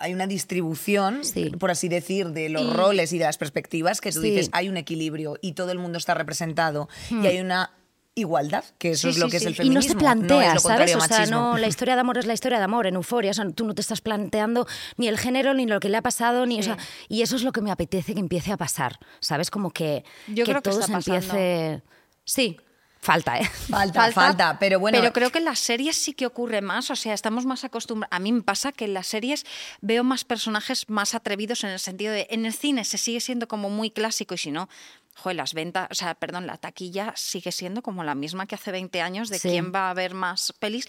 hay 0.00 0.12
una 0.14 0.26
distribución, 0.26 1.24
Sí. 1.24 1.50
por 1.50 1.70
así 1.70 1.88
decir, 1.88 2.30
de 2.30 2.48
los 2.48 2.74
roles 2.74 3.12
y 3.12 3.18
de 3.18 3.24
las 3.24 3.38
perspectivas 3.38 4.00
que 4.00 4.10
tú 4.10 4.20
dices, 4.20 4.50
hay 4.52 4.68
un 4.68 4.76
equilibrio 4.76 5.38
y 5.40 5.52
todo 5.52 5.70
el 5.70 5.78
mundo 5.78 5.96
está 5.98 6.14
representado 6.14 6.88
y 7.10 7.26
hay 7.26 7.38
una 7.40 7.70
igualdad, 8.16 8.64
que 8.78 8.92
eso 8.92 9.02
Sí, 9.02 9.10
es 9.10 9.18
lo 9.18 9.26
sí, 9.26 9.30
que 9.30 9.36
es 9.36 9.42
el 9.44 9.52
Y 9.52 9.54
no 9.54 9.80
feminismo. 9.80 9.92
se 9.92 9.96
plantea, 9.96 10.58
¿sabes? 10.58 10.96
O 10.96 11.00
sea, 11.00 11.26
no, 11.26 11.56
la 11.56 11.66
historia 11.68 11.94
de 11.94 12.00
amor 12.00 12.18
es 12.18 12.26
la 12.26 12.32
historia 12.34 12.58
de 12.58 12.64
amor 12.64 12.86
en 12.88 12.96
euforia. 12.96 13.30
O 13.30 13.34
sea, 13.34 13.48
tú 13.50 13.64
no 13.64 13.74
te 13.74 13.82
estás 13.82 14.00
planteando 14.00 14.66
ni 14.96 15.06
el 15.06 15.18
género, 15.18 15.54
ni 15.54 15.66
lo 15.66 15.78
que 15.78 15.88
le 15.88 15.98
ha 15.98 16.02
pasado, 16.02 16.46
ni. 16.46 16.58
O 16.58 16.62
sea, 16.62 16.76
y 17.08 17.22
eso 17.22 17.36
es 17.36 17.42
lo 17.42 17.52
que 17.52 17.60
me 17.60 17.70
apetece 17.70 18.14
que 18.14 18.20
empiece 18.20 18.50
a 18.52 18.56
pasar. 18.56 18.98
¿Sabes? 19.20 19.50
Como 19.50 19.70
que, 19.70 20.04
Yo 20.26 20.44
que 20.44 20.50
creo 20.52 20.62
que 20.62 20.70
todo 20.70 20.80
está 20.80 21.00
se 21.00 21.10
empiece. 21.14 21.82
Sí, 22.24 22.56
falta, 23.00 23.38
¿eh? 23.38 23.44
Falta, 23.68 24.10
falta, 24.10 24.56
pero 24.58 24.80
bueno. 24.80 24.98
Pero 24.98 25.12
creo 25.12 25.30
que 25.30 25.38
en 25.38 25.44
las 25.44 25.58
series 25.60 25.96
sí 25.96 26.12
que 26.14 26.26
ocurre 26.26 26.60
más, 26.62 26.90
o 26.90 26.96
sea, 26.96 27.14
estamos 27.14 27.44
más 27.46 27.62
acostumbrados. 27.64 28.16
A 28.16 28.18
mí 28.18 28.32
me 28.32 28.42
pasa 28.42 28.72
que 28.72 28.86
en 28.86 28.94
las 28.94 29.06
series 29.06 29.44
veo 29.80 30.02
más 30.02 30.24
personajes 30.24 30.88
más 30.88 31.14
atrevidos 31.14 31.62
en 31.64 31.70
el 31.70 31.78
sentido 31.78 32.12
de. 32.12 32.26
En 32.30 32.46
el 32.46 32.54
cine 32.54 32.84
se 32.84 32.98
sigue 32.98 33.20
siendo 33.20 33.46
como 33.46 33.68
muy 33.70 33.90
clásico 33.90 34.34
y 34.34 34.38
si 34.38 34.50
no. 34.50 34.68
Joder, 35.16 35.36
las 35.36 35.54
ventas, 35.54 35.88
o 35.90 35.94
sea, 35.94 36.14
perdón, 36.14 36.46
la 36.46 36.58
taquilla 36.58 37.12
sigue 37.16 37.50
siendo 37.50 37.82
como 37.82 38.04
la 38.04 38.14
misma 38.14 38.46
que 38.46 38.54
hace 38.54 38.70
20 38.70 39.00
años 39.00 39.28
de 39.30 39.38
Sí. 39.38 39.48
quién 39.48 39.72
va 39.74 39.90
a 39.90 39.94
ver 39.94 40.14
más 40.14 40.52
pelis. 40.58 40.86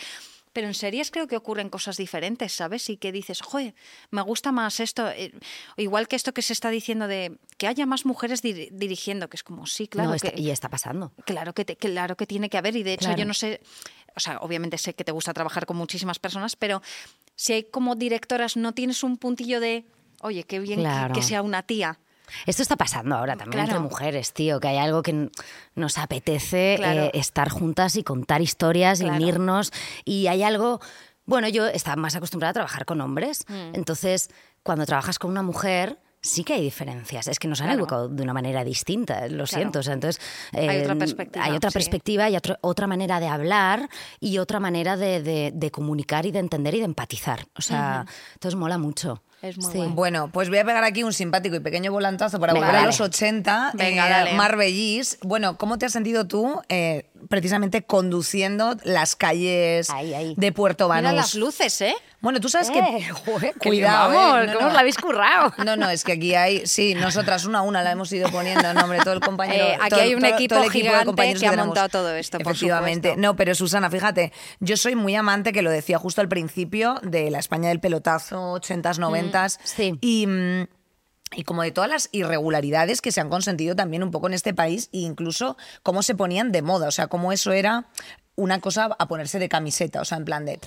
Pero 0.53 0.67
en 0.67 0.73
series 0.73 1.11
creo 1.11 1.27
que 1.27 1.37
ocurren 1.37 1.69
cosas 1.69 1.97
diferentes, 1.97 2.51
¿sabes? 2.51 2.89
Y 2.89 2.97
que 2.97 3.11
dices, 3.11 3.41
joder, 3.41 3.75
me 4.09 4.21
gusta 4.23 4.51
más 4.51 4.79
esto. 4.79 5.07
eh, 5.09 5.31
igual 5.75 6.07
que 6.07 6.15
esto 6.15 6.33
que 6.33 6.41
se 6.41 6.51
está 6.53 6.69
diciendo 6.71 7.07
de 7.07 7.37
que 7.57 7.67
haya 7.67 7.85
más 7.85 8.05
mujeres 8.07 8.43
dir- 8.43 8.69
dirigiendo, 8.71 9.29
que 9.29 9.37
es 9.37 9.43
como, 9.43 9.67
sí, 9.67 9.87
claro. 9.87 10.09
No, 10.09 10.15
está- 10.15 10.31
que, 10.31 10.41
y 10.41 10.49
está 10.49 10.67
pasando. 10.69 11.13
Claro 11.25 11.53
que, 11.53 11.63
te- 11.63 11.75
claro 11.75 12.17
que 12.17 12.25
tiene 12.25 12.49
que 12.49 12.57
haber 12.57 12.75
y 12.75 12.81
de 12.83 12.93
hecho 12.93 13.05
Claro. 13.05 13.19
yo 13.19 13.25
no 13.25 13.33
sé, 13.35 13.61
o 14.15 14.19
sea, 14.19 14.39
obviamente 14.39 14.79
sé 14.79 14.95
que 14.95 15.03
te 15.03 15.11
gusta 15.11 15.31
trabajar 15.31 15.67
con 15.67 15.77
muchísimas 15.77 16.17
personas, 16.17 16.55
pero 16.55 16.81
si 17.35 17.53
hay 17.53 17.63
como 17.65 17.95
directoras 17.95 18.57
no 18.57 18.73
tienes 18.73 19.03
un 19.03 19.17
puntillo 19.17 19.59
de, 19.59 19.85
oye, 20.21 20.43
qué 20.43 20.59
bien 20.59 20.83
que, 21.13 21.21
sea 21.21 21.43
una 21.43 21.61
tía. 21.63 21.99
Esto 22.45 22.61
está 22.61 22.75
pasando 22.75 23.15
ahora 23.15 23.35
también 23.37 23.59
entre 23.61 23.73
Claro. 23.75 23.89
mujeres, 23.89 24.33
tío, 24.33 24.59
que 24.59 24.67
hay 24.67 24.77
algo 24.77 25.01
que 25.01 25.29
nos 25.75 25.97
apetece 25.97 26.75
Claro. 26.77 27.03
eh, 27.05 27.11
estar 27.13 27.49
juntas 27.49 27.95
y 27.95 28.03
contar 28.03 28.41
historias 28.41 29.01
y 29.01 29.05
unirnos. 29.05 29.71
Y 30.05 30.27
hay 30.27 30.43
algo. 30.43 30.79
Bueno, 31.25 31.49
yo 31.49 31.67
estaba 31.67 31.95
más 31.95 32.15
acostumbrada 32.15 32.51
a 32.51 32.53
trabajar 32.53 32.85
con 32.85 33.01
hombres. 33.01 33.43
Mm. 33.47 33.75
Entonces, 33.75 34.29
cuando 34.63 34.85
trabajas 34.85 35.19
con 35.19 35.31
una 35.31 35.41
mujer. 35.43 35.99
Sí 36.19 36.43
que 36.43 36.53
hay 36.53 36.61
diferencias, 36.61 37.27
es 37.27 37.37
que 37.37 37.47
nos 37.47 37.61
han 37.61 37.67
Claro. 37.67 37.79
educado 37.81 38.09
de 38.09 38.23
una 38.23 38.33
manera 38.33 38.63
distinta, 38.63 39.27
lo 39.29 39.45
siento. 39.45 39.79
O 39.79 39.83
sea, 39.83 39.93
entonces, 39.93 40.19
Hay 40.51 40.79
otra 40.81 40.93
eh, 40.93 40.97
perspectiva, 40.97 41.45
Hay 41.45 41.55
otra 41.55 41.69
sí. 41.69 41.73
perspectiva 41.75 42.29
y 42.29 42.35
otro- 42.35 42.57
otra 42.61 42.87
manera 42.87 43.19
de 43.19 43.27
hablar 43.27 43.87
y 44.19 44.39
otra 44.39 44.59
manera 44.59 44.97
de, 44.97 45.21
de- 45.21 45.51
de 45.53 45.71
comunicar 45.71 46.25
y 46.25 46.31
de 46.31 46.39
entender 46.39 46.73
y 46.73 46.79
de 46.79 46.85
empatizar. 46.85 47.45
O 47.55 47.61
sea, 47.61 48.05
entonces 48.33 48.57
mola 48.59 48.77
mucho. 48.79 49.21
Es 49.41 49.57
muy 49.57 49.71
Sí. 49.71 49.77
guay. 49.77 49.89
Bueno, 49.91 50.29
pues 50.33 50.49
voy 50.49 50.57
a 50.57 50.65
pegar 50.65 50.83
aquí 50.83 51.03
un 51.03 51.13
simpático 51.13 51.55
y 51.55 51.59
pequeño 51.59 51.91
volantazo 51.91 52.39
para 52.39 52.53
Venga, 52.53 52.65
volver 52.65 52.75
a 52.75 52.79
dale. 52.83 52.87
los 52.91 53.01
80. 53.01 53.71
Venga, 53.75 54.07
eh, 54.07 54.09
dale. 54.09 54.33
Marbellis. 54.33 55.19
Bueno, 55.21 55.57
¿cómo 55.57 55.77
te 55.77 55.85
has 55.85 55.91
sentido 55.93 56.25
tú 56.27 56.59
eh, 56.69 57.05
precisamente 57.29 57.83
conduciendo 57.83 58.75
las 58.83 59.15
calles 59.15 59.89
Ahí, 59.89 60.13
ahí. 60.13 60.33
de 60.37 60.51
Puerto 60.51 60.85
Mira 60.89 61.01
Banús? 61.01 61.15
las 61.15 61.35
luces, 61.35 61.81
¿eh? 61.81 61.95
Bueno, 62.19 62.39
tú 62.39 62.49
sabes 62.49 62.69
Eh, 62.69 62.73
que... 62.73 63.09
joder, 63.31 63.53
que 63.59 63.69
Cuidado, 63.69 64.09
vamos, 64.13 64.43
eh, 64.43 64.47
no, 64.47 64.53
¿cómo 64.53 64.61
no. 64.61 64.67
os 64.67 64.73
la 64.73 64.79
habéis 64.79 64.97
currado? 64.97 65.53
No, 65.65 65.75
no, 65.75 65.89
es 65.89 66.03
que 66.03 66.13
aquí 66.13 66.33
hay, 66.35 66.65
sí, 66.65 66.95
nosotras 66.95 67.45
una 67.45 67.59
a 67.59 67.61
una 67.61 67.83
la 67.83 67.91
hemos 67.91 68.11
ido 68.11 68.29
poniendo, 68.29 68.73
no, 68.73 68.81
hombre, 68.81 68.99
todo 69.03 69.13
el 69.13 69.19
compañero. 69.19 69.63
Eh, 69.65 69.77
aquí 69.79 69.89
todo- 69.89 70.01
hay 70.01 70.15
un 70.15 70.21
todo- 70.21 70.33
equipo 70.35 70.55
todo 70.55 70.63
el 70.63 70.69
equipo 70.69 70.83
de 70.83 70.89
gigante 70.89 71.05
compañeros 71.05 71.41
que 71.41 71.47
ha 71.47 71.51
montado 71.65 71.89
todo 71.89 72.15
esto, 72.15 72.37
Efectivamente. 72.39 73.15
No, 73.17 73.35
pero 73.35 73.53
Susana, 73.55 73.89
fíjate, 73.89 74.31
yo 74.59 74.77
soy 74.77 74.95
muy 74.95 75.15
amante, 75.15 75.53
que 75.53 75.61
lo 75.61 75.69
decía 75.71 75.97
justo 75.99 76.21
al 76.21 76.29
principio, 76.29 76.95
de 77.03 77.29
la 77.31 77.39
España 77.39 77.69
del 77.69 77.79
pelotazo, 77.79 78.53
80s, 78.59 78.97
90s. 78.99 79.59
sí. 79.63 79.97
Y. 80.01 80.27
y 81.35 81.43
como 81.43 81.63
de 81.63 81.71
todas 81.71 81.89
las 81.89 82.09
irregularidades 82.11 83.01
que 83.01 83.11
se 83.11 83.19
han 83.21 83.29
consentido 83.29 83.75
también 83.75 84.03
un 84.03 84.11
poco 84.11 84.27
en 84.27 84.33
este 84.33 84.53
país, 84.53 84.89
e 84.93 84.99
incluso 84.99 85.57
cómo 85.83 86.01
se 86.03 86.15
ponían 86.15 86.51
de 86.51 86.61
moda, 86.61 86.87
o 86.87 86.91
sea, 86.91 87.07
cómo 87.07 87.31
eso 87.31 87.51
era 87.51 87.85
una 88.35 88.61
cosa 88.61 88.95
a 88.99 89.07
ponerse 89.07 89.39
de 89.39 89.49
camiseta, 89.49 89.99
o 89.99 90.05
sea, 90.05 90.17
en 90.19 90.25
plan 90.25 90.45
de, 90.45 90.59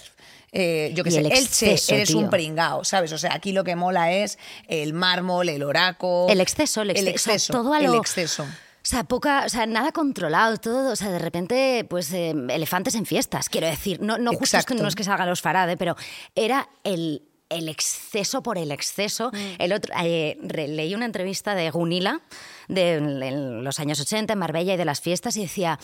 eh, 0.52 0.92
yo 0.94 1.04
qué 1.04 1.12
sé, 1.12 1.20
el 1.20 1.26
Elche, 1.26 1.72
exceso, 1.72 1.94
eres 1.94 2.10
un 2.14 2.28
pringao, 2.28 2.82
¿sabes? 2.84 3.12
O 3.12 3.18
sea, 3.18 3.32
aquí 3.34 3.52
lo 3.52 3.62
que 3.62 3.76
mola 3.76 4.12
es 4.12 4.38
el 4.66 4.92
mármol, 4.92 5.48
el 5.48 5.62
oraco. 5.62 6.26
El 6.28 6.40
exceso, 6.40 6.82
el 6.82 6.90
exceso. 6.90 7.08
El 7.08 7.14
exceso, 7.14 7.52
todo 7.52 7.72
a 7.72 7.78
el 7.78 7.86
lo- 7.86 7.94
exceso. 7.96 8.42
O 8.42 8.86
sea, 8.90 9.04
poca, 9.04 9.44
o 9.44 9.48
sea, 9.50 9.66
nada 9.66 9.92
controlado, 9.92 10.56
todo, 10.56 10.92
o 10.92 10.96
sea, 10.96 11.10
de 11.10 11.18
repente, 11.18 11.86
pues 11.88 12.10
eh, 12.12 12.30
elefantes 12.48 12.94
en 12.94 13.04
fiestas, 13.04 13.48
quiero 13.50 13.66
decir, 13.66 14.00
no, 14.00 14.16
no 14.18 14.32
justo 14.32 14.56
es 14.56 14.64
que 14.64 14.74
no 14.74 14.88
es 14.88 14.94
que 14.94 15.04
salga 15.04 15.26
los 15.26 15.42
Farade, 15.42 15.76
pero 15.76 15.96
era 16.34 16.66
el, 16.82 17.22
el 17.50 17.68
exceso 17.68 18.42
por 18.42 18.56
el 18.56 18.72
exceso. 18.72 19.30
El 19.58 19.72
otro, 19.72 19.92
eh, 20.02 20.38
leí 20.40 20.94
una 20.94 21.04
entrevista 21.04 21.54
de 21.54 21.70
Gunila 21.70 22.22
de 22.68 22.94
en 22.94 23.64
los 23.64 23.78
años 23.80 24.00
80 24.00 24.32
en 24.32 24.38
Marbella 24.38 24.74
y 24.74 24.76
de 24.76 24.84
las 24.84 25.00
fiestas 25.00 25.36
y 25.36 25.42
decía, 25.42 25.78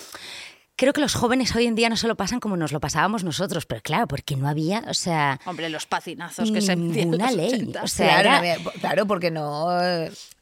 creo 0.77 0.93
que 0.93 1.01
los 1.01 1.15
jóvenes 1.15 1.55
hoy 1.57 1.67
en 1.67 1.75
día 1.75 1.89
no 1.89 1.97
se 1.97 2.07
lo 2.07 2.17
pasan 2.17 2.39
como 2.39 2.57
nos 2.57 2.71
lo 2.73 2.81
pasábamos 2.81 3.25
nosotros, 3.25 3.65
pero 3.67 3.81
claro, 3.83 4.07
porque 4.07 4.37
no 4.37 4.47
había, 4.49 4.85
o 4.89 4.95
sea, 4.95 5.41
Hombre, 5.47 5.71
los 5.71 5.87
pacinazos 5.87 6.51
que 6.53 6.61
se 6.61 6.77
ninguna 6.77 7.31
ley. 7.31 7.53
80. 7.55 7.83
O 7.83 7.89
sea, 7.89 8.07
Claro, 8.21 8.21
era- 8.21 8.31
no 8.33 8.39
había- 8.39 8.73
claro, 8.81 9.07
porque 9.07 9.31
no, 9.31 9.69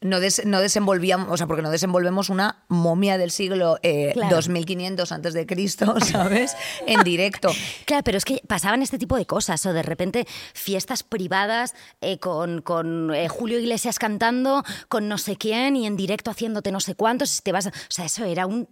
no, 0.01 0.19
des- 0.19 0.45
no 0.45 0.59
desenvolvíamos, 0.59 1.29
o 1.31 1.37
sea, 1.37 1.47
porque 1.47 1.61
no 1.61 1.71
desenvolvemos 1.71 2.29
una 2.29 2.63
momia 2.67 3.17
del 3.17 3.31
siglo 3.31 3.79
eh, 3.81 4.11
Claro. 4.13 4.35
2500 4.35 5.11
antes 5.11 5.33
de 5.33 5.45
Cristo, 5.45 5.95
¿sabes? 6.01 6.55
En 6.85 7.03
directo. 7.03 7.49
Claro, 7.85 8.03
pero 8.03 8.17
es 8.17 8.25
que 8.25 8.41
pasaban 8.47 8.81
este 8.81 8.97
tipo 8.97 9.15
de 9.15 9.25
cosas, 9.25 9.65
o 9.65 9.73
de 9.73 9.83
repente 9.83 10.27
fiestas 10.53 11.03
privadas 11.03 11.73
eh, 12.01 12.19
con, 12.19 12.61
con, 12.61 13.13
eh, 13.15 13.29
Julio 13.29 13.57
Iglesias 13.59 13.99
cantando, 13.99 14.63
con 14.89 15.07
no 15.07 15.17
sé 15.17 15.37
quién 15.37 15.75
y 15.77 15.85
en 15.87 15.95
directo 15.95 16.29
haciéndote 16.31 16.71
no 16.71 16.79
sé 16.81 16.95
cuántos, 16.95 17.37
y 17.39 17.41
te 17.41 17.51
vas, 17.51 17.67
a- 17.67 17.69
o 17.69 17.73
sea, 17.89 18.05
eso 18.05 18.25
era 18.25 18.45
un 18.47 18.67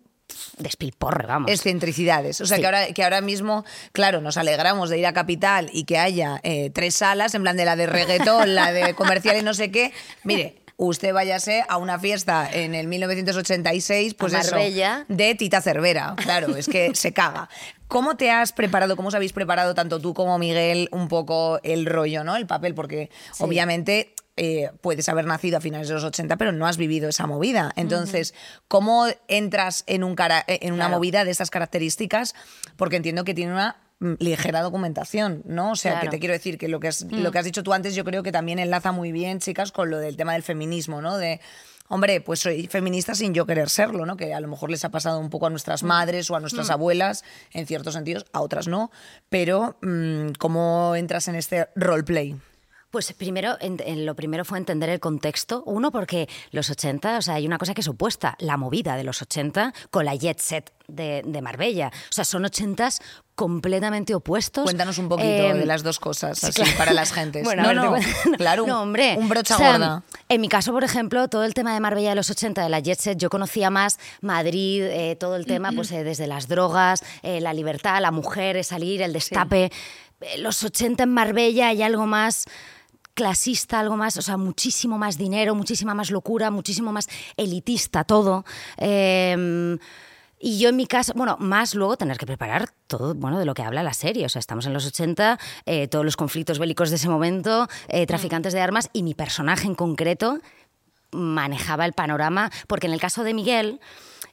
despilporre, 0.57 1.25
vamos. 1.27 1.51
Excentricidades. 1.51 2.41
O 2.41 2.45
sea, 2.45 2.57
Sí. 2.57 2.61
que, 2.61 2.65
ahora, 2.67 2.87
que 2.87 3.03
ahora 3.03 3.21
mismo, 3.21 3.65
claro, 3.91 4.21
nos 4.21 4.37
alegramos 4.37 4.89
de 4.89 4.99
ir 4.99 5.05
a 5.05 5.13
Capital 5.13 5.69
y 5.73 5.83
que 5.85 5.97
haya 5.97 6.39
eh, 6.43 6.69
tres 6.73 6.95
salas, 6.95 7.33
en 7.35 7.41
plan 7.43 7.57
de 7.57 7.65
la 7.65 7.75
de 7.75 7.85
reggaetón, 7.87 8.55
la 8.55 8.71
de 8.71 8.93
comercial 8.93 9.37
y 9.37 9.43
no 9.43 9.53
sé 9.53 9.71
qué. 9.71 9.91
Mire. 10.23 10.57
Usted 10.75 11.13
váyase 11.13 11.63
a 11.69 11.77
una 11.77 11.99
fiesta 11.99 12.49
en 12.51 12.73
el 12.73 12.87
1986, 12.87 14.15
pues 14.15 14.33
eso, 14.33 14.55
de 15.07 15.35
Tita 15.35 15.61
Cervera. 15.61 16.15
Claro, 16.17 16.55
es 16.57 16.67
que 16.67 16.95
se 16.95 17.13
caga. 17.13 17.47
¿Cómo 17.87 18.17
te 18.17 18.31
has 18.31 18.53
preparado, 18.53 18.95
cómo 18.95 19.09
os 19.09 19.13
habéis 19.15 19.33
preparado 19.33 19.75
tanto 19.75 19.99
tú 19.99 20.15
como 20.15 20.39
Miguel 20.39 20.89
un 20.91 21.07
poco 21.09 21.59
el 21.61 21.85
rollo, 21.85 22.23
¿no? 22.23 22.35
El 22.35 22.47
papel, 22.47 22.73
porque 22.73 23.11
obviamente 23.37 24.15
eh, 24.35 24.71
puedes 24.81 25.07
haber 25.09 25.25
nacido 25.25 25.57
a 25.57 25.61
finales 25.61 25.87
de 25.87 25.93
los 25.93 26.03
80, 26.03 26.37
pero 26.37 26.51
no 26.51 26.65
has 26.67 26.77
vivido 26.77 27.09
esa 27.09 27.27
movida. 27.27 27.71
Entonces, 27.75 28.33
¿cómo 28.67 29.05
entras 29.27 29.83
en, 29.87 30.03
un 30.03 30.15
cara- 30.15 30.43
en 30.47 30.73
una 30.73 30.85
Claro. 30.85 30.97
movida 30.97 31.23
de 31.25 31.31
estas 31.31 31.49
características? 31.51 32.33
Porque 32.75 32.95
entiendo 32.95 33.23
que 33.25 33.33
tiene 33.33 33.51
una 33.53 33.77
mm, 33.99 34.13
ligera 34.19 34.61
documentación, 34.61 35.43
¿no? 35.45 35.71
O 35.71 35.75
sea, 35.75 35.99
que 36.01 36.09
te 36.09 36.19
quiero 36.19 36.33
decir 36.33 36.57
que 36.57 36.67
lo 36.67 36.79
que, 36.79 36.87
has, 36.87 37.03
lo 37.11 37.31
que 37.31 37.37
has 37.39 37.45
dicho 37.45 37.63
tú 37.63 37.73
antes 37.73 37.93
yo 37.95 38.03
creo 38.03 38.23
que 38.23 38.31
también 38.31 38.59
enlaza 38.59 38.91
muy 38.91 39.11
bien, 39.11 39.39
chicas, 39.39 39.71
con 39.71 39.89
lo 39.89 39.99
del 39.99 40.17
tema 40.17 40.33
del 40.33 40.43
feminismo, 40.43 40.99
¿no? 41.01 41.17
De, 41.17 41.39
hombre, 41.89 42.19
pues 42.21 42.39
soy 42.39 42.65
feminista 42.67 43.13
sin 43.13 43.35
yo 43.35 43.45
querer 43.45 43.69
serlo, 43.69 44.05
¿no? 44.07 44.17
Que 44.17 44.33
a 44.33 44.39
lo 44.39 44.47
mejor 44.47 44.71
les 44.71 44.83
ha 44.83 44.89
pasado 44.89 45.19
un 45.19 45.29
poco 45.29 45.45
a 45.45 45.49
nuestras 45.51 45.83
madres 45.83 46.31
o 46.31 46.35
a 46.35 46.39
nuestras 46.39 46.71
abuelas, 46.71 47.23
en 47.51 47.67
ciertos 47.67 47.93
sentidos, 47.93 48.25
a 48.33 48.41
otras 48.41 48.67
no, 48.67 48.89
pero 49.29 49.77
mm, 49.83 50.31
¿cómo 50.39 50.95
entras 50.95 51.27
en 51.27 51.35
este 51.35 51.69
roleplay? 51.75 52.35
Pues 52.93 53.11
primero, 53.13 53.57
en- 53.59 53.81
en 53.83 54.05
lo 54.05 54.13
primero 54.15 54.45
fue 54.45 54.59
entender 54.59 54.87
el 54.89 54.99
contexto. 54.99 55.63
Uno, 55.65 55.91
porque 55.91 56.29
los 56.51 56.69
80, 56.69 57.17
o 57.17 57.21
sea, 57.23 57.33
hay 57.33 57.47
una 57.47 57.57
cosa 57.57 57.73
que 57.73 57.81
es 57.81 57.87
opuesta, 57.87 58.35
la 58.37 58.55
movida 58.55 58.95
de 58.95 59.03
los 59.03 59.19
80 59.19 59.73
con 59.89 60.05
la 60.05 60.13
jet 60.13 60.37
set 60.39 60.71
de, 60.87 61.23
de 61.25 61.41
Marbella. 61.41 61.87
O 61.91 62.13
sea, 62.13 62.23
son 62.23 62.43
80s 62.43 63.01
completamente 63.33 64.13
opuestos. 64.13 64.63
Cuéntanos 64.65 64.99
un 64.99 65.09
poquito 65.09 65.27
Eh, 65.27 65.53
de 65.55 65.65
las 65.65 65.81
dos 65.81 65.99
cosas, 65.99 66.37
sí, 66.37 66.45
así, 66.45 66.61
claro. 66.61 66.77
para 66.77 66.93
las 66.93 67.11
gentes. 67.13 67.43
Bueno, 67.45 67.73
no, 67.73 67.73
no, 67.73 67.97
claro, 68.37 68.67
no, 68.67 68.83
hombre. 68.83 69.15
un 69.17 69.27
brocha 69.27 69.55
O 69.55 69.57
sea, 69.57 69.71
gorda. 69.71 70.03
En 70.29 70.39
mi 70.39 70.47
caso, 70.47 70.71
por 70.71 70.83
ejemplo, 70.83 71.27
todo 71.29 71.45
el 71.45 71.55
tema 71.55 71.73
de 71.73 71.79
Marbella 71.79 72.09
de 72.09 72.15
los 72.15 72.29
80, 72.29 72.61
de 72.61 72.69
la 72.69 72.79
jet 72.79 72.99
set, 72.99 73.17
yo 73.17 73.31
conocía 73.31 73.71
más 73.71 73.97
Madrid, 74.21 74.83
eh, 74.83 75.15
todo 75.19 75.35
el 75.35 75.47
tema, 75.47 75.71
pues 75.71 75.91
eh, 75.91 76.03
desde 76.03 76.27
las 76.27 76.47
drogas, 76.47 77.01
eh, 77.23 77.41
la 77.41 77.53
libertad, 77.55 77.99
la 78.03 78.11
mujer, 78.11 78.63
salir, 78.63 79.01
el 79.01 79.13
destape. 79.13 79.71
Los 80.37 80.63
80 80.63 81.03
en 81.03 81.09
Marbella 81.09 81.69
hay 81.69 81.81
algo 81.81 82.05
más 82.05 82.45
clasista, 83.13 83.79
algo 83.79 83.97
más, 83.97 84.17
o 84.17 84.21
sea, 84.21 84.37
muchísimo 84.37 84.97
más 84.97 85.17
dinero, 85.17 85.55
muchísima 85.55 85.93
más 85.93 86.11
locura, 86.11 86.51
muchísimo 86.51 86.91
más 86.91 87.07
elitista 87.37 88.03
todo. 88.03 88.45
Eh, 88.77 89.77
y 90.45 90.59
yo 90.59 90.67
en 90.67 90.75
mi 90.75 90.87
caso, 90.87 91.13
bueno, 91.15 91.37
más 91.39 91.73
luego 91.73 91.95
tener 91.95 92.17
que 92.17 92.25
preparar 92.25 92.69
todo, 92.87 93.15
bueno, 93.15 93.39
de 93.39 93.45
lo 93.45 93.53
que 93.53 93.61
habla 93.61 93.81
la 93.81 93.93
serie. 93.93 94.25
O 94.25 94.29
sea, 94.29 94.41
estamos 94.41 94.65
en 94.65 94.73
los 94.73 94.85
80, 94.85 95.39
eh, 95.65 95.87
todos 95.87 96.03
los 96.03 96.17
conflictos 96.17 96.59
bélicos 96.59 96.89
de 96.89 96.97
ese 96.97 97.07
momento, 97.07 97.69
eh, 97.87 98.05
traficantes 98.05 98.51
de 98.51 98.59
armas 98.59 98.89
y 98.91 99.03
mi 99.03 99.13
personaje 99.13 99.67
en 99.67 99.73
concreto 99.73 100.39
manejaba 101.11 101.85
el 101.85 101.93
panorama, 101.93 102.51
porque 102.67 102.87
en 102.87 102.93
el 102.93 102.99
caso 102.99 103.23
de 103.23 103.33
Miguel, 103.33 103.79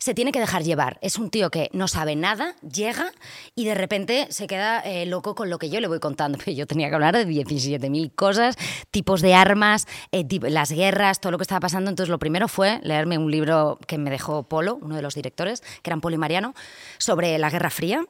se 0.00 0.14
tiene 0.14 0.32
que 0.32 0.40
dejar 0.40 0.64
llevar. 0.64 0.98
Es 1.02 1.18
un 1.18 1.30
tío 1.30 1.50
que 1.50 1.68
no 1.72 1.86
sabe 1.86 2.16
nada, 2.16 2.56
llega 2.62 3.12
y 3.54 3.66
de 3.66 3.74
repente 3.74 4.26
se 4.30 4.46
queda 4.46 4.80
eh, 4.80 5.04
loco 5.04 5.34
con 5.34 5.50
lo 5.50 5.58
que 5.58 5.68
yo 5.68 5.78
le 5.78 5.88
voy 5.88 6.00
contando. 6.00 6.38
Pero 6.44 6.56
yo 6.56 6.66
tenía 6.66 6.88
que 6.88 6.94
hablar 6.94 7.14
de 7.14 7.28
17.000 7.28 8.14
cosas, 8.14 8.56
tipos 8.90 9.20
de 9.20 9.34
armas, 9.34 9.86
eh, 10.10 10.26
las 10.48 10.72
guerras, 10.72 11.20
todo 11.20 11.32
lo 11.32 11.38
que 11.38 11.42
estaba 11.42 11.60
pasando. 11.60 11.90
Entonces 11.90 12.10
lo 12.10 12.18
primero 12.18 12.48
fue 12.48 12.80
leerme 12.82 13.18
un 13.18 13.30
libro 13.30 13.78
que 13.86 13.98
me 13.98 14.10
dejó 14.10 14.42
Polo, 14.42 14.78
uno 14.80 14.96
de 14.96 15.02
los 15.02 15.14
directores, 15.14 15.60
que 15.82 15.90
eran 15.90 16.00
Polo 16.00 16.16
y 16.16 16.18
Mariano, 16.18 16.54
sobre 16.96 17.36
la 17.38 17.50
Guerra 17.50 17.70
Fría. 17.70 18.04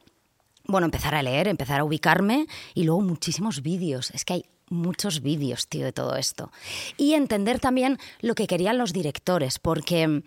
Bueno, 0.66 0.84
empezar 0.84 1.16
a 1.16 1.22
leer, 1.24 1.48
empezar 1.48 1.80
a 1.80 1.84
ubicarme 1.84 2.46
y 2.72 2.84
luego 2.84 3.00
muchísimos 3.00 3.62
vídeos. 3.62 4.12
Es 4.12 4.24
que 4.24 4.34
hay 4.34 4.44
muchos 4.68 5.22
vídeos, 5.22 5.66
tío, 5.66 5.84
de 5.84 5.92
todo 5.92 6.14
esto. 6.14 6.52
Y 6.96 7.14
entender 7.14 7.58
también 7.58 7.98
lo 8.20 8.36
que 8.36 8.46
querían 8.46 8.78
los 8.78 8.92
directores, 8.92 9.58
porque... 9.58 10.22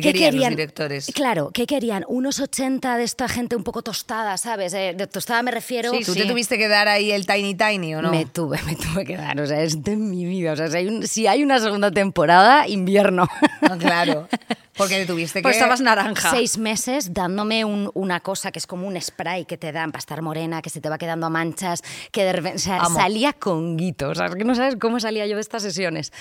¿Qué 0.00 0.08
¿Qué 0.08 0.12
querían, 0.12 0.30
querían? 0.32 0.50
los 0.52 0.56
directores? 0.56 1.10
Claro, 1.14 1.50
¿qué 1.52 1.66
querían? 1.66 2.04
Unos 2.08 2.40
80 2.40 2.96
de 2.96 3.04
esta 3.04 3.28
gente 3.28 3.56
un 3.56 3.64
poco 3.64 3.82
tostada, 3.82 4.36
¿sabes? 4.38 4.72
Eh, 4.74 4.94
de 4.96 5.06
tostada 5.06 5.42
me 5.42 5.50
refiero... 5.50 5.92
¿Tú 6.04 6.14
te 6.14 6.24
tuviste 6.26 6.58
que 6.58 6.68
dar 6.68 6.88
ahí 6.88 7.10
el 7.12 7.26
tiny 7.26 7.54
tiny 7.54 7.94
o 7.94 8.02
no? 8.02 8.10
Me 8.10 8.26
tuve, 8.26 8.58
me 8.64 8.76
tuve 8.76 9.04
que 9.04 9.16
dar, 9.16 9.40
o 9.40 9.46
sea, 9.46 9.62
es 9.62 9.82
de 9.82 9.96
mi 9.96 10.24
vida. 10.24 10.52
O 10.52 10.56
sea, 10.56 10.68
si 10.70 10.76
hay, 10.76 10.88
un- 10.88 11.06
si 11.06 11.26
hay 11.26 11.42
una 11.42 11.58
segunda 11.58 11.90
temporada, 11.90 12.68
invierno. 12.68 13.28
No, 13.68 13.78
claro. 13.78 14.28
Porque 14.76 14.96
te 14.96 15.06
tuviste 15.06 15.38
que... 15.40 15.42
Pues 15.42 15.56
estabas 15.56 15.80
naranja. 15.80 16.30
Seis 16.30 16.58
meses 16.58 17.12
dándome 17.14 17.64
un- 17.64 17.90
una 17.94 18.20
cosa 18.20 18.52
que 18.52 18.58
es 18.58 18.66
como 18.66 18.86
un 18.86 19.00
spray 19.00 19.44
que 19.44 19.56
te 19.56 19.72
dan 19.72 19.90
para 19.92 20.00
estar 20.00 20.20
morena, 20.22 20.60
que 20.62 20.70
se 20.70 20.80
te 20.80 20.88
va 20.88 20.98
quedando 20.98 21.26
a 21.26 21.30
manchas, 21.30 21.82
que 22.12 22.24
de 22.24 22.32
repente 22.32 22.56
o 22.56 22.60
sea, 22.60 22.76
Amo. 22.78 22.98
salía 22.98 23.32
con 23.32 23.76
guito. 23.76 24.10
O 24.10 24.14
sea, 24.14 24.26
es 24.26 24.34
que 24.34 24.44
no 24.44 24.54
sabes 24.54 24.76
cómo 24.80 25.00
salía 25.00 25.26
yo 25.26 25.36
de 25.36 25.40
estas 25.40 25.62
sesiones. 25.62 26.12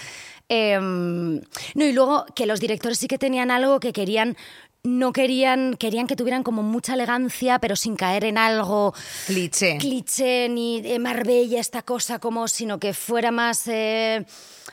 Em, 0.49 1.41
no, 1.73 1.85
y 1.85 1.91
luego 1.91 2.25
que 2.35 2.45
los 2.45 2.59
directores 2.59 2.99
sí 2.99 3.07
que 3.07 3.17
tenían 3.17 3.51
algo 3.51 3.79
que 3.79 3.91
querían. 3.93 4.37
No 4.83 5.13
querían, 5.13 5.73
querían 5.77 6.05
que 6.05 6.15
tuvieran 6.15 6.43
como 6.43 6.61
mucha 6.61 6.93
elegancia, 6.93 7.57
pero 7.57 7.75
sin 7.75 7.95
caer 7.95 8.23
en 8.23 8.37
algo 8.37 8.93
Cliché. 9.25 9.79
cliché 9.79 10.47
ni 10.47 10.79
de 10.81 10.99
Marbella, 10.99 11.59
esta 11.59 11.81
cosa 11.81 12.19
como, 12.19 12.47
sino 12.47 12.77
que 12.79 12.93
fuera 12.93 13.31
más 13.31 13.63
eh, 13.65 14.23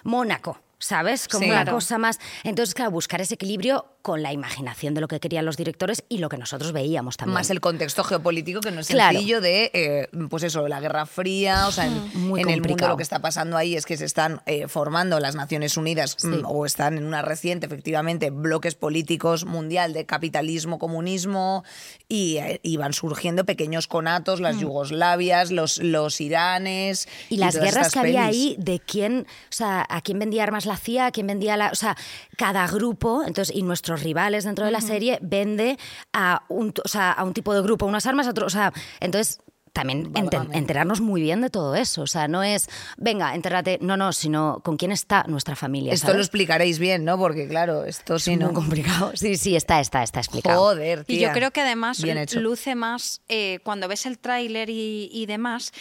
Mónaco. 0.04 0.58
¿Sabes? 0.82 1.28
Como 1.28 1.44
Sí. 1.44 1.50
una 1.50 1.62
Claro. 1.62 1.76
cosa 1.76 1.96
más. 1.96 2.18
Entonces, 2.42 2.74
claro, 2.74 2.90
buscar 2.90 3.20
ese 3.20 3.34
equilibrio 3.34 3.86
con 4.02 4.22
la 4.22 4.32
imaginación 4.32 4.94
de 4.94 5.00
lo 5.00 5.08
que 5.08 5.20
querían 5.20 5.44
los 5.44 5.56
directores 5.56 6.04
y 6.08 6.18
lo 6.18 6.28
que 6.28 6.36
nosotros 6.36 6.72
veíamos 6.72 7.16
también. 7.16 7.34
Más 7.34 7.50
el 7.50 7.60
contexto 7.60 8.04
geopolítico 8.04 8.60
que 8.60 8.70
no 8.70 8.80
es 8.80 8.88
Claro. 8.88 9.12
sencillo 9.12 9.40
de, 9.40 9.70
eh, 9.72 10.08
pues 10.28 10.42
eso, 10.42 10.66
la 10.68 10.80
Guerra 10.80 11.06
Fría, 11.06 11.68
o 11.68 11.72
sea, 11.72 11.86
en, 11.86 12.10
Muy 12.14 12.40
en 12.40 12.50
el 12.50 12.60
mundo 12.60 12.88
lo 12.88 12.96
que 12.96 13.02
está 13.02 13.20
pasando 13.20 13.56
ahí 13.56 13.76
es 13.76 13.86
que 13.86 13.96
se 13.96 14.04
están 14.04 14.42
eh, 14.46 14.66
formando 14.68 15.20
las 15.20 15.34
Naciones 15.36 15.76
Unidas 15.76 16.16
mm, 16.22 16.44
o 16.44 16.66
están 16.66 16.98
en 16.98 17.04
una 17.06 17.22
reciente, 17.22 17.66
efectivamente, 17.66 18.30
bloques 18.30 18.74
políticos 18.74 19.44
mundial 19.44 19.92
de 19.92 20.04
capitalismo, 20.04 20.78
comunismo 20.78 21.64
y, 22.08 22.38
eh, 22.38 22.60
y 22.62 22.76
van 22.76 22.92
surgiendo 22.92 23.44
pequeños 23.44 23.86
conatos, 23.86 24.40
las 24.40 24.58
Yugoslavias, 24.58 25.50
los, 25.50 25.78
los 25.78 26.20
Iranes. 26.20 27.06
Mm. 27.30 27.34
Y 27.34 27.36
las 27.38 27.56
guerras 27.56 27.92
que 27.92 27.98
había 28.00 28.26
ahí, 28.26 28.56
de 28.58 28.80
quién, 28.80 29.26
o 29.28 29.52
sea, 29.52 29.86
a 29.88 30.00
quién 30.02 30.18
vendía 30.18 30.42
armas 30.42 30.66
la 30.66 30.76
CIA, 30.76 31.06
a 31.06 31.10
quién 31.12 31.26
vendía 31.26 31.56
la. 31.56 31.70
O 31.70 31.76
sea, 31.76 31.96
cada 32.36 32.66
grupo, 32.66 33.22
entonces, 33.26 33.54
y 33.54 33.62
nuestros 33.92 34.04
rivales 34.04 34.44
dentro 34.44 34.64
de 34.64 34.70
la 34.72 34.80
serie, 34.80 35.18
vende 35.22 35.78
a 36.12 36.42
un, 36.48 36.72
o 36.84 36.88
sea, 36.88 37.12
a 37.12 37.24
un 37.24 37.32
tipo 37.34 37.54
de 37.54 37.62
grupo 37.62 37.86
unas 37.86 38.06
armas, 38.06 38.26
a 38.26 38.30
otro. 38.30 38.46
O 38.46 38.50
sea, 38.50 38.72
entonces. 39.00 39.38
También 39.74 40.12
enterarnos 40.52 41.00
muy 41.00 41.22
bien 41.22 41.40
de 41.40 41.48
todo 41.48 41.74
eso. 41.76 42.02
O 42.02 42.06
sea, 42.06 42.28
no 42.28 42.42
es, 42.42 42.68
venga, 42.98 43.34
entérate, 43.34 43.78
no, 43.80 43.96
no, 43.96 44.12
sino 44.12 44.60
con 44.62 44.76
quién 44.76 44.92
está 44.92 45.24
nuestra 45.28 45.56
familia. 45.56 45.94
Esto 45.94 46.12
lo 46.12 46.18
explicaréis 46.18 46.78
bien, 46.78 47.06
¿no? 47.06 47.16
Porque 47.16 47.48
claro, 47.48 47.86
esto 47.86 48.18
sí 48.18 48.32
es 48.34 48.38
no. 48.38 48.48
muy 48.48 48.54
complicado. 48.54 49.12
Sí, 49.14 49.34
sí, 49.38 49.56
está, 49.56 49.80
está, 49.80 50.02
está 50.02 50.20
explicado. 50.20 50.60
Joder, 50.60 51.04
Y 51.08 51.16
tía. 51.16 51.28
yo 51.28 51.32
creo 51.32 51.52
que 51.52 51.62
además 51.62 52.02
Bien 52.02 52.18
hecho. 52.18 52.38
luce 52.40 52.74
más, 52.74 53.22
eh, 53.30 53.60
cuando 53.64 53.88
ves 53.88 54.04
el 54.04 54.18
tráiler 54.18 54.68
y, 54.68 55.08
y 55.10 55.24
demás, 55.24 55.72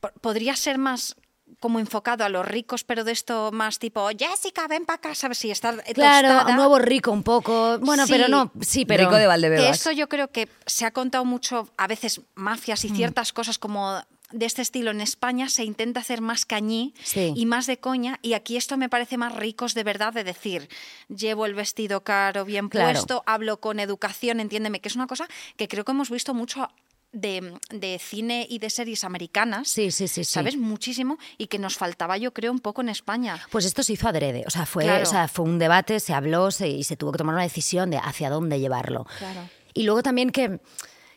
po- 0.00 0.08
podría 0.22 0.56
ser 0.56 0.78
más 0.78 1.14
como 1.60 1.80
enfocado 1.80 2.24
a 2.24 2.28
los 2.28 2.46
ricos, 2.46 2.84
pero 2.84 3.04
de 3.04 3.12
esto 3.12 3.50
más 3.52 3.78
tipo, 3.78 4.08
Jessica, 4.16 4.66
ven 4.68 4.84
para 4.86 4.96
acá, 4.96 5.14
¿sabes? 5.14 5.38
Si 5.38 5.50
está 5.50 5.76
Claro, 5.94 6.28
tostada. 6.28 6.54
nuevo 6.56 6.78
rico 6.78 7.10
un 7.10 7.22
poco. 7.22 7.78
Bueno, 7.80 8.06
Sí. 8.06 8.12
pero 8.12 8.28
no, 8.28 8.52
sí, 8.60 8.84
pero. 8.84 9.04
Rico 9.04 9.16
de 9.16 9.22
Que 9.22 9.26
Valdebebas. 9.26 9.76
esto 9.76 9.90
yo 9.92 10.08
creo 10.08 10.30
que 10.30 10.48
se 10.66 10.84
ha 10.86 10.92
contado 10.92 11.24
mucho, 11.24 11.68
a 11.76 11.86
veces 11.86 12.20
mafias 12.34 12.84
Mm. 12.84 12.86
y 12.86 12.96
ciertas 12.96 13.32
cosas 13.32 13.58
como 13.58 14.00
de 14.30 14.44
este 14.44 14.60
estilo 14.60 14.90
en 14.90 15.00
España 15.00 15.48
se 15.48 15.64
intenta 15.64 16.00
hacer 16.00 16.20
más 16.20 16.44
cañí 16.44 16.92
Sí. 17.02 17.32
y 17.34 17.46
más 17.46 17.66
de 17.66 17.78
coña 17.78 18.18
y 18.20 18.34
aquí 18.34 18.58
esto 18.58 18.76
me 18.76 18.90
parece 18.90 19.16
más 19.16 19.34
ricos 19.34 19.72
de 19.72 19.84
verdad 19.84 20.12
de 20.12 20.22
decir 20.22 20.68
llevo 21.08 21.46
el 21.46 21.54
vestido 21.54 22.02
caro 22.04 22.44
bien 22.44 22.68
Claro. 22.68 22.92
puesto 22.92 23.22
hablo 23.24 23.58
con 23.58 23.80
educación 23.80 24.38
entiéndeme 24.40 24.80
que 24.80 24.88
es 24.90 24.96
una 24.96 25.06
cosa 25.06 25.26
que 25.56 25.66
creo 25.66 25.82
que 25.86 25.92
hemos 25.92 26.10
visto 26.10 26.34
mucho 26.34 26.68
de, 27.12 27.54
de 27.70 27.98
cine 27.98 28.46
y 28.48 28.58
de 28.58 28.68
series 28.70 29.02
americanas 29.04 29.68
Sí, 29.68 29.90
sí, 29.90 30.08
sí, 30.08 30.24
sí. 30.24 30.32
sabes 30.32 30.56
muchísimo 30.56 31.16
y 31.38 31.46
que 31.46 31.58
nos 31.58 31.76
faltaba 31.76 32.18
yo 32.18 32.32
creo 32.34 32.52
un 32.52 32.58
poco 32.60 32.82
en 32.82 32.90
España 32.90 33.40
Pues 33.50 33.64
esto 33.64 33.82
se 33.82 33.94
hizo 33.94 34.08
adrede, 34.08 34.44
o 34.46 34.50
sea, 34.50 34.66
fue, 34.66 34.84
Claro. 34.84 35.02
o 35.02 35.06
sea, 35.06 35.26
fue 35.28 35.44
un 35.46 35.58
debate, 35.58 36.00
se 36.00 36.12
habló 36.12 36.50
se- 36.50 36.68
y 36.68 36.84
se 36.84 36.96
tuvo 36.96 37.12
que 37.12 37.18
tomar 37.18 37.34
una 37.34 37.44
decisión 37.44 37.90
de 37.90 37.96
hacia 37.98 38.28
dónde 38.30 38.60
llevarlo. 38.60 39.06
Claro. 39.18 39.48
Y 39.74 39.84
luego 39.84 40.02
también 40.02 40.30
que, 40.30 40.60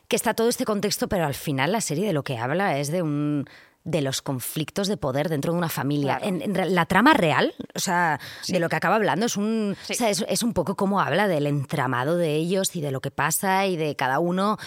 que 0.07 0.15
está 0.15 0.33
todo 0.33 0.49
este 0.49 0.65
contexto, 0.65 1.07
pero 1.09 1.25
al 1.25 1.33
final 1.33 1.71
la 1.71 1.81
serie 1.81 2.05
de 2.07 2.13
lo 2.13 2.23
que 2.23 2.37
habla 2.37 2.77
es 2.79 2.89
de 2.91 3.01
un 3.01 3.45
de 3.83 4.01
los 4.01 4.21
conflictos 4.21 4.87
de 4.87 4.95
poder 4.97 5.27
dentro 5.29 5.53
de 5.53 5.57
una 5.57 5.69
familia. 5.69 6.17
Claro. 6.19 6.37
En, 6.43 6.75
la 6.75 6.85
trama 6.85 7.13
real, 7.13 7.53
o 7.73 7.79
sea, 7.79 8.19
de 8.47 8.59
lo 8.59 8.69
que 8.69 8.75
acaba 8.75 8.95
hablando, 8.95 9.25
es 9.25 9.37
un, 9.37 9.75
Sí. 9.85 9.93
o 9.93 9.95
sea, 9.95 10.09
es, 10.09 10.23
es 10.27 10.43
un 10.43 10.53
poco 10.53 10.75
como 10.75 11.01
habla 11.01 11.27
del 11.27 11.47
entramado 11.47 12.15
de 12.17 12.35
ellos 12.35 12.75
y 12.75 12.81
de 12.81 12.91
lo 12.91 13.01
que 13.01 13.09
pasa 13.11 13.65
y 13.65 13.77
de 13.77 13.95
cada 13.95 14.19
uno, 14.19 14.57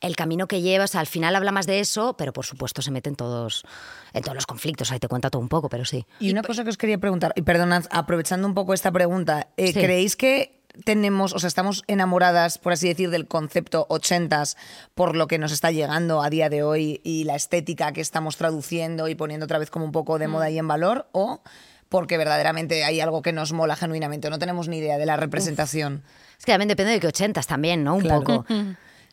el 0.00 0.16
camino 0.16 0.48
que 0.48 0.60
lleva. 0.60 0.84
O 0.84 0.88
sea, 0.88 1.00
al 1.00 1.06
final 1.06 1.36
habla 1.36 1.52
más 1.52 1.66
de 1.66 1.80
eso, 1.80 2.16
pero 2.16 2.32
por 2.32 2.44
supuesto 2.46 2.82
se 2.82 2.90
meten 2.90 3.14
todos 3.14 3.64
en 4.12 4.22
todos 4.22 4.34
los 4.34 4.46
conflictos. 4.46 4.90
Ahí 4.92 4.98
te 4.98 5.08
cuenta 5.08 5.30
todo 5.30 5.40
un 5.42 5.48
poco, 5.48 5.68
pero 5.68 5.84
sí. 5.84 6.06
Y 6.18 6.30
una 6.32 6.42
cosa 6.42 6.64
que 6.64 6.70
os 6.70 6.76
quería 6.76 6.98
preguntar, 6.98 7.32
y 7.36 7.42
perdonad, 7.42 7.84
aprovechando 7.90 8.46
un 8.48 8.54
poco 8.54 8.74
esta 8.74 8.90
pregunta, 8.90 9.48
eh, 9.56 9.68
Sí. 9.68 9.74
¿creéis 9.74 10.16
que 10.16 10.63
tenemos, 10.84 11.32
o 11.34 11.38
sea, 11.38 11.48
estamos 11.48 11.84
enamoradas, 11.86 12.58
por 12.58 12.72
así 12.72 12.88
decir, 12.88 13.10
del 13.10 13.26
concepto 13.26 13.86
ochentas 13.88 14.56
por 14.94 15.16
lo 15.16 15.26
que 15.26 15.38
nos 15.38 15.52
está 15.52 15.70
llegando 15.70 16.22
a 16.22 16.30
día 16.30 16.48
de 16.48 16.62
hoy 16.62 17.00
y 17.04 17.24
la 17.24 17.36
estética 17.36 17.92
que 17.92 18.00
estamos 18.00 18.36
traduciendo 18.36 19.08
y 19.08 19.14
poniendo 19.14 19.44
otra 19.44 19.58
vez 19.58 19.70
como 19.70 19.84
un 19.84 19.92
poco 19.92 20.18
de 20.18 20.28
moda 20.28 20.50
y 20.50 20.58
en 20.58 20.66
valor? 20.68 21.08
¿O 21.12 21.42
porque 21.88 22.18
verdaderamente 22.18 22.84
hay 22.84 23.00
algo 23.00 23.22
que 23.22 23.32
nos 23.32 23.52
mola 23.52 23.76
genuinamente? 23.76 24.26
o 24.26 24.30
No 24.30 24.38
tenemos 24.38 24.68
ni 24.68 24.78
idea 24.78 24.98
de 24.98 25.06
la 25.06 25.16
representación. 25.16 26.02
Es 26.38 26.44
que 26.44 26.52
también 26.52 26.68
depende 26.68 26.92
de 26.92 27.00
qué 27.00 27.06
ochentas 27.06 27.46
también, 27.46 27.84
¿no? 27.84 27.94
Un 27.94 28.00
Claro. 28.00 28.20
poco. 28.20 28.46
O 28.48 28.54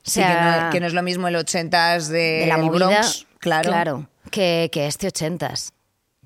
Sí, 0.04 0.20
que, 0.20 0.28
no, 0.28 0.70
que 0.72 0.80
no 0.80 0.88
es 0.88 0.94
lo 0.94 1.04
mismo 1.04 1.28
el 1.28 1.36
ochentas 1.36 2.08
de, 2.08 2.18
de 2.18 2.46
la 2.48 2.56
el 2.56 2.64
movida, 2.64 2.88
Bronx, 2.88 3.28
claro. 3.38 4.10
que, 4.32 4.70
que 4.72 4.88
este 4.88 5.08
ochentas. 5.08 5.74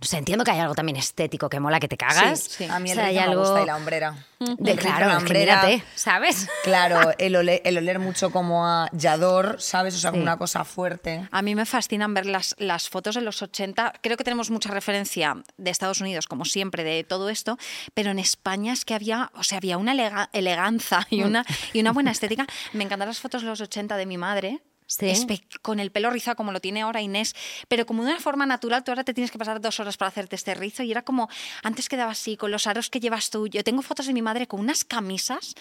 O 0.01 0.05
sea, 0.05 0.19
entiendo 0.19 0.43
que 0.43 0.51
hay 0.51 0.60
algo 0.60 0.75
también 0.75 0.97
estético 0.97 1.47
que 1.49 1.60
mola 1.62 1.79
que 1.79 1.88
te 1.88 1.95
cagas. 1.95 2.39
Sí, 2.41 2.49
sí. 2.58 2.63
A 2.65 2.79
mí 2.79 2.89
O 2.89 2.91
el 2.91 2.97
sea, 2.97 3.05
hay 3.05 3.13
ritmo 3.17 3.25
me 3.27 3.31
algo 3.31 3.41
gusta 3.43 3.62
y 3.63 3.65
la 3.65 3.75
hombrera. 3.77 4.25
de 4.39 4.71
El 4.71 4.77
claro, 4.77 5.05
la 5.05 5.12
es 5.13 5.17
que 5.17 5.23
hombrera. 5.23 5.63
mírate, 5.63 5.84
¿sabes? 5.95 6.47
Claro, 6.63 7.12
el 7.17 7.36
oler, 7.38 7.62
el 7.63 7.77
oler 7.77 7.99
mucho 7.99 8.29
como 8.29 8.67
a 8.67 8.89
Yador, 8.91 9.55
¿sabes? 9.62 9.95
O 9.95 9.97
sea, 9.97 10.12
como 10.12 10.19
Sí. 10.21 10.23
una 10.23 10.38
cosa 10.38 10.65
fuerte. 10.65 11.27
A 11.31 11.41
mí 11.41 11.55
me 11.55 11.65
fascinan 11.65 12.13
ver 12.13 12.25
las, 12.25 12.55
las 12.60 12.89
fotos 12.89 13.15
de 13.15 13.21
los 13.21 13.41
80. 13.41 13.93
Creo 14.01 14.17
que 14.17 14.25
tenemos 14.25 14.49
mucha 14.51 14.69
referencia 14.69 15.38
de 15.58 15.69
Estados 15.71 16.01
Unidos, 16.01 16.27
como 16.27 16.43
siempre, 16.43 16.84
de 16.84 17.05
todo 17.05 17.29
esto, 17.29 17.58
pero 17.93 18.12
en 18.12 18.19
España 18.19 18.73
es 18.73 18.84
que 18.84 18.95
había, 18.95 19.31
o 19.34 19.43
sea, 19.43 19.60
había 19.60 19.77
una 19.77 19.93
elega- 19.93 20.29
eleganza 20.34 21.08
y 21.10 21.23
una, 21.23 21.45
y 21.71 21.79
una 21.79 21.93
buena 21.93 22.12
estética. 22.12 22.45
Me 22.73 22.84
encantan 22.84 23.08
las 23.08 23.19
fotos 23.21 23.43
de 23.43 23.47
los 23.47 23.62
80 23.62 23.95
de 23.95 24.05
mi 24.05 24.17
madre. 24.17 24.60
Sí. 24.88 25.43
con 25.62 25.80
el 25.80 25.91
pelo 25.91 26.10
rizado 26.12 26.36
como 26.36 26.52
lo 26.52 26.60
tiene 26.60 26.82
ahora 26.84 27.02
Inés, 27.02 27.34
pero 27.67 27.86
como 27.86 28.04
de 28.04 28.12
una 28.12 28.19
forma 28.19 28.45
natural, 28.45 28.84
tú 28.84 28.91
ahora 28.91 29.04
te 29.04 29.13
tienes 29.13 29.32
que 29.32 29.38
pasar 29.38 29.60
dos 29.60 29.80
horas 29.80 29.98
para 29.98 30.10
hacerte 30.10 30.36
este 30.36 30.54
rizo 30.56 30.84
y 30.84 30.91
era 30.91 31.02
como, 31.02 31.28
antes 31.63 31.89
quedaba 31.89 32.12
así, 32.12 32.38
con 32.38 32.52
los 32.52 32.67
aros 32.67 32.89
que 32.89 33.00
llevas 33.00 33.30
tú. 33.30 33.48
Yo 33.48 33.63
tengo 33.63 33.82
fotos 33.82 34.06
de 34.08 34.13
mi 34.13 34.21
madre 34.21 34.48
con 34.48 34.60
unas 34.60 34.84
camisas 34.86 35.56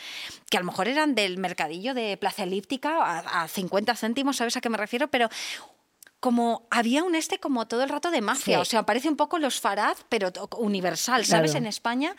que 0.51 0.57
a 0.57 0.61
lo 0.61 0.67
mejor 0.67 0.89
eran 0.89 1.15
del 1.15 1.39
mercadillo 1.39 1.95
de 1.95 2.17
Plaza 2.17 2.43
Elíptica 2.45 2.99
a, 3.03 3.43
a 3.45 3.49
50 3.49 3.95
céntimos, 3.97 4.37
¿sabes 4.37 4.57
a 4.57 4.61
qué 4.61 4.69
me 4.69 4.77
refiero? 4.79 5.09
Pero 5.09 5.29
como 6.21 6.67
había 6.71 7.03
un 7.05 7.15
este 7.15 7.39
como 7.39 7.67
todo 7.67 7.83
el 7.83 7.89
rato 7.91 8.11
de 8.11 8.21
mafia, 8.23 8.57
Sí. 8.57 8.61
o 8.63 8.65
sea, 8.65 8.85
parece 8.87 9.09
un 9.09 9.17
poco 9.17 9.39
los 9.39 9.61
Farad, 9.61 9.97
pero 10.09 10.33
universal, 10.59 11.25
¿sabes? 11.27 11.51
Claro. 11.53 11.65
En 11.65 11.67
España. 11.69 12.17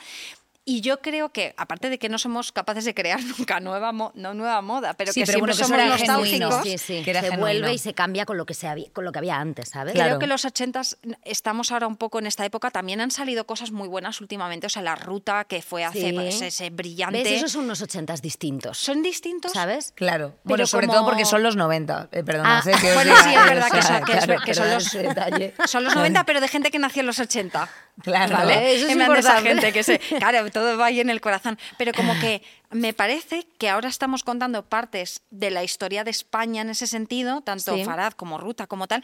Y 0.68 0.82
yo 0.82 1.00
creo 1.00 1.30
que, 1.30 1.54
aparte 1.58 1.92
de 1.92 2.00
que 2.00 2.10
no 2.10 2.18
somos 2.18 2.52
capaces 2.52 2.86
de 2.86 2.96
crear 2.96 3.20
nunca 3.38 3.60
nueva, 3.60 3.92
mo- 3.92 4.12
no 4.16 4.34
nueva 4.34 4.62
moda, 4.64 4.96
pero 4.96 5.14
Sí, 5.14 5.20
que 5.22 5.28
pero 5.28 5.38
siempre 5.54 5.54
bueno, 5.54 5.88
somos 5.88 6.00
nostálgicos, 6.00 6.64
Sí, 6.64 6.78
sí. 6.80 7.04
Se 7.04 7.14
genuino. 7.14 7.38
vuelve 7.38 7.74
y 7.74 7.78
se 7.78 7.94
cambia 7.94 8.26
con 8.26 8.36
lo 8.38 8.48
que, 8.48 8.56
se 8.56 8.68
había, 8.68 8.90
con 8.92 9.06
lo 9.06 9.12
que 9.12 9.20
había 9.20 9.36
antes, 9.40 9.70
¿sabes? 9.70 9.94
Claro. 9.94 10.10
Creo 10.12 10.20
que 10.20 10.28
los 10.28 10.44
80 10.44 10.82
estamos 11.24 11.72
ahora 11.72 11.86
un 11.86 11.98
poco 11.98 12.18
en 12.18 12.26
esta 12.26 12.44
época. 12.46 12.72
También 12.72 13.00
han 13.00 13.12
salido 13.12 13.46
cosas 13.46 13.70
muy 13.72 13.88
buenas 13.88 14.22
últimamente. 14.22 14.66
O 14.66 14.70
sea, 14.72 14.82
la 14.82 14.96
ruta 14.96 15.44
que 15.44 15.62
fue 15.62 15.84
hace 15.86 16.10
Sí. 16.10 16.14
pues, 16.14 16.42
ese 16.42 16.72
brillante. 16.72 17.22
¿Ves? 17.24 17.34
Esos 17.34 17.52
son 17.52 17.66
unos 17.66 17.84
ochentas 17.84 18.24
distintos. 18.24 18.80
Son 18.80 19.04
distintos. 19.04 19.52
¿Sabes? 19.52 19.92
Claro. 19.94 20.30
Pero 20.30 20.40
bueno, 20.46 20.66
sobre 20.66 20.88
como- 20.88 20.98
todo 21.00 21.08
porque 21.10 21.26
son 21.26 21.44
los 21.44 21.56
90. 21.56 22.10
Eh, 22.12 22.24
perdona, 22.24 22.58
Ah, 22.58 22.62
sé 22.64 22.72
bueno, 22.96 23.14
sí, 23.24 23.30
es 23.36 23.46
verdad 23.46 23.70
que 23.72 23.82
son, 23.84 24.04
que 24.06 24.14
es- 24.18 24.26
claro, 24.26 24.42
que 24.44 24.54
son 24.56 24.70
los, 24.72 25.70
son 25.70 25.84
los 25.84 25.96
90, 25.96 26.24
pero 26.26 26.42
de 26.42 26.48
gente 26.48 26.72
que 26.72 26.80
nació 26.80 27.02
en 27.02 27.06
los 27.06 27.20
80. 27.20 27.70
Claro. 28.02 28.36
¿Vale? 28.36 28.76
Eso 28.76 28.88
es 28.88 28.96
de 28.98 29.04
esa 29.04 29.06
importante. 29.06 29.50
gente 29.50 29.72
que 29.74 29.84
se. 29.84 30.00
Claro, 30.20 30.50
todo 30.52 30.78
va 30.78 30.88
ahí 30.88 31.00
en 31.00 31.10
el 31.10 31.22
corazón. 31.22 31.58
Pero 31.78 31.94
como 31.94 32.14
que 32.20 32.42
me 32.72 32.94
parece 32.94 33.48
que 33.58 33.70
ahora 33.70 33.88
estamos 33.88 34.24
contando 34.24 34.66
partes 34.66 35.22
de 35.30 35.50
la 35.50 35.64
historia 35.64 36.04
de 36.04 36.12
España 36.12 36.62
en 36.62 36.70
ese 36.70 36.88
sentido, 36.88 37.42
tanto 37.42 37.74
Sí. 37.76 37.86
Farad 37.86 38.12
como 38.14 38.38
Ruta 38.38 38.68
como 38.68 38.88
tal, 38.88 39.04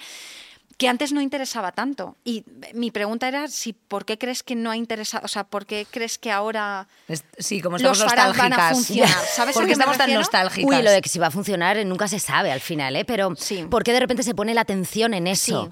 que 0.82 0.88
antes 0.88 1.14
no 1.14 1.22
interesaba 1.22 1.72
tanto. 1.72 2.18
Y 2.24 2.44
mi 2.74 2.90
pregunta 2.90 3.28
era 3.28 3.48
si 3.48 3.72
por 3.74 4.04
qué 4.04 4.18
crees 4.18 4.42
que 4.42 4.56
no 4.56 4.72
ha 4.72 4.76
interesado, 4.76 5.24
o 5.24 5.28
sea, 5.28 5.44
por 5.44 5.68
qué 5.68 5.86
crees 5.90 6.18
que 6.18 6.32
ahora 6.32 6.88
Es- 7.08 7.24
Sí, 7.38 7.62
como 7.62 7.78
los 7.78 7.92
estamos 8.02 8.12
Farad 8.16 8.36
van 8.36 8.54
a 8.54 8.58
nostálgicas. 8.58 8.74
funcionar. 8.88 9.26
¿Sabes 9.36 9.54
Porque 9.56 9.74
estamos 9.74 9.98
tan 10.00 10.12
nostálgicas. 10.12 10.68
Uy, 10.68 10.82
lo 10.82 10.90
de 10.90 11.02
que 11.04 11.10
si 11.10 11.20
va 11.20 11.28
a 11.28 11.32
funcionar 11.32 11.78
eh, 11.78 11.86
nunca 11.86 12.08
se 12.08 12.18
sabe 12.18 12.52
al 12.52 12.62
final, 12.62 12.96
¿eh? 12.96 13.06
Pero 13.06 13.36
Sí. 13.38 13.64
¿por 13.70 13.84
qué 13.84 13.94
de 13.94 14.00
repente 14.00 14.24
se 14.24 14.34
pone 14.34 14.56
la 14.56 14.62
atención 14.62 15.14
en 15.14 15.28
eso? 15.28 15.70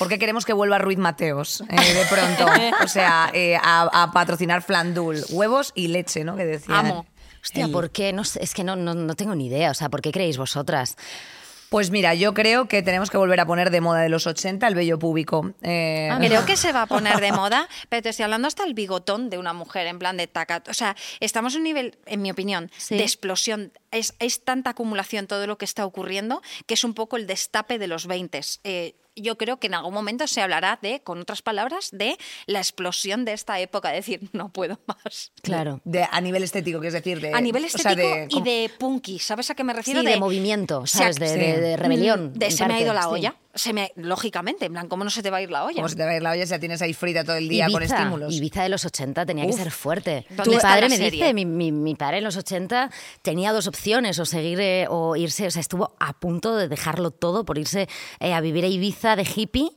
Porque 0.00 0.18
queremos 0.18 0.44
que 0.44 0.52
vuelva 0.52 0.78
Ruiz 0.78 0.98
Mateos 0.98 1.60
eh, 1.68 1.94
de 1.94 2.04
pronto. 2.06 2.46
o 2.84 2.88
sea, 2.88 3.30
eh, 3.32 3.56
a, 3.56 4.02
a 4.02 4.10
patrocinar 4.12 4.62
Flandul. 4.62 5.24
Huevos 5.30 5.70
y 5.76 5.86
leche, 5.86 6.24
¿no? 6.24 6.34
Que 6.34 6.44
decían. 6.44 6.86
Amo. 6.86 7.06
Hostia, 7.42 7.66
El- 7.66 7.70
¿por 7.70 7.90
qué? 7.90 8.12
No 8.12 8.24
sé, 8.24 8.42
es 8.42 8.52
que 8.52 8.64
no, 8.64 8.74
no, 8.76 8.94
no 8.94 9.14
tengo 9.14 9.34
ni 9.36 9.46
idea. 9.46 9.70
O 9.70 9.74
sea, 9.74 9.88
¿por 9.88 10.02
qué 10.02 10.10
creéis 10.10 10.36
vosotras? 10.38 10.96
Pues 11.70 11.92
mira, 11.92 12.14
yo 12.14 12.34
creo 12.34 12.66
que 12.66 12.82
tenemos 12.82 13.10
que 13.10 13.16
volver 13.16 13.38
a 13.38 13.46
poner 13.46 13.70
de 13.70 13.80
moda 13.80 14.00
de 14.00 14.08
los 14.08 14.26
80 14.26 14.66
el 14.66 14.74
vello 14.74 14.98
púbico. 14.98 15.52
Eh, 15.62 16.08
Ah, 16.10 16.18
Creo 16.18 16.44
que 16.44 16.56
se 16.56 16.72
va 16.72 16.82
a 16.82 16.86
poner 16.86 17.20
de 17.20 17.30
moda, 17.30 17.68
pero 17.88 18.02
te 18.02 18.08
estoy 18.08 18.24
hablando 18.24 18.48
hasta 18.48 18.64
el 18.64 18.74
bigotón 18.74 19.30
de 19.30 19.38
una 19.38 19.52
mujer, 19.52 19.86
en 19.86 20.00
plan 20.00 20.16
de 20.16 20.26
taca. 20.26 20.64
O 20.68 20.74
sea, 20.74 20.96
estamos 21.20 21.54
en 21.54 21.58
un 21.58 21.64
nivel, 21.64 21.96
en 22.06 22.22
mi 22.22 22.30
opinión, 22.32 22.72
Sí. 22.76 22.96
de 22.96 23.04
explosión. 23.04 23.72
Es, 23.92 24.14
es 24.18 24.42
tanta 24.44 24.70
acumulación 24.70 25.28
todo 25.28 25.46
lo 25.46 25.58
que 25.58 25.64
está 25.64 25.86
ocurriendo 25.86 26.42
que 26.66 26.74
es 26.74 26.82
un 26.82 26.94
poco 26.94 27.16
el 27.16 27.28
destape 27.28 27.78
de 27.78 27.86
los 27.86 28.06
20. 28.08 28.40
Yo 29.22 29.36
creo 29.38 29.58
que 29.58 29.66
en 29.66 29.74
algún 29.74 29.94
momento 29.94 30.26
se 30.26 30.40
hablará 30.42 30.78
de, 30.82 31.00
con 31.00 31.20
otras 31.20 31.42
palabras, 31.42 31.88
de 31.92 32.16
la 32.46 32.58
explosión 32.58 33.24
de 33.24 33.32
esta 33.32 33.58
época. 33.60 33.94
Es 33.94 34.06
decir, 34.06 34.28
no 34.32 34.50
puedo 34.50 34.78
más. 34.86 35.32
Claro. 35.42 35.80
de- 35.84 36.06
a 36.10 36.20
nivel 36.20 36.42
estético, 36.42 36.80
que 36.80 36.88
es 36.88 36.92
decir, 36.94 37.20
de. 37.20 37.32
A 37.34 37.40
nivel 37.40 37.64
o 37.64 37.68
sea, 37.68 37.92
estético 37.92 38.14
de- 38.14 38.26
y 38.30 38.42
de 38.42 38.70
punky, 38.78 39.18
¿sabes 39.18 39.50
a 39.50 39.54
qué 39.54 39.64
me 39.64 39.72
refiero? 39.72 40.00
Sí, 40.00 40.06
de 40.06 40.16
movimiento, 40.18 40.86
¿sabes? 40.86 41.16
De, 41.16 41.28
sí. 41.28 41.38
de- 41.38 41.60
de 41.60 41.76
rebelión. 41.76 42.32
Mm, 42.34 42.38
De 42.38 42.50
se 42.50 42.66
me 42.66 42.74
ha 42.74 42.80
ido 42.80 42.92
la 42.92 43.02
sí. 43.02 43.08
Se 43.54 43.72
me, 43.72 43.90
lógicamente, 43.96 44.66
en 44.66 44.72
plan, 44.72 44.88
¿cómo 44.88 45.02
no 45.02 45.10
se 45.10 45.22
te 45.22 45.30
va 45.30 45.38
a 45.38 45.42
ir 45.42 45.50
la 45.50 45.64
olla? 45.64 45.74
Como 45.76 45.88
se 45.88 45.96
te 45.96 46.04
va 46.04 46.10
a 46.12 46.16
ir 46.16 46.22
la 46.22 46.30
olla 46.30 46.46
si 46.46 46.52
la 46.52 46.60
tienes 46.60 46.80
ahí 46.82 46.94
frita 46.94 47.24
todo 47.24 47.34
el 47.36 47.48
día 47.48 47.66
con 47.68 47.82
Ibiza, 47.82 47.96
estímulos. 47.96 48.32
Ibiza 48.34 48.62
de 48.62 48.68
los 48.68 48.84
80 48.84 49.26
tenía 49.26 49.44
que 49.46 49.52
ser 49.52 49.70
fuerte. 49.72 50.24
¿Dónde 50.30 50.50
Mi 50.50 50.56
está 50.56 50.68
padre 50.68 50.88
me 50.88 50.96
serie? 50.96 51.10
dice, 51.10 51.34
mi, 51.34 51.44
mi- 51.44 51.72
mi 51.72 51.94
padre 51.96 52.18
en 52.18 52.24
los 52.24 52.36
80 52.36 52.90
tenía 53.22 53.52
dos 53.52 53.66
opciones, 53.66 54.18
o 54.20 54.24
seguir 54.24 54.60
eh, 54.60 54.86
o 54.88 55.16
irse, 55.16 55.48
o 55.48 55.50
sea, 55.50 55.60
estuvo 55.60 55.96
a 55.98 56.12
punto 56.20 56.54
de 56.56 56.68
dejarlo 56.68 57.10
todo 57.10 57.44
por 57.44 57.58
irse 57.58 57.88
eh, 58.20 58.32
a 58.34 58.40
vivir 58.40 58.64
a 58.64 58.68
Ibiza 58.68 59.16
de 59.16 59.24
hippie. 59.34 59.70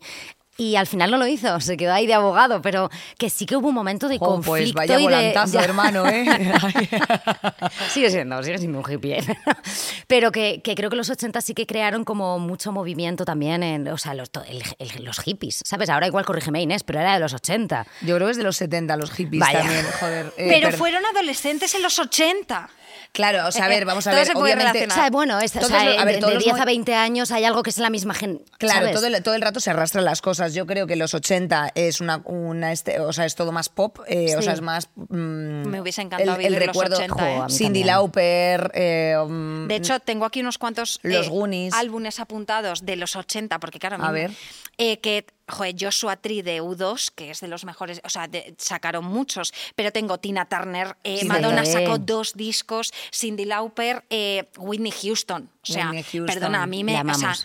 Y 0.55 0.75
al 0.75 0.85
final 0.85 1.09
no 1.09 1.17
lo 1.17 1.25
hizo, 1.25 1.59
se 1.61 1.75
quedó 1.77 1.93
ahí 1.93 2.05
de 2.05 2.13
abogado, 2.13 2.61
pero 2.61 2.91
que 3.17 3.31
sí 3.31 3.47
que 3.47 3.55
hubo 3.55 3.69
un 3.69 3.73
momento 3.73 4.07
de 4.07 4.19
Jo, 4.19 4.25
conflicto 4.27 4.73
pues 4.73 4.73
vaya 4.73 4.93
y 4.95 4.97
de... 4.97 5.03
volantazo, 5.03 5.53
Ya. 5.53 5.63
hermano, 5.63 6.07
¿eh? 6.07 6.25
sigue 7.89 8.09
siendo, 8.09 8.41
sigue 8.43 8.57
siendo 8.57 8.79
un 8.79 8.85
hippie. 8.91 9.19
¿eh? 9.19 9.23
Pero 10.07 10.31
que, 10.31 10.61
que 10.63 10.75
creo 10.75 10.89
que 10.89 10.95
los 10.95 11.09
80 11.09 11.41
sí 11.41 11.53
que 11.53 11.65
crearon 11.65 12.03
como 12.05 12.37
mucho 12.39 12.71
movimiento 12.71 13.25
también 13.25 13.63
en, 13.63 13.87
o 13.87 13.97
sea, 13.97 14.13
los, 14.13 14.29
el- 14.47 14.63
el- 14.79 15.03
los 15.03 15.19
hippies, 15.21 15.61
¿sabes? 15.65 15.89
Ahora 15.89 16.07
igual 16.07 16.25
corrígeme 16.25 16.61
Inés, 16.61 16.83
pero 16.83 16.99
era 16.99 17.13
de 17.15 17.19
los 17.19 17.33
80. 17.33 17.85
Yo 18.01 18.15
creo 18.15 18.27
que 18.27 18.31
es 18.31 18.37
de 18.37 18.43
los 18.43 18.55
70 18.57 18.95
los 18.97 19.11
hippies 19.11 19.39
Vaya. 19.39 19.59
también, 19.59 19.85
joder. 19.99 20.33
eh, 20.37 20.47
pero 20.49 20.69
per- 20.69 20.77
fueron 20.77 21.03
adolescentes 21.05 21.73
en 21.75 21.81
los 21.81 21.97
80. 21.99 22.69
Claro, 23.11 23.47
o 23.47 23.51
sea, 23.51 23.65
a 23.65 23.67
ver, 23.67 23.85
vamos 23.85 24.07
a 24.07 24.09
Todo 24.11 24.19
ver. 24.19 24.27
se 24.27 24.33
puede 24.33 24.53
obviamente, 24.55 24.87
O 24.87 24.89
sea, 24.91 25.09
bueno, 25.11 25.39
es, 25.39 25.55
o 25.55 25.61
sea, 25.61 25.83
los- 25.85 25.99
a 25.99 26.05
ver, 26.05 26.19
de, 26.19 26.25
de 26.27 26.33
los 26.33 26.43
10 26.43 26.55
mo- 26.55 26.61
a 26.61 26.65
20 26.65 26.95
años 26.95 27.31
hay 27.31 27.43
algo 27.45 27.61
que 27.61 27.69
es 27.69 27.77
la 27.77 27.89
misma 27.91 28.13
gente. 28.15 28.43
Claro, 28.57 28.89
todo 28.91 29.05
el, 29.05 29.21
todo 29.21 29.35
el 29.35 29.41
rato 29.41 29.59
se 29.59 29.69
arrastran 29.69 30.03
las 30.03 30.21
cosas. 30.21 30.42
Yo 30.49 30.65
creo 30.65 30.85
que 30.87 30.95
los 30.95 31.13
80 31.13 31.71
es 31.75 32.01
una, 32.01 32.21
una 32.25 32.71
este, 32.71 32.99
o 32.99 33.13
sea, 33.13 33.25
es 33.25 33.35
todo 33.35 33.51
más 33.51 33.69
pop, 33.69 33.99
eh, 34.07 34.35
o 34.35 34.41
sea, 34.41 34.53
es 34.53 34.61
más 34.61 34.89
mm, 34.95 35.15
Me 35.67 35.79
hubiese 35.79 36.01
encantado 36.01 36.37
el, 36.39 36.45
el 36.45 36.53
vivir 36.53 36.67
los 36.67 36.75
recuerdo 36.75 36.97
80, 36.97 37.13
Jo, 37.13 37.25
¿eh? 37.45 37.49
Cindy 37.49 37.65
también. 37.81 37.87
Lauper, 37.87 38.71
eh, 38.73 39.15
mm, 39.25 39.67
De 39.67 39.75
hecho, 39.75 39.99
tengo 39.99 40.25
aquí 40.25 40.41
unos 40.41 40.57
cuantos 40.57 40.99
Los 41.03 41.29
Goonies. 41.29 41.73
álbumes 41.73 42.19
apuntados 42.19 42.85
de 42.85 42.95
los 42.95 43.15
80, 43.15 43.59
porque 43.59 43.79
claro, 43.79 43.95
A 44.03 44.07
mí- 44.11 44.13
ver. 44.13 44.31
eh, 44.77 44.97
que 44.99 45.25
joder, 45.47 45.75
Joshua 45.79 46.15
Tree 46.17 46.41
de 46.41 46.61
U2, 46.61 47.11
que 47.13 47.29
es 47.31 47.41
de 47.41 47.47
los 47.47 47.65
mejores, 47.65 48.01
o 48.03 48.09
sea, 48.09 48.27
de- 48.27 48.55
sacaron 48.57 49.05
muchos, 49.05 49.53
pero 49.75 49.91
tengo 49.91 50.17
Tina 50.17 50.45
Turner, 50.45 50.95
eh, 51.03 51.17
Sí, 51.19 51.27
Madonna 51.27 51.65
sacó 51.65 51.97
dos 51.97 52.33
discos, 52.33 52.91
Cindy 53.13 53.45
Lauper, 53.45 54.03
eh, 54.09 54.45
Whitney 54.57 54.91
Houston. 54.91 55.49
O 55.61 55.71
sea, 55.71 55.85
Whitney 55.87 56.03
Houston. 56.03 56.25
perdona, 56.25 56.63
a 56.63 56.67
mí 56.67 56.83
me... 56.83 56.99
O 56.99 57.13
sea. 57.13 57.35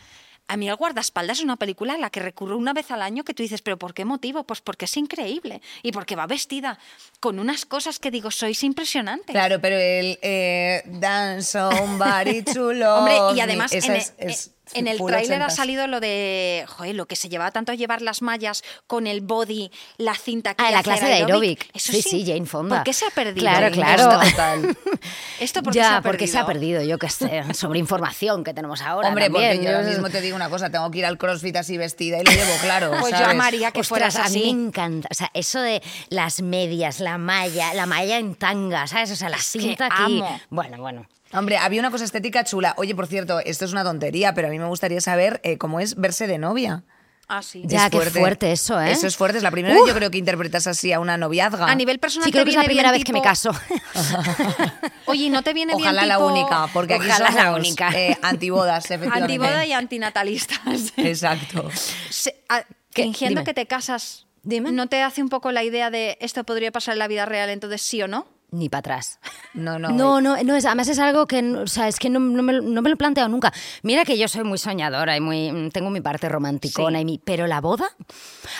A 0.49 0.57
mí 0.57 0.69
El 0.69 0.77
guardaespaldas 0.77 1.39
es 1.39 1.45
una 1.45 1.57
película 1.57 1.95
a 1.95 1.99
la 1.99 2.11
que 2.11 2.21
recurro 2.21 2.57
una 2.57 2.73
vez 2.73 2.91
al 2.91 3.03
año 3.03 3.23
que 3.25 3.35
tú 3.35 3.43
dices, 3.43 3.63
¿pero 3.63 3.77
por 3.79 3.95
qué 3.95 4.05
motivo? 4.05 4.45
Pues 4.45 4.61
porque 4.61 4.87
es 4.87 4.97
increíble 4.97 5.61
y 5.83 5.93
porque 5.93 6.17
va 6.17 6.27
vestida 6.27 6.79
con 7.21 7.39
unas 7.39 7.67
cosas 7.67 7.99
que 7.99 8.11
digo, 8.11 8.31
sois 8.31 8.63
impresionantes. 8.65 9.33
Claro, 9.33 9.61
pero 9.61 9.77
el 9.77 10.19
eh, 10.23 10.83
Dance 10.87 11.53
Somebody 11.59 12.43
to 12.43 12.73
Love 12.73 12.99
Hombre, 12.99 13.37
y 13.37 13.41
además 13.41 13.73
en, 13.73 13.97
es- 13.97 14.15
es 14.19 14.51
en 14.75 14.87
el 14.89 14.99
tráiler 14.99 15.43
ha 15.43 15.51
salido 15.51 15.87
lo 15.87 16.01
de, 16.01 16.65
joder, 16.69 16.95
lo 16.95 17.07
que 17.07 17.17
se 17.17 17.29
llevaba 17.29 17.51
tanto 17.51 17.73
llevar 17.73 18.03
las 18.03 18.23
mallas 18.23 18.63
con 18.87 19.07
el 19.07 19.21
body, 19.21 19.71
la 19.97 20.15
cinta 20.15 20.55
que 20.55 20.65
Ah, 20.65 20.71
la 20.71 20.83
clase 20.83 21.07
de 21.07 21.13
aeróbic. 21.15 21.69
Eso 21.75 21.93
Sí, 21.93 22.03
sí, 22.03 22.25
Jane 22.27 22.47
Fonda. 22.47 22.77
¿Por 22.77 22.85
qué 22.85 22.93
se 22.93 23.07
ha 23.07 23.11
perdido? 23.11 23.39
Claro, 23.41 23.67
esto? 23.67 24.35
claro. 24.35 24.63
¿Esto 25.41 25.63
por 25.63 25.73
qué 25.73 25.79
ya, 25.79 25.89
se 25.89 25.95
ha 25.97 26.03
porque 26.03 26.27
se 26.27 26.39
ha 26.39 26.47
perdido? 26.47 26.79
perdido, 26.79 26.91
yo 26.91 26.99
qué 26.99 27.09
sé, 27.11 27.43
sobre 27.55 27.79
información 27.79 28.45
que 28.45 28.53
tenemos 28.55 28.83
ahora. 28.83 29.09
Hombre, 29.09 29.31
porque 29.31 29.61
yo 29.63 29.71
ahora 29.77 29.89
mismo 29.89 30.09
te 30.11 30.21
digo 30.21 30.37
una 30.37 30.49
cosa, 30.51 30.71
tengo 30.71 30.91
que 30.91 30.99
ir 30.99 31.07
al 31.07 31.19
CrossFit 31.19 31.57
así 31.57 31.77
vestida 31.77 32.19
y 32.21 32.25
lo 32.25 32.31
llevo 32.33 32.53
claro. 32.63 32.91
Pues 32.91 33.13
yo 33.13 33.19
¿sabes? 33.19 33.35
amaría 33.35 33.71
que 33.71 33.81
Ostras, 33.81 34.15
fueras 34.15 34.17
a 34.17 34.31
mí 34.31 34.41
así. 34.43 34.55
me 34.55 34.67
encanta. 34.69 35.09
O 35.11 35.15
sea, 35.15 35.31
eso 35.35 35.61
de 35.61 35.83
las 36.09 36.43
medias, 36.43 37.01
la 37.01 37.19
malla, 37.19 37.75
la 37.75 37.87
malla 37.87 38.19
en 38.19 38.35
tanga, 38.35 38.87
¿sabes? 38.87 39.11
O 39.13 39.17
sea, 39.17 39.29
la 39.29 39.37
que 39.37 39.43
cinta 39.43 39.87
aquí. 39.87 40.21
amo. 40.21 40.41
Bueno, 40.51 40.79
bueno. 40.79 41.07
Hombre, 41.33 41.59
había 41.59 41.81
una 41.81 41.91
cosa 41.91 42.05
estética 42.05 42.45
chula. 42.45 42.75
Oye, 42.79 42.95
por 42.95 43.07
cierto, 43.07 43.41
esto 43.41 43.65
es 43.65 43.73
una 43.73 43.85
tontería, 43.85 44.33
pero 44.35 44.49
a 44.49 44.51
mí 44.51 44.59
me 44.59 44.67
gustaría 44.67 45.01
saber 45.01 45.41
eh, 45.45 45.59
cómo 45.59 45.81
es 45.81 45.95
verse 45.97 46.27
de 46.27 46.39
novia. 46.39 46.85
Ah, 47.31 47.43
sí. 47.43 47.61
Ya, 47.67 47.85
Es 47.87 47.91
qué 47.91 48.01
fuerte 48.01 48.53
eso, 48.53 48.81
¿eh? 48.81 48.91
Eso 48.91 49.07
es 49.07 49.15
fuerte. 49.19 49.37
Es 49.37 49.43
la 49.45 49.51
primera 49.51 49.75
vez 49.75 49.83
yo 49.87 49.95
creo 49.95 50.11
que 50.11 50.17
interpretas 50.17 50.67
así 50.67 50.95
a 50.95 51.01
una 51.01 51.19
noviazga. 51.19 51.67
A 51.67 51.75
nivel 51.75 51.99
personal 51.99 52.25
Sí, 52.25 52.33
creo 52.33 52.45
que 52.45 52.53
es 52.53 52.57
la 52.57 52.65
primera 52.65 52.91
vez 52.91 53.05
que 53.05 53.13
me 53.13 53.19
tipo- 53.19 53.29
caso. 53.29 53.51
Oye, 55.07 55.25
¿y 55.25 55.31
¿no 55.31 55.43
te 55.43 55.53
viene 55.53 55.75
Ojalá 55.75 56.03
bien 56.03 56.09
la 56.09 56.17
tipo 56.17 56.27
única, 56.29 56.67
porque 56.73 56.95
aquí 56.95 57.07
Ojalá 57.07 57.31
la 57.31 57.45
somos 57.45 57.59
única. 57.61 57.91
eh, 57.95 58.17
antibodas, 58.23 58.85
efectivamente. 58.91 59.25
Antiboda 59.35 59.67
y 59.67 59.73
antinatalistas. 59.73 60.93
Exacto. 60.97 61.69
Se- 62.11 62.43
a- 62.49 62.65
fingiendo 62.91 63.41
Dime. 63.41 63.45
que 63.45 63.53
te 63.55 63.67
casas, 63.67 64.27
Dime. 64.43 64.73
¿no 64.73 64.87
te 64.87 65.03
hace 65.03 65.23
un 65.23 65.29
poco 65.29 65.53
la 65.53 65.63
idea 65.65 65.91
de 65.91 66.17
esto 66.21 66.45
podría 66.45 66.73
pasar 66.73 66.95
en 66.95 66.99
la 67.01 67.09
vida 67.09 67.27
real, 67.27 67.51
entonces 67.51 67.83
sí 67.83 68.01
o 68.03 68.09
no? 68.09 68.27
Ni 68.51 68.69
para 68.69 68.81
atrás. 68.81 69.19
No, 69.55 69.77
no. 69.79 69.89
No, 69.91 70.21
no, 70.21 70.37
no 70.45 70.55
es, 70.55 70.67
además 70.67 70.87
es 70.89 70.99
algo 71.01 71.27
que, 71.27 71.41
o 71.43 71.67
sea, 71.67 71.89
es 71.89 71.99
que 71.99 72.11
no, 72.11 72.21
no 72.21 72.43
me, 72.45 72.53
no 72.61 72.81
me 72.83 72.91
lo 72.91 72.95
he 72.95 72.97
planteado 72.97 73.29
nunca. 73.29 73.53
Mira 73.83 74.05
que 74.05 74.17
yo 74.17 74.29
soy 74.29 74.45
muy 74.45 74.59
soñadora 74.59 75.17
y 75.17 75.21
muy, 75.21 75.51
mm, 75.51 75.71
tengo 75.71 75.91
mi 75.91 76.01
parte 76.01 76.29
romanticona, 76.29 76.99
Sí. 76.99 77.03
y 77.03 77.05
mi, 77.07 77.19
pero 77.19 77.47
la 77.49 77.61
boda, 77.61 77.89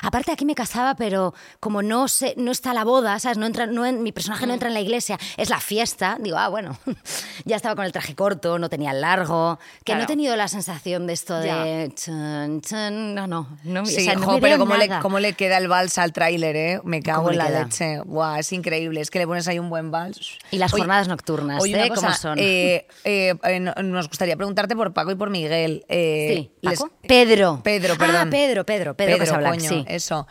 aparte 0.03 0.33
aquí 0.33 0.45
me 0.45 0.55
casaba, 0.55 0.95
pero 0.97 1.35
como 1.61 1.83
no 1.83 2.09
sé, 2.09 2.35
no 2.37 2.51
está 2.51 2.73
la 2.75 2.85
boda, 2.85 3.19
¿sabes? 3.21 3.39
No 3.39 3.47
entra, 3.47 3.67
no 3.67 3.85
en- 3.87 4.03
mi 4.03 4.11
personaje 4.13 4.45
Mm. 4.47 4.49
no 4.49 4.55
entra 4.55 4.69
en 4.69 4.75
la 4.75 4.81
iglesia, 4.81 5.19
es 5.37 5.51
la 5.51 5.61
fiesta, 5.61 6.17
digo, 6.21 6.37
ah, 6.39 6.49
bueno, 6.49 6.77
ya 7.45 7.55
estaba 7.57 7.77
con 7.77 7.85
el 7.85 7.93
traje 7.93 8.15
corto, 8.17 8.59
no 8.59 8.69
tenía 8.69 8.91
el 8.91 9.03
largo, 9.03 9.59
que 9.85 9.93
no 9.93 9.99
he 9.99 10.01
Claro. 10.01 10.07
tenido 10.09 10.35
la 10.37 10.49
sensación 10.49 11.07
de 11.07 11.13
esto 11.13 11.39
de, 11.39 11.93
chan, 11.95 12.61
chan, 12.63 13.15
no, 13.15 13.27
no, 13.27 13.47
no, 13.63 13.87
Sí, 13.87 13.97
o 13.99 14.01
sea, 14.01 14.19
jo, 14.19 14.39
pero 14.41 14.59
cómo 14.59 14.75
le, 14.75 14.89
cómo 15.01 15.21
le 15.21 15.35
queda 15.35 15.59
el 15.59 15.69
vals 15.69 15.99
al 15.99 16.13
tráiler, 16.13 16.57
¿eh? 16.57 16.81
Me 16.83 17.03
cago 17.03 17.19
¿Cómo 17.25 17.33
en 17.33 17.39
la 17.39 17.47
queda? 17.49 17.65
leche. 17.65 18.01
Buah, 18.05 18.39
es 18.41 18.53
increíble. 18.53 19.01
Es 19.03 19.11
que 19.11 19.19
le 19.21 19.27
pones 19.27 19.47
ahí 19.49 19.59
un 19.59 19.69
buen 19.69 19.78
vals. 19.91 20.39
Y 20.51 20.59
las 20.59 20.73
jornadas 20.73 21.09
nocturnas, 21.09 21.63
oye, 21.63 21.75
¿eh? 21.81 21.89
¿Cómo 21.89 22.01
cosa, 22.03 22.13
son? 22.15 22.39
eh, 22.41 22.87
eh, 23.05 23.35
no- 23.61 23.75
nos 23.83 24.09
gustaría 24.09 24.37
preguntarte 24.37 24.75
por 24.77 24.93
Paco 24.93 25.11
y 25.11 25.15
por 25.15 25.31
Miguel. 25.31 25.85
Sí, 25.89 26.51
¿Paco? 26.63 26.91
les- 27.03 27.09
Pedro. 27.09 27.61
Pedro, 27.63 27.95
Ah, 27.95 27.99
perdón. 27.99 28.31
Pedro, 28.31 28.65
Pedro, 28.67 28.95
Pedro 28.97 29.19
Casablanca, 29.19 29.57
coño, 29.57 29.69
sí. 29.69 29.85
eso. 29.89 30.27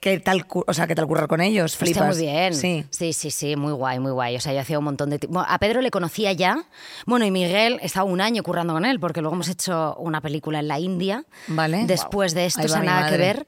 ¿Qué 0.00 0.18
tal, 0.18 0.46
o 0.48 0.72
sea, 0.72 0.86
qué 0.86 0.94
tal 0.94 1.06
currar 1.06 1.28
con 1.28 1.42
ellos? 1.42 1.74
Está 1.74 1.84
Flipas. 1.84 2.16
muy 2.16 2.24
bien. 2.24 2.54
Sí. 2.54 2.86
sí, 2.88 3.12
sí, 3.12 3.30
sí, 3.30 3.54
muy 3.56 3.72
guay, 3.72 3.98
muy 3.98 4.12
guay. 4.12 4.34
O 4.34 4.40
sea, 4.40 4.54
yo 4.54 4.60
hacía 4.60 4.78
un 4.78 4.84
montón 4.86 5.10
de 5.10 5.18
tiempo. 5.18 5.44
A 5.46 5.58
Pedro 5.58 5.82
le 5.82 5.90
conocía 5.90 6.32
ya. 6.32 6.64
Bueno, 7.04 7.26
y 7.26 7.30
Miguel 7.30 7.78
estaba 7.82 8.04
un 8.04 8.22
año 8.22 8.42
currando 8.42 8.72
con 8.72 8.86
él, 8.86 8.98
porque 8.98 9.20
luego 9.20 9.34
hemos 9.34 9.48
hecho 9.50 9.94
una 9.98 10.22
película 10.22 10.60
en 10.60 10.68
la 10.68 10.78
India. 10.78 11.24
Vale. 11.48 11.82
Después 11.84 12.32
de 12.32 12.46
esto, 12.46 12.62
o 12.64 12.68
sea, 12.68 12.82
nada 12.82 13.10
que 13.10 13.18
ver. 13.18 13.46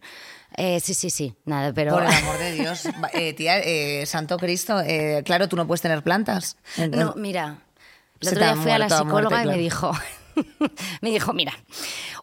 Eh, 0.56 0.80
sí, 0.80 0.94
sí, 0.94 1.10
sí, 1.10 1.34
nada, 1.44 1.72
pero. 1.72 1.92
Por 1.94 2.04
el 2.04 2.12
amor 2.12 2.38
de 2.38 2.52
Dios. 2.60 2.84
Eh, 3.14 3.32
tía, 3.32 3.58
eh, 3.58 4.04
Santo 4.06 4.36
Cristo, 4.38 4.80
eh, 4.80 5.22
claro, 5.24 5.48
tú 5.48 5.56
no 5.56 5.66
puedes 5.66 5.80
tener 5.82 6.02
plantas. 6.02 6.56
Entonces- 6.76 7.14
No, 7.16 7.20
mira. 7.20 7.58
El 8.20 8.28
otro 8.28 8.40
día 8.40 8.54
fui 8.56 8.70
a 8.70 8.78
la 8.78 8.86
muerte, 8.86 9.04
psicóloga 9.04 9.42
y 9.42 9.46
me 9.48 9.58
dijo, 9.58 9.92
me 11.00 11.10
dijo, 11.10 11.32
mira, 11.32 11.52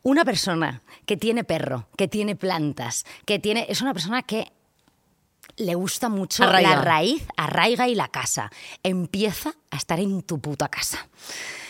una 0.01 0.23
persona 0.23 0.81
que 1.05 1.17
tiene 1.17 1.43
perro, 1.43 1.89
que 1.97 2.07
tiene 2.07 2.35
plantas, 2.37 3.05
que 3.25 3.37
tiene, 3.39 3.65
es 3.67 3.81
una 3.81 3.91
persona 3.93 4.21
que 4.23 4.51
le 5.57 5.75
gusta 5.75 6.07
mucho 6.07 6.43
Arraiga. 6.43 6.69
la 6.75 6.81
raíz, 6.81 7.25
arraiga 7.35 7.89
y 7.89 7.95
la 7.95 8.07
casa. 8.07 8.49
Empieza 8.81 9.51
a 9.71 9.75
estar 9.75 9.99
en 9.99 10.21
tu 10.21 10.39
puta 10.39 10.69
casa. 10.69 11.05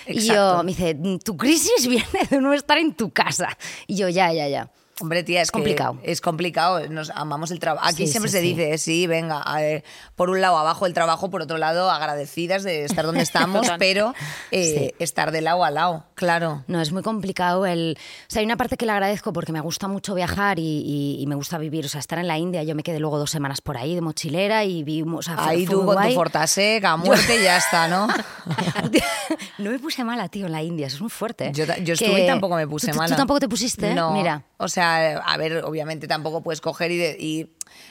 Y 0.05 0.27
yo, 0.27 0.61
me 0.63 0.73
dice, 0.73 0.95
tu 1.23 1.35
crisis 1.35 1.87
viene 1.89 2.05
de 2.29 2.39
no 2.39 2.53
estar 2.53 2.77
en 2.77 2.93
tu 2.93 3.09
casa. 3.11 3.57
Y 3.87 3.95
yo, 3.95 4.09
ya, 4.09 4.31
ya, 4.31 4.47
ya. 4.47 4.69
Hombre, 5.01 5.23
tía, 5.23 5.41
es 5.41 5.49
que 5.51 5.53
Complicado. 5.59 5.97
es 6.03 6.21
complicado. 6.21 6.87
Nos 6.89 7.09
amamos 7.11 7.51
el 7.51 7.59
trabajo. 7.59 7.85
Aquí 7.87 8.05
Sí, 8.05 8.11
siempre 8.11 8.29
sí, 8.31 8.37
se 8.37 8.41
sí. 8.43 8.47
dice, 8.53 8.77
sí, 8.77 9.07
venga, 9.07 9.41
a 9.41 9.59
ver, 9.61 9.83
por 10.15 10.29
un 10.29 10.41
lado 10.41 10.57
abajo 10.57 10.85
el 10.85 10.93
trabajo, 10.93 11.29
por 11.29 11.41
otro 11.41 11.57
lado 11.57 11.89
agradecidas 11.89 12.63
de 12.63 12.83
estar 12.85 13.05
donde 13.05 13.21
estamos, 13.23 13.67
pero 13.79 14.13
eh, 14.51 14.93
estar 14.99 15.31
de 15.31 15.41
lado 15.41 15.63
a 15.63 15.71
lado, 15.71 16.05
claro. 16.15 16.63
No, 16.67 16.81
es 16.81 16.91
muy 16.91 17.01
complicado 17.03 17.65
el... 17.65 17.97
O 17.99 18.25
sea, 18.31 18.39
hay 18.41 18.45
una 18.45 18.57
parte 18.57 18.77
que 18.77 18.85
le 18.85 18.91
agradezco 18.91 19.31
porque 19.33 19.51
me 19.51 19.61
gusta 19.61 19.87
mucho 19.87 20.13
viajar 20.15 20.59
y, 20.59 20.63
y- 20.85 21.21
y 21.21 21.27
me 21.27 21.35
gusta 21.35 21.57
vivir, 21.57 21.85
o 21.85 21.89
sea, 21.89 21.99
estar 21.99 22.19
en 22.19 22.27
la 22.27 22.37
India. 22.37 22.63
Yo 22.63 22.75
me 22.75 22.83
quedé 22.83 22.99
luego 22.99 23.17
dos 23.17 23.31
semanas 23.31 23.61
por 23.61 23.77
ahí 23.77 23.95
de 23.95 24.01
mochilera 24.01 24.63
y 24.65 24.83
vi... 24.83 25.01
O 25.03 25.21
sea, 25.21 25.35
Ahí 25.39 25.65
tú 25.65 25.77
con 25.77 25.85
tu 25.87 25.93
guay. 25.93 26.13
Fortasec 26.15 26.83
a 26.83 26.97
muerte 26.97 27.39
y 27.39 27.43
ya 27.43 27.57
está, 27.57 27.87
¿no? 27.87 28.07
no 29.59 29.71
me 29.71 29.79
puse 29.79 30.03
mala, 30.03 30.27
tío, 30.29 30.45
en 30.45 30.51
la 30.51 30.61
India, 30.63 30.87
eso 30.87 30.97
es 30.97 31.01
muy 31.01 31.09
fuerte. 31.09 31.51
Yo, 31.53 31.65
ta- 31.65 31.77
yo 31.77 31.95
Que- 31.95 32.05
estuve 32.05 32.23
y 32.23 32.27
tampoco 32.27 32.55
me 32.55 32.67
puse 32.67 32.87
¿Tú- 32.87 32.93
tú- 32.93 32.97
mala. 32.97 33.15
¿Tú 33.15 33.17
tampoco 33.17 33.39
te 33.39 33.49
pusiste? 33.49 33.93
No. 33.93 34.11
Mira. 34.11 34.43
O 34.57 34.67
sea, 34.67 34.88
a 34.97 35.37
ver, 35.37 35.63
obviamente 35.65 36.07
tampoco 36.07 36.41
puedes 36.41 36.61
coger 36.61 36.91
y, 36.91 36.97
de- 36.97 37.17
y 37.19 37.49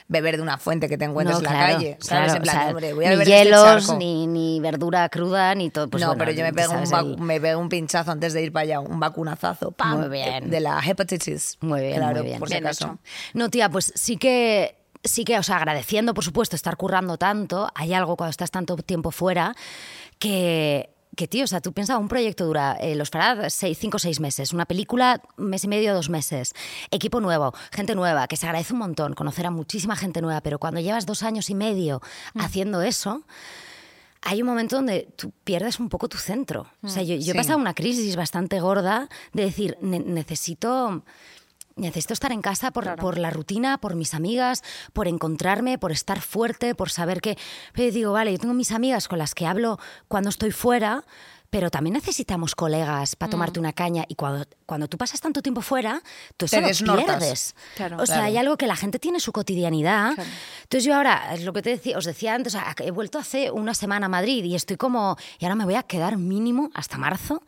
beber 0.08 0.36
de 0.36 0.42
una 0.42 0.58
fuente 0.58 0.88
que 0.88 0.98
te 0.98 1.04
encuentres 1.04 1.40
No, 1.40 1.46
en 1.46 1.52
la 1.52 1.58
claro, 1.58 1.74
calle. 1.74 1.96
¿Sabes? 2.00 2.32
claro, 2.32 2.34
en 2.36 2.42
plan, 2.42 2.56
o 2.56 2.60
sea, 2.60 2.68
hombre, 2.70 2.92
voy 2.94 3.04
a 3.04 3.08
ni 3.10 3.14
este 3.14 3.24
hielos, 3.30 3.94
ni, 3.96 4.26
ni 4.26 4.60
verdura 4.60 5.08
cruda, 5.08 5.54
ni 5.54 5.70
todo. 5.70 5.88
Pues 5.88 6.00
no, 6.02 6.08
bueno, 6.08 6.18
pero 6.18 6.32
yo 6.32 6.44
me 6.44 6.52
pego, 6.52 6.72
un 6.74 7.26
me 7.26 7.40
pego 7.40 7.60
un 7.60 7.68
pinchazo 7.68 8.10
antes 8.10 8.32
de 8.32 8.42
ir 8.42 8.52
para 8.52 8.62
allá, 8.64 8.80
un 8.80 8.98
vacunazazo. 9.00 9.70
¡pam! 9.72 10.00
Muy 10.00 10.08
bien. 10.08 10.50
De 10.50 10.60
la 10.60 10.80
hepatitis. 10.84 11.58
Muy 11.60 11.80
bien, 11.80 11.96
claro, 11.96 12.16
muy 12.20 12.26
bien. 12.26 12.38
por 12.38 12.48
si 12.48 12.54
Bien 12.54 12.66
acaso. 12.66 12.98
No, 13.34 13.48
tía, 13.50 13.68
pues 13.70 13.92
sí 13.94 14.16
que. 14.16 14.74
Sí 15.04 15.24
que, 15.24 15.38
o 15.38 15.42
sea, 15.44 15.58
agradeciendo, 15.58 16.12
por 16.12 16.24
supuesto, 16.24 16.56
estar 16.56 16.76
currando 16.76 17.18
tanto, 17.18 17.70
hay 17.76 17.94
algo 17.94 18.16
cuando 18.16 18.30
estás 18.30 18.50
tanto 18.50 18.76
tiempo 18.78 19.12
fuera 19.12 19.54
que, 20.18 20.90
que 21.18 21.26
tío, 21.26 21.42
o 21.42 21.46
sea, 21.48 21.60
tú 21.60 21.72
piensas, 21.72 21.98
un 21.98 22.06
proyecto 22.06 22.46
dura, 22.46 22.76
eh, 22.80 22.94
los 22.94 23.10
fará 23.10 23.50
seis, 23.50 23.76
cinco 23.76 23.96
o 23.96 23.98
seis 23.98 24.20
meses, 24.20 24.52
una 24.52 24.66
película, 24.66 25.20
mes 25.36 25.64
y 25.64 25.68
medio, 25.68 25.92
dos 25.92 26.08
meses, 26.10 26.54
equipo 26.92 27.20
nuevo, 27.20 27.52
gente 27.72 27.96
nueva, 27.96 28.28
que 28.28 28.36
se 28.36 28.46
agradece 28.46 28.72
un 28.72 28.78
montón, 28.78 29.14
conocer 29.14 29.44
a 29.44 29.50
muchísima 29.50 29.96
gente 29.96 30.22
nueva, 30.22 30.40
pero 30.42 30.60
cuando 30.60 30.78
llevas 30.80 31.06
dos 31.06 31.24
años 31.24 31.50
y 31.50 31.56
medio 31.56 32.00
haciendo 32.36 32.82
eso, 32.82 33.22
hay 34.22 34.42
un 34.42 34.46
momento 34.48 34.76
donde 34.76 35.08
tú 35.16 35.32
pierdes 35.42 35.80
un 35.80 35.88
poco 35.88 36.08
tu 36.08 36.18
centro. 36.18 36.68
O 36.82 36.88
sea, 36.88 37.02
yo, 37.02 37.16
yo 37.16 37.22
Sí. 37.22 37.30
he 37.30 37.34
pasado 37.34 37.58
una 37.58 37.74
crisis 37.74 38.14
bastante 38.14 38.60
gorda 38.60 39.08
de 39.32 39.42
decir, 39.44 39.76
"Ne- 39.80 39.98
necesito... 39.98 41.02
Necesito 41.78 42.12
estar 42.12 42.32
en 42.32 42.42
casa 42.42 42.70
por, 42.72 42.96
por 42.96 43.18
la 43.18 43.30
rutina, 43.30 43.78
por 43.78 43.94
mis 43.94 44.14
amigas, 44.14 44.62
por 44.92 45.08
encontrarme, 45.08 45.78
por 45.78 45.92
estar 45.92 46.20
fuerte, 46.20 46.74
por 46.74 46.90
saber 46.90 47.20
que... 47.20 47.38
Pero 47.72 47.92
digo, 47.92 48.12
vale, 48.12 48.32
yo 48.32 48.38
tengo 48.38 48.54
mis 48.54 48.72
amigas 48.72 49.08
con 49.08 49.18
las 49.18 49.34
que 49.34 49.46
hablo 49.46 49.78
cuando 50.08 50.28
estoy 50.30 50.50
fuera, 50.50 51.04
pero 51.50 51.70
también 51.70 51.94
necesitamos 51.94 52.54
colegas 52.54 53.16
para 53.16 53.30
tomarte 53.30 53.58
una 53.58 53.72
caña. 53.72 54.04
Y 54.08 54.16
cuando, 54.16 54.44
cuando 54.66 54.86
tú 54.86 54.98
pasas 54.98 55.20
tanto 55.20 55.40
tiempo 55.40 55.62
fuera, 55.62 56.02
tú 56.36 56.44
eso 56.44 56.84
lo 56.84 56.96
pierdes. 56.96 57.54
Claro. 57.74 57.96
o 57.96 58.04
sea, 58.04 58.16
Claro. 58.16 58.26
hay 58.26 58.36
algo 58.36 58.56
que 58.58 58.66
la 58.66 58.76
gente 58.76 58.98
tiene 58.98 59.18
su 59.18 59.32
cotidianidad. 59.32 60.10
Entonces 60.62 60.84
yo 60.84 60.94
ahora, 60.94 61.32
es 61.34 61.44
lo 61.44 61.54
que 61.54 61.62
te 61.62 61.70
decía, 61.70 61.96
os 61.96 62.04
decía 62.04 62.34
antes, 62.34 62.54
o 62.54 62.58
sea, 62.58 62.74
he 62.80 62.90
vuelto 62.90 63.18
hace 63.18 63.50
una 63.50 63.72
semana 63.72 64.06
a 64.06 64.08
Madrid 64.10 64.44
y 64.44 64.54
estoy 64.54 64.76
como, 64.76 65.16
y 65.38 65.46
ahora 65.46 65.54
me 65.54 65.64
voy 65.64 65.76
a 65.76 65.84
quedar 65.84 66.18
mínimo 66.18 66.70
hasta 66.74 66.98
marzo. 66.98 67.42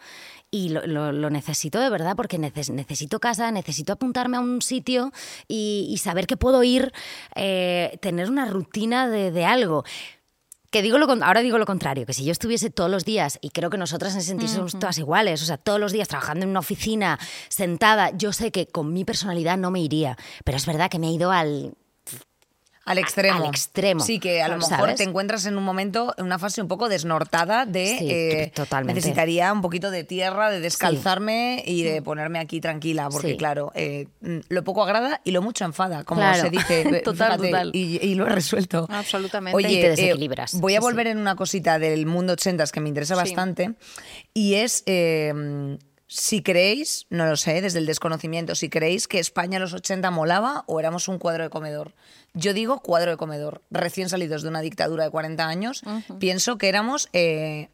Y 0.53 0.71
lo, 0.71 0.85
lo- 0.87 1.13
lo 1.13 1.31
necesito 1.31 1.79
de 1.79 1.91
verdad 1.91 2.17
porque 2.17 2.39
neces- 2.39 2.73
necesito 2.73 3.21
casa, 3.21 3.51
necesito 3.53 3.93
apuntarme 3.93 4.37
a 4.37 4.41
un 4.41 4.63
sitio 4.63 5.13
y, 5.47 5.87
y 5.91 5.99
saber 5.99 6.27
que 6.27 6.37
puedo 6.37 6.63
ir, 6.65 6.93
eh, 7.37 7.99
tener 8.03 8.29
una 8.29 8.47
rutina 8.47 9.09
de, 9.09 9.31
de 9.31 9.45
algo. 9.45 9.85
Que 10.73 10.83
digo 10.83 10.99
lo, 10.99 11.07
ahora 11.25 11.41
digo 11.41 11.59
lo 11.59 11.67
contrario, 11.67 12.07
que 12.07 12.13
si 12.13 12.25
yo 12.25 12.31
estuviese 12.31 12.71
todos 12.71 12.89
los 12.91 13.05
días, 13.05 13.39
y 13.41 13.51
creo 13.51 13.71
que 13.71 13.77
nosotras 13.79 14.15
en 14.15 14.23
sentido 14.23 14.49
somos 14.55 14.79
todas 14.79 14.99
iguales, 14.99 15.43
o 15.43 15.45
sea, 15.45 15.57
todos 15.57 15.81
los 15.81 15.91
días 15.91 16.07
trabajando 16.07 16.45
en 16.45 16.51
una 16.51 16.61
oficina, 16.61 17.19
sentada, 17.49 18.11
yo 18.17 18.33
sé 18.33 18.53
que 18.53 18.67
con 18.69 18.93
mi 18.93 19.05
personalidad 19.05 19.59
no 19.59 19.73
me 19.73 19.81
iría, 19.81 20.17
pero 20.45 20.57
es 20.59 20.67
verdad 20.67 20.89
que 20.91 20.99
me 21.01 21.09
he 21.09 21.13
ido 21.13 21.33
al... 21.33 21.75
Al 22.87 22.99
extremo. 22.99 23.45
al 23.45 23.51
extremo, 23.51 24.01
Sí, 24.01 24.19
que 24.19 24.43
a 24.43 24.49
lo 24.49 24.61
¿sabes? 24.63 24.71
mejor 24.71 24.95
te 24.97 25.03
encuentras 25.05 25.45
en 25.47 25.57
un 25.57 25.63
momento, 25.63 26.15
en 26.17 26.25
una 26.25 26.39
fase 26.39 26.63
un 26.63 26.67
poco 26.67 26.89
desnortada 26.89 27.67
de... 27.67 27.87
Sí, 27.99 28.09
eh, 28.11 28.53
totalmente. 28.55 28.95
Necesitaría 29.01 29.53
un 29.53 29.61
poquito 29.61 29.91
de 29.91 30.03
tierra, 30.03 30.51
de 30.51 30.61
descalzarme 30.61 31.63
y 31.67 31.83
de 31.83 32.01
ponerme 32.03 32.39
aquí 32.39 32.61
tranquila, 32.61 33.09
porque 33.11 33.29
Sí. 33.33 33.37
claro, 33.37 33.71
eh, 33.75 34.09
mm, 34.23 34.39
lo 34.49 34.65
poco 34.65 34.83
agrada 34.83 35.21
y 35.25 35.31
lo 35.31 35.43
mucho 35.43 35.65
enfada, 35.67 36.05
como 36.05 36.23
Claro. 36.23 36.41
se 36.43 36.51
dice. 36.51 36.81
eh, 36.99 37.03
Total, 37.03 37.33
fíjate, 37.33 37.49
total. 37.51 37.71
Y, 37.75 37.99
y 38.05 38.15
lo 38.15 38.27
he 38.27 38.31
resuelto. 38.31 38.87
Absolutamente. 38.91 39.57
Oye, 39.57 39.71
Y 39.71 39.81
te 39.81 39.87
eh, 39.87 39.91
desequilibras. 39.91 40.55
voy 40.59 40.75
a 40.75 40.79
Sí, 40.79 40.83
volver 40.83 41.07
en 41.07 41.19
una 41.19 41.37
cosita 41.37 41.79
del 41.79 42.07
mundo 42.07 42.33
80 42.33 42.65
que 42.73 42.81
me 42.81 42.89
interesa 42.89 43.15
Sí. 43.15 43.21
bastante 43.21 43.75
y 44.35 44.55
es... 44.55 44.83
si 46.13 46.43
creéis, 46.43 47.07
no 47.09 47.25
lo 47.27 47.37
sé, 47.37 47.61
desde 47.63 47.79
el 47.79 47.87
desconocimiento, 47.87 48.57
si 48.57 48.69
creéis 48.69 49.07
que 49.07 49.21
España 49.21 49.57
en 49.59 49.63
los 49.63 49.73
80 49.75 50.11
molaba 50.11 50.65
o 50.67 50.81
éramos 50.81 51.07
un 51.07 51.19
cuadro 51.19 51.45
de 51.45 51.51
comedor. 51.51 51.95
Yo 52.35 52.53
digo 52.53 52.81
cuadro 52.81 53.13
de 53.13 53.17
comedor. 53.17 53.63
Recién 53.71 54.09
salidos 54.09 54.43
de 54.43 54.49
una 54.49 54.61
dictadura 54.61 55.05
de 55.05 55.11
40 55.11 55.47
años, 55.47 55.83
pienso 56.19 56.59
que 56.59 56.69
éramos 56.69 57.09
eh, 57.13 57.69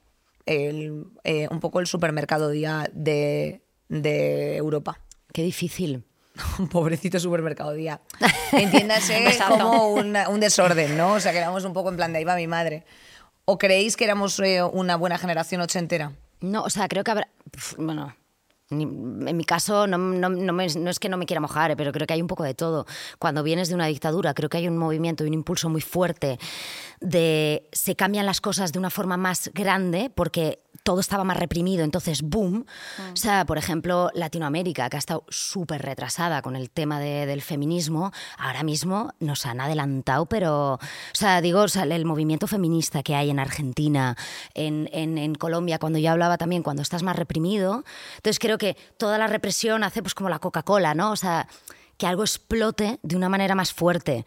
el- 0.44 1.04
eh, 1.24 1.48
un 1.50 1.60
poco 1.60 1.80
el 1.80 1.86
supermercado 1.86 2.50
día 2.50 2.90
de, 2.92 3.62
de 3.88 4.56
Europa. 4.56 5.00
Qué 5.32 5.42
difícil. 5.42 6.04
Un 6.58 6.68
pobrecito 6.68 7.18
supermercado 7.18 7.72
día. 7.72 8.02
Entiéndase 8.52 9.38
como 9.48 9.88
una- 9.94 10.28
un 10.28 10.40
desorden, 10.40 10.94
¿no? 10.98 11.14
O 11.14 11.20
sea, 11.20 11.32
que 11.32 11.38
éramos 11.38 11.64
un 11.64 11.72
poco 11.72 11.88
en 11.88 11.96
plan 11.96 12.12
de 12.12 12.18
ahí 12.18 12.24
va 12.24 12.36
mi 12.36 12.46
madre. 12.46 12.84
¿O 13.46 13.56
creéis 13.56 13.96
que 13.96 14.04
éramos 14.04 14.38
eh, 14.40 14.62
una 14.62 14.96
buena 14.96 15.16
generación 15.16 15.62
ochentera? 15.62 16.12
No, 16.42 16.64
o 16.64 16.68
sea, 16.70 16.86
creo 16.88 17.02
que 17.02 17.10
habrá. 17.12 17.28
Bueno. 17.78 18.14
En 18.68 19.36
mi 19.36 19.44
caso, 19.44 19.86
no, 19.86 19.96
no- 19.96 20.28
no 20.28 20.52
me- 20.52 20.66
no 20.66 20.90
es 20.90 20.98
que 20.98 21.08
no 21.08 21.16
me 21.16 21.26
quiera 21.26 21.40
mojar, 21.40 21.76
pero 21.76 21.92
creo 21.92 22.06
que 22.06 22.14
hay 22.14 22.20
un 22.22 22.26
poco 22.26 22.42
de 22.42 22.54
todo. 22.54 22.84
Cuando 23.20 23.42
vienes 23.44 23.68
de 23.68 23.76
una 23.76 23.86
dictadura, 23.86 24.34
creo 24.34 24.48
que 24.48 24.56
hay 24.58 24.66
un 24.66 24.76
movimiento 24.76 25.24
y 25.24 25.28
un 25.28 25.34
impulso 25.34 25.68
muy 25.68 25.80
fuerte 25.80 26.38
de 27.00 27.68
se 27.72 27.94
cambian 27.96 28.26
las 28.26 28.40
cosas 28.40 28.72
de 28.72 28.78
una 28.78 28.90
forma 28.90 29.16
más 29.16 29.50
grande 29.54 30.10
porque 30.14 30.60
todo 30.82 31.00
estaba 31.00 31.24
más 31.24 31.36
reprimido, 31.36 31.84
entonces 31.84 32.22
boom. 32.22 32.64
O 33.12 33.16
sea, 33.16 33.44
por 33.44 33.58
ejemplo, 33.58 34.10
Latinoamérica, 34.14 34.88
que 34.88 34.96
ha 34.96 34.98
estado 34.98 35.24
súper 35.28 35.82
retrasada 35.82 36.42
con 36.42 36.54
el 36.54 36.70
tema 36.70 37.00
de- 37.00 37.26
del 37.26 37.42
feminismo, 37.42 38.12
ahora 38.38 38.62
mismo 38.62 39.12
nos 39.18 39.46
han 39.46 39.60
adelantado, 39.60 40.26
pero, 40.26 40.74
o 40.74 40.78
sea, 41.12 41.40
digo, 41.40 41.62
o 41.62 41.68
sea, 41.68 41.82
el 41.84 42.04
movimiento 42.04 42.46
feminista 42.46 43.02
que 43.02 43.14
hay 43.14 43.30
en 43.30 43.38
Argentina, 43.40 44.16
en, 44.54 44.88
en- 44.92 45.18
en 45.18 45.34
Colombia, 45.34 45.78
cuando 45.78 45.98
yo 45.98 46.10
hablaba 46.12 46.36
también, 46.38 46.62
cuando 46.62 46.82
estás 46.82 47.02
más 47.02 47.16
reprimido, 47.16 47.82
entonces 48.16 48.38
creo 48.38 48.55
que 48.58 48.76
toda 48.96 49.18
la 49.18 49.26
represión 49.26 49.84
hace 49.84 50.02
pues 50.02 50.14
como 50.14 50.28
la 50.28 50.38
Coca-Cola, 50.38 50.94
¿no? 50.94 51.12
O 51.12 51.16
sea, 51.16 51.48
que 51.96 52.06
algo 52.06 52.22
explote 52.22 52.98
de 53.02 53.16
una 53.16 53.28
manera 53.28 53.54
más 53.54 53.72
fuerte. 53.72 54.26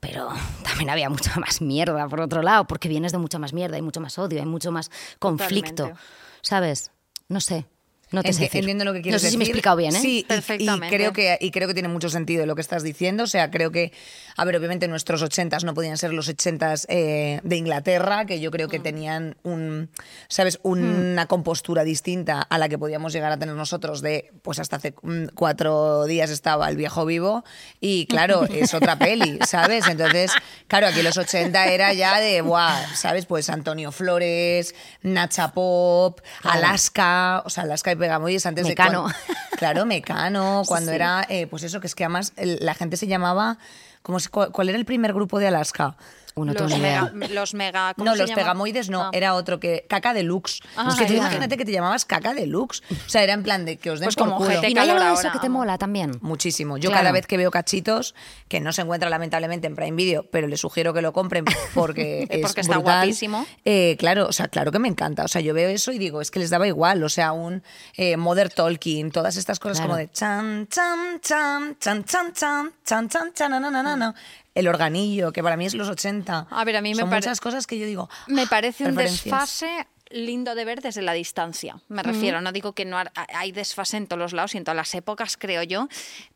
Pero 0.00 0.28
también 0.64 0.90
había 0.90 1.10
mucha 1.10 1.38
más 1.38 1.60
mierda, 1.60 2.08
por 2.08 2.20
otro 2.20 2.42
lado, 2.42 2.66
porque 2.66 2.88
vienes 2.88 3.12
de 3.12 3.18
mucha 3.18 3.38
más 3.38 3.52
mierda, 3.52 3.76
hay 3.76 3.82
mucho 3.82 4.00
más 4.00 4.18
odio, 4.18 4.40
hay 4.40 4.46
mucho 4.46 4.72
más 4.72 4.90
conflicto. 5.18 5.74
Totalmente. 5.74 6.00
¿Sabes? 6.42 6.90
No 7.28 7.40
sé. 7.40 7.66
No 8.12 8.22
te 8.22 8.32
sé 8.32 8.42
decir. 8.42 8.60
Entiendo 8.60 8.84
lo 8.84 8.92
que 8.92 9.02
quieres 9.02 9.22
No 9.22 9.26
sé 9.26 9.30
si 9.30 9.36
me 9.36 9.44
he 9.44 9.46
decir. 9.46 9.56
explicado 9.56 9.76
bien, 9.76 9.94
¿eh? 9.94 10.00
Sí, 10.00 10.24
Perfectamente. 10.28 10.94
Y, 10.94 10.98
creo 10.98 11.12
que, 11.12 11.38
y 11.40 11.50
creo 11.50 11.68
que 11.68 11.74
tiene 11.74 11.88
mucho 11.88 12.08
sentido 12.10 12.44
lo 12.46 12.54
que 12.54 12.60
estás 12.60 12.82
diciendo. 12.82 13.24
O 13.24 13.26
sea, 13.26 13.50
creo 13.50 13.70
que, 13.70 13.92
a 14.36 14.44
ver, 14.44 14.56
obviamente 14.56 14.88
nuestros 14.88 15.22
ochentas 15.22 15.64
no 15.64 15.74
podían 15.74 15.96
ser 15.96 16.12
los 16.12 16.28
ochentas 16.28 16.86
eh, 16.88 17.40
de 17.44 17.56
Inglaterra, 17.56 18.26
que 18.26 18.40
yo 18.40 18.50
creo 18.50 18.68
Mm. 18.68 18.70
que 18.70 18.78
tenían 18.80 19.36
un, 19.42 19.90
¿sabes? 20.28 20.58
Una 20.62 21.26
compostura 21.26 21.84
distinta 21.84 22.42
a 22.42 22.58
la 22.58 22.68
que 22.68 22.78
podíamos 22.78 23.12
llegar 23.12 23.32
a 23.32 23.38
tener 23.38 23.54
nosotros 23.54 24.00
de, 24.02 24.32
pues 24.42 24.58
hasta 24.58 24.76
hace 24.76 24.94
mm, 25.02 25.26
cuatro 25.34 26.04
días 26.06 26.30
estaba 26.30 26.68
el 26.68 26.76
viejo 26.76 27.04
vivo 27.06 27.44
y 27.80 28.06
claro, 28.06 28.44
es 28.52 28.74
otra 28.74 28.98
peli, 28.98 29.38
¿sabes? 29.46 29.86
Entonces, 29.88 30.32
claro, 30.68 30.88
aquí 30.88 31.02
los 31.02 31.16
80 31.16 31.66
era 31.68 31.92
ya 31.92 32.20
de, 32.20 32.40
buah, 32.42 32.94
¿sabes? 32.94 33.26
Pues 33.26 33.48
Antonio 33.50 33.92
Flores, 33.92 34.74
Nacha 35.02 35.52
Pop, 35.52 36.20
Alaska, 36.42 37.42
o 37.44 37.50
sea, 37.50 37.64
Alaska 37.64 37.92
y 37.92 37.94
Pegamoyes 38.00 38.44
antes 38.46 38.66
Mecano. 38.66 39.06
de... 39.06 39.14
cuan- 39.14 39.48
claro, 39.58 39.86
Mecano, 39.86 40.62
cuando 40.66 40.90
Sí. 40.90 40.96
era, 40.96 41.24
eh, 41.28 41.46
pues 41.46 41.62
eso, 41.62 41.80
que 41.80 41.86
es 41.86 41.94
que 41.94 42.04
además 42.04 42.32
el- 42.36 42.58
la 42.60 42.74
gente 42.74 42.96
se 42.96 43.06
llamaba... 43.06 43.58
¿cómo 44.02 44.18
se- 44.18 44.30
cu- 44.30 44.50
¿Cuál 44.50 44.70
era 44.70 44.78
el 44.78 44.86
primer 44.86 45.12
grupo 45.12 45.38
de 45.38 45.46
Alaska? 45.48 45.94
Uno 46.34 46.52
los, 46.52 46.78
mega, 46.78 47.12
los 47.30 47.54
mega. 47.54 47.94
¿cómo 47.94 48.04
No, 48.06 48.12
se 48.12 48.18
los 48.18 48.30
llama? 48.30 48.42
pegamoides 48.42 48.88
no, 48.90 49.02
Ah. 49.02 49.10
era 49.12 49.34
otro 49.34 49.58
que. 49.60 49.84
Caca 49.88 50.12
deluxe. 50.14 50.60
Ah, 50.76 50.86
es 50.90 50.94
que 50.96 51.06
tú 51.06 51.12
imagínate 51.14 51.56
que 51.56 51.64
te 51.64 51.72
llamabas 51.72 52.04
caca 52.04 52.34
deluxe. 52.34 52.82
O 52.90 53.08
sea, 53.10 53.22
era 53.22 53.32
en 53.32 53.42
plan 53.42 53.64
de 53.64 53.76
que 53.76 53.90
os 53.90 54.00
den 54.00 54.06
Pues 54.06 54.16
por 54.16 54.26
como 54.26 54.38
culo. 54.38 54.50
GT 54.50 54.68
Y 54.70 54.74
no 54.74 54.80
hay 54.82 54.88
algo 54.90 55.00
de 55.00 55.06
calor 55.06 55.18
eso 55.18 55.28
ahora, 55.28 55.32
que 55.32 55.38
te 55.44 55.48
mola 55.48 55.78
también. 55.78 56.18
Muchísimo. 56.20 56.76
Yo 56.78 56.90
Claro. 56.90 57.02
cada 57.02 57.12
vez 57.12 57.26
que 57.26 57.36
veo 57.36 57.50
cachitos, 57.50 58.14
que 58.48 58.60
no 58.60 58.72
se 58.72 58.82
encuentra 58.82 59.10
lamentablemente 59.10 59.66
en 59.66 59.74
Prime 59.76 59.96
Video, 59.96 60.24
pero 60.30 60.46
les 60.46 60.60
sugiero 60.60 60.92
que 60.94 61.02
lo 61.02 61.12
compren 61.12 61.44
porque 61.74 62.26
es 62.30 62.40
porque 62.42 62.60
está 62.60 62.74
brutal. 62.76 63.00
guapísimo. 63.00 63.46
Eh, 63.64 63.96
claro, 63.98 64.26
o 64.28 64.32
sea, 64.32 64.48
claro 64.48 64.72
que 64.72 64.78
me 64.78 64.88
encanta. 64.88 65.24
O 65.24 65.28
sea, 65.28 65.40
yo 65.40 65.54
veo 65.54 65.68
eso 65.68 65.92
y 65.92 65.98
digo, 65.98 66.20
es 66.20 66.30
que 66.30 66.38
les 66.38 66.50
daba 66.50 66.66
igual. 66.66 67.02
O 67.02 67.08
sea, 67.08 67.32
un 67.32 67.62
eh, 67.96 68.16
Mother 68.16 68.50
Talking, 68.50 69.10
todas 69.10 69.36
estas 69.36 69.58
cosas 69.58 69.78
Claro. 69.78 69.88
como 69.90 69.98
de 69.98 70.10
chan, 70.10 70.68
chan, 70.68 71.20
chan, 71.20 71.76
chan, 71.78 72.04
chan, 72.04 72.32
chan, 72.34 72.72
chan, 72.84 73.08
chan, 73.08 73.32
chan. 73.34 74.14
El 74.60 74.68
organillo, 74.68 75.32
que 75.32 75.42
para 75.42 75.56
mí 75.56 75.66
es 75.66 75.74
los 75.74 75.88
80. 75.88 76.46
A 76.50 76.64
ver, 76.64 76.76
a 76.76 76.82
mí 76.82 76.94
me 76.94 77.00
Son 77.00 77.10
muchas 77.10 77.40
cosas 77.40 77.66
que 77.66 77.78
yo 77.78 77.86
digo. 77.86 78.08
Me 78.28 78.42
ah, 78.42 78.46
parece 78.48 78.84
un 78.86 78.94
desfase 78.94 79.86
lindo 80.10 80.54
de 80.54 80.64
ver 80.64 80.80
desde 80.80 81.02
la 81.02 81.12
distancia. 81.12 81.80
Me 81.88 82.02
refiero, 82.02 82.40
no 82.40 82.52
digo 82.52 82.72
que 82.72 82.84
no 82.84 82.98
ha- 82.98 83.12
hay 83.34 83.52
desfase 83.52 83.96
en 83.96 84.06
todos 84.06 84.18
los 84.18 84.32
lados 84.32 84.54
y 84.54 84.58
en 84.58 84.64
todas 84.64 84.76
las 84.76 84.94
épocas, 84.94 85.36
creo 85.36 85.62
yo, 85.62 85.88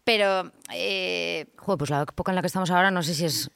pero 0.05 0.53
eh, 0.73 1.47
Joder, 1.57 1.79
pues 1.79 1.91
la 1.91 2.03
época 2.03 2.31
en 2.31 2.37
la 2.37 2.41
que 2.43 2.47
estamos 2.47 2.71
ahora 2.71 2.91
no 2.91 3.03
sé 3.03 3.15
si 3.15 3.25
es 3.25 3.51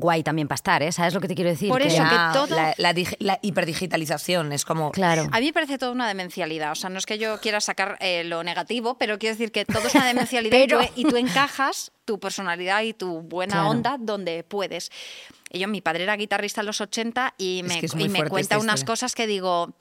guay 0.00 0.22
también 0.22 0.48
para 0.48 0.56
estar, 0.56 0.82
¿eh? 0.82 0.92
¿Sabes 0.92 1.14
lo 1.14 1.20
que 1.20 1.28
te 1.28 1.34
quiero 1.34 1.50
decir? 1.50 1.68
Por 1.68 1.80
Que- 1.82 1.88
eso 1.88 2.02
que 2.02 2.14
Ya, 2.14 2.30
todo- 2.32 2.54
La, 2.56 2.74
la 2.78 2.94
dig- 2.94 3.16
la 3.18 3.38
hiperdigitalización 3.42 4.52
es 4.52 4.64
como... 4.64 4.90
Claro. 4.92 5.28
A 5.32 5.40
mí 5.40 5.46
me 5.46 5.52
parece 5.52 5.78
toda 5.78 5.92
una 5.92 6.08
demencialidad. 6.08 6.72
O 6.72 6.74
sea, 6.74 6.90
no 6.90 6.98
es 6.98 7.06
que 7.06 7.18
yo 7.18 7.38
quiera 7.40 7.60
sacar 7.60 7.96
eh, 8.00 8.24
lo 8.24 8.42
negativo, 8.44 8.98
pero 8.98 9.18
quiero 9.18 9.34
decir 9.34 9.52
que 9.52 9.64
todo 9.64 9.86
es 9.86 9.94
una 9.94 10.06
demencialidad 10.06 10.56
y, 10.58 10.60
Pero- 10.66 10.80
tú, 10.80 10.86
y 10.96 11.04
tú 11.04 11.16
encajas 11.16 11.92
tu 12.04 12.18
personalidad 12.18 12.82
y 12.82 12.94
tu 12.94 13.20
buena 13.22 13.54
Claro. 13.54 13.68
onda 13.70 13.96
donde 13.98 14.42
puedes. 14.42 14.90
Y 15.50 15.58
yo, 15.60 15.68
mi 15.68 15.80
padre 15.80 16.04
era 16.04 16.16
guitarrista 16.16 16.60
en 16.62 16.66
los 16.66 16.80
80 16.80 17.34
y 17.38 17.62
me, 17.64 17.80
que 17.80 17.86
es 17.86 17.94
y 17.94 18.08
me 18.08 18.24
cuenta 18.28 18.58
unas 18.58 18.84
cosas 18.84 19.14
que 19.14 19.26
digo, 19.26 19.74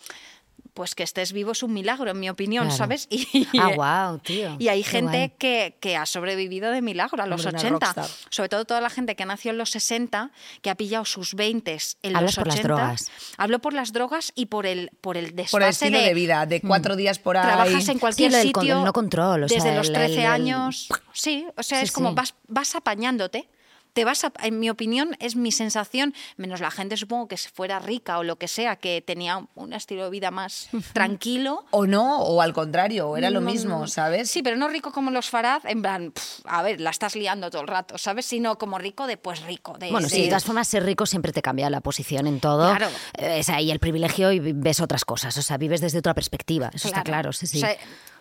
pues 0.77 0.93
que 0.93 1.01
estés 1.01 1.33
vivo 1.33 1.53
es 1.53 1.63
un 1.63 1.73
milagro, 1.73 2.11
en 2.11 2.19
mi 2.19 2.29
opinión, 2.29 2.65
Claro. 2.67 2.77
¿sabes? 2.77 3.07
Y, 3.11 3.47
Ah, 3.59 3.71
guau, 3.73 4.19
tío. 4.19 4.55
Y 4.59 4.67
hay 4.67 4.83
Qué 4.83 4.89
gente 4.91 5.33
que, 5.39 5.75
que 5.79 5.97
ha 5.97 6.05
sobrevivido 6.05 6.69
de 6.69 6.83
milagro 6.83 7.23
a 7.23 7.25
los 7.25 7.43
Hombre, 7.47 7.49
una 7.67 7.77
80. 7.79 7.93
rockstar. 7.93 8.17
Sobre 8.29 8.49
todo 8.49 8.65
toda 8.65 8.79
la 8.79 8.91
gente 8.91 9.15
que 9.15 9.25
nació 9.25 9.49
en 9.49 9.57
los 9.57 9.71
60, 9.71 10.29
que 10.61 10.69
ha 10.69 10.75
pillado 10.75 11.03
sus 11.03 11.33
20 11.33 11.77
en 12.03 12.15
Hablas 12.15 12.21
los 12.21 12.35
por 12.35 12.47
las 12.47 12.55
80. 12.57 12.67
drogas. 12.75 13.11
Hablo 13.37 13.57
por 13.59 13.73
las 13.73 13.91
drogas 13.91 14.31
y 14.35 14.45
por 14.45 14.67
el, 14.67 14.91
por 15.01 15.17
el 15.17 15.35
desfase 15.35 15.51
Por 15.51 15.63
el 15.63 15.69
estilo 15.69 15.99
de, 15.99 16.13
vida, 16.13 16.45
de 16.45 16.61
cuatro 16.61 16.95
días 16.95 17.17
por 17.17 17.37
ahí. 17.37 17.45
Trabajas 17.47 17.89
en 17.89 17.97
cualquier 17.97 18.31
con- 18.31 18.41
sitio. 18.43 18.77
el 18.77 18.83
no 18.85 18.93
control, 18.93 19.43
o 19.45 19.47
desde 19.47 19.61
sea, 19.61 19.75
los 19.75 19.87
el- 19.87 19.93
13 19.95 20.13
el- 20.13 20.19
el- 20.19 20.25
años. 20.27 20.89
Sí, 21.11 21.47
o 21.57 21.63
sea, 21.63 21.79
Sí, 21.79 21.85
es 21.85 21.91
como 21.91 22.09
sí. 22.09 22.15
vas, 22.15 22.35
vas 22.47 22.75
apañándote. 22.75 23.49
Te 23.97 24.05
vas 24.05 24.23
a- 24.23 24.31
en 24.43 24.59
mi 24.59 24.69
opinión, 24.69 25.15
es 25.19 25.35
mi 25.35 25.51
sensación, 25.51 26.13
menos 26.35 26.59
la 26.61 26.69
gente 26.69 26.97
supongo 26.97 27.27
que 27.27 27.35
fuera 27.35 27.79
rica 27.79 28.19
o 28.19 28.23
lo 28.23 28.35
que 28.35 28.47
sea, 28.47 28.75
que 28.75 29.01
tenía 29.01 29.43
un 29.55 29.73
estilo 29.73 30.03
de 30.03 30.11
vida 30.11 30.29
más 30.29 30.69
tranquilo. 30.93 31.65
O 31.71 31.87
no, 31.87 32.19
o 32.19 32.39
al 32.43 32.53
contrario, 32.53 33.17
era 33.17 33.31
lo 33.31 33.41
Mm, 33.41 33.45
mismo, 33.45 33.87
¿sabes? 33.87 34.29
Sí, 34.29 34.43
pero 34.43 34.55
no 34.55 34.67
rico 34.67 34.91
como 34.91 35.09
los 35.09 35.31
Farad, 35.31 35.65
en 35.65 35.81
plan, 35.81 36.13
a 36.45 36.61
ver, 36.61 36.79
la 36.79 36.91
estás 36.91 37.15
liando 37.15 37.49
todo 37.49 37.63
el 37.63 37.67
rato, 37.67 37.97
¿sabes? 37.97 38.27
Sino 38.27 38.59
como 38.59 38.77
rico 38.77 39.07
de, 39.07 39.17
pues 39.17 39.41
rico. 39.41 39.75
De, 39.79 39.89
Bueno, 39.89 40.09
sí, 40.09 40.17
de 40.17 40.21
de- 40.23 40.27
todas 40.29 40.45
formas, 40.45 40.67
ser 40.67 40.83
rico 40.85 41.07
siempre 41.07 41.31
te 41.31 41.41
cambia 41.41 41.67
la 41.71 41.81
posición 41.81 42.27
en 42.27 42.39
todo. 42.39 42.69
Claro. 42.75 42.89
Eh, 43.17 43.41
sea, 43.41 43.61
y 43.61 43.71
el 43.71 43.79
privilegio 43.79 44.31
y 44.31 44.39
ves 44.39 44.79
otras 44.79 45.05
cosas. 45.05 45.35
O 45.37 45.41
sea, 45.41 45.57
vives 45.57 45.81
desde 45.81 45.97
otra 45.97 46.13
perspectiva. 46.13 46.69
Eso 46.71 46.87
está 46.87 47.01
claro, 47.01 47.33
sí, 47.33 47.47
sí. 47.47 47.57
O 47.57 47.61
sea, 47.61 47.75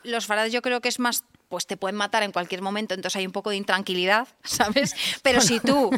los 0.04 0.24
Farad 0.26 0.46
yo 0.46 0.62
creo 0.62 0.80
que 0.80 0.88
es 0.88 0.98
más, 0.98 1.24
pues 1.48 1.66
te 1.66 1.76
pueden 1.76 1.96
matar 1.96 2.22
en 2.22 2.32
cualquier 2.32 2.62
momento, 2.62 2.94
entonces 2.94 3.16
hay 3.16 3.26
un 3.26 3.32
poco 3.32 3.50
de 3.50 3.56
intranquilidad, 3.56 4.28
¿sabes? 4.44 4.94
Pero 5.22 5.40
si 5.40 5.60
tú 5.60 5.90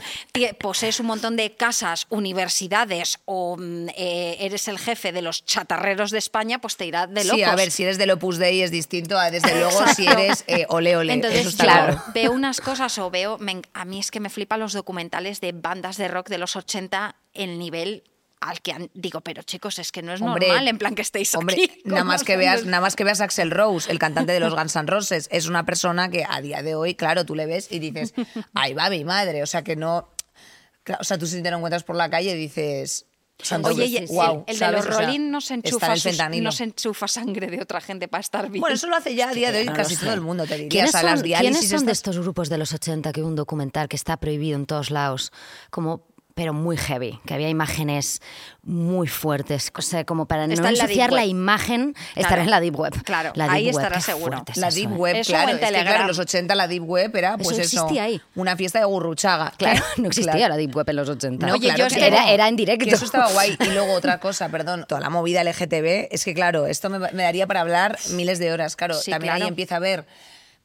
posees 0.59 1.01
un 1.01 1.07
montón 1.07 1.37
de 1.37 1.55
casas, 1.55 2.07
universidades 2.11 3.19
o 3.25 3.57
mm, 3.57 3.89
eh, 3.97 4.37
eres 4.41 4.69
el 4.69 4.79
jefe 4.79 5.13
de 5.13 5.23
los 5.23 5.45
chatarreros 5.45 6.11
de 6.11 6.19
España, 6.19 6.61
pues 6.61 6.77
te 6.77 6.87
irá 6.87 7.07
de 7.07 7.25
locos. 7.25 7.37
Sí, 7.37 7.43
a 7.43 7.55
ver, 7.55 7.71
si 7.71 7.85
eres 7.85 7.99
del 7.99 8.11
Opus 8.11 8.39
Dei 8.39 8.63
es 8.63 8.71
distinto 8.71 9.19
a, 9.19 9.31
desde 9.31 9.59
luego, 9.59 9.87
si 9.95 10.07
eres 10.07 10.45
eh, 10.47 10.67
ole 10.69 10.97
ole. 10.97 11.13
Entonces, 11.13 11.41
eso 11.41 11.49
está 11.51 11.65
claro, 11.65 11.95
claro. 11.95 12.13
veo 12.15 12.33
unas 12.33 12.61
cosas 12.61 12.99
o 12.99 13.11
veo. 13.11 13.39
me 13.39 13.63
a 13.73 13.85
mí 13.85 13.99
es 13.99 14.11
que 14.11 14.21
me 14.21 14.31
flipan 14.31 14.61
los 14.61 14.73
documentales 14.73 15.41
de 15.41 15.53
bandas 15.53 15.97
de 15.97 16.09
rock 16.09 16.29
de 16.29 16.39
los 16.39 16.57
80, 16.57 17.17
el 17.35 17.59
nivel 17.59 18.05
al 18.41 18.61
que 18.61 18.73
han- 18.73 18.91
digo, 18.95 19.21
pero 19.21 19.43
chicos, 19.43 19.79
es 19.79 19.91
que 19.93 20.03
no 20.03 20.13
es 20.13 20.21
Hombre, 20.21 20.47
normal 20.49 20.69
en 20.69 20.79
plan 20.79 20.95
que 20.95 21.03
estéis 21.03 21.35
Hombre, 21.35 21.55
aquí. 21.55 21.83
nada 21.85 22.05
más 22.05 22.25
que 22.25 22.37
veas, 22.37 22.65
nada 22.65 22.81
más 22.81 22.95
que 22.97 23.05
veas 23.05 23.21
a 23.21 23.25
Axel 23.25 23.51
Rose, 23.51 23.91
el 23.91 23.99
cantante 23.99 24.33
de 24.33 24.41
los 24.41 24.55
Guns 24.55 24.77
N' 24.77 24.87
Roses, 24.87 25.29
es 25.33 25.47
una 25.47 25.65
persona 25.67 26.09
que 26.11 26.25
a 26.29 26.41
día 26.41 26.63
de 26.63 26.75
hoy, 26.75 26.95
claro, 26.95 27.25
tú 27.25 27.35
le 27.35 27.47
ves 27.47 27.69
y 27.71 27.79
dices, 27.81 28.15
ahí 28.55 28.75
va 28.75 28.91
mi 28.91 29.05
madre, 29.05 29.43
o 29.43 29.47
sea 29.47 29.63
que 29.63 29.77
no, 29.77 30.09
o 30.99 31.05
sea, 31.05 31.19
tú 31.19 31.27
si 31.27 31.43
te 31.43 31.51
lo 31.51 31.57
encuentras 31.57 31.85
por 31.85 31.97
la 31.97 32.09
calle 32.09 32.35
dices, 32.35 33.07
santo 33.41 33.69
Oye, 33.69 33.87
y 33.87 33.97
el, 33.99 34.05
el 34.47 34.59
de 34.59 34.73
los 34.73 34.87
O 34.87 34.93
sea, 34.93 35.01
Rolling 35.07 35.31
no 35.31 35.41
se, 35.41 35.55
enchufa 35.55 35.87
en 35.87 35.93
el 35.93 35.99
sus- 36.01 36.11
fentanilo. 36.11 36.45
no 36.45 36.53
se 36.53 36.65
enchufa 36.65 37.07
sangre 37.07 37.47
de 37.49 37.63
otra 37.63 37.81
gente 37.81 38.09
para 38.09 38.21
estar 38.21 38.49
bien. 38.51 38.61
Bueno, 38.61 38.75
eso 38.75 38.89
lo 38.89 38.97
hace 38.97 39.15
ya 39.15 39.29
a 39.31 39.33
día 39.35 39.53
de 39.53 39.61
hoy 39.61 39.67
casi 39.75 39.97
todo 39.97 40.13
el 40.13 40.21
mundo, 40.21 40.45
te 40.45 40.55
diría. 40.55 40.69
¿Quiénes 40.71 40.93
las 40.93 41.03
son, 41.03 41.23
diálisis 41.23 41.59
quiénes 41.59 41.71
son 41.71 41.87
de 41.87 41.93
estos 41.93 42.19
grupos 42.19 42.49
de 42.49 42.59
los 42.59 42.73
80 42.73 43.13
que 43.13 43.21
hubo 43.21 43.29
un 43.29 43.37
documental 43.37 43.89
que 43.89 43.95
está 43.97 44.17
prohibido 44.17 44.57
en 44.57 44.67
todos 44.67 44.91
lados? 44.91 45.33
Como 45.71 46.05
pero 46.39 46.53
muy 46.53 46.77
heavy, 46.77 47.19
que 47.27 47.35
había 47.35 47.49
imágenes 47.49 48.23
muy 48.63 49.09
fuertes, 49.09 49.73
o 49.77 49.83
sea, 49.83 50.05
como 50.05 50.27
para 50.27 50.45
Está 50.45 50.63
no 50.63 50.69
en 50.69 50.75
la 50.79 50.85
ensuciar 50.85 51.09
Deep 51.11 51.17
la 51.17 51.23
Web. 51.23 51.31
imagen, 51.31 51.95
estará 52.11 52.29
Claro. 52.29 52.43
en 52.43 52.51
la 52.51 52.61
Deep 52.61 52.77
Web. 52.79 53.03
Claro, 53.03 53.33
La 53.35 53.45
Deep 53.47 53.55
ahí 53.55 53.65
Web, 53.67 53.75
estará 53.75 54.01
seguro. 54.01 54.45
La 54.55 54.69
eso, 54.69 54.77
Deep 54.77 54.91
¿eh? 54.91 54.95
Web, 54.95 55.17
Eso 55.17 55.33
claro. 55.33 55.49
en 55.49 55.55
Es 55.57 55.61
que, 55.61 55.67
claro, 55.67 55.79
Telegram. 55.79 56.01
en 56.03 56.07
los 56.07 56.19
80 56.21 56.55
la 56.55 56.69
Deep 56.69 56.85
Web 56.89 57.17
era, 57.17 57.29
Eso 57.31 57.39
pues 57.43 57.59
eso, 57.59 57.63
existía 57.81 58.05
ahí. 58.05 58.21
una 58.37 58.57
fiesta 58.57 58.79
de 58.79 58.85
gurruchaga. 58.85 59.53
Claro, 59.59 59.81
Claro, 59.81 59.87
no 59.97 60.07
existía 60.07 60.33
claro. 60.35 60.49
la 60.51 60.57
Deep 60.59 60.77
Web 60.77 60.91
en 60.91 60.97
los 60.97 61.09
80. 61.09 61.47
No, 61.49 61.55
Oye, 61.55 61.69
claro 61.75 61.89
yo 61.89 61.97
que 61.97 62.07
era, 62.07 62.31
era 62.31 62.47
en 62.49 62.55
directo. 62.55 62.85
Que 62.85 62.95
eso 62.95 63.05
estaba 63.05 63.33
guay. 63.33 63.57
Y 63.59 63.71
luego 63.71 63.93
otra 63.95 64.21
cosa, 64.21 64.49
perdón, 64.49 64.85
toda 64.89 65.01
la 65.01 65.11
movida 65.11 65.43
LGTB, 65.43 66.07
es 66.13 66.25
que 66.25 66.35
claro, 66.35 66.69
esto 66.69 66.89
me, 66.89 67.01
me 67.01 67.25
daría 67.25 67.49
para 67.49 67.63
hablar 67.63 67.99
miles 68.13 68.39
de 68.39 68.53
horas. 68.53 68.77
Claro, 68.77 68.95
Sí, 68.95 69.11
también 69.11 69.33
claro. 69.33 69.45
ahí 69.45 69.49
empieza 69.49 69.75
a 69.75 69.81
ver 69.81 70.07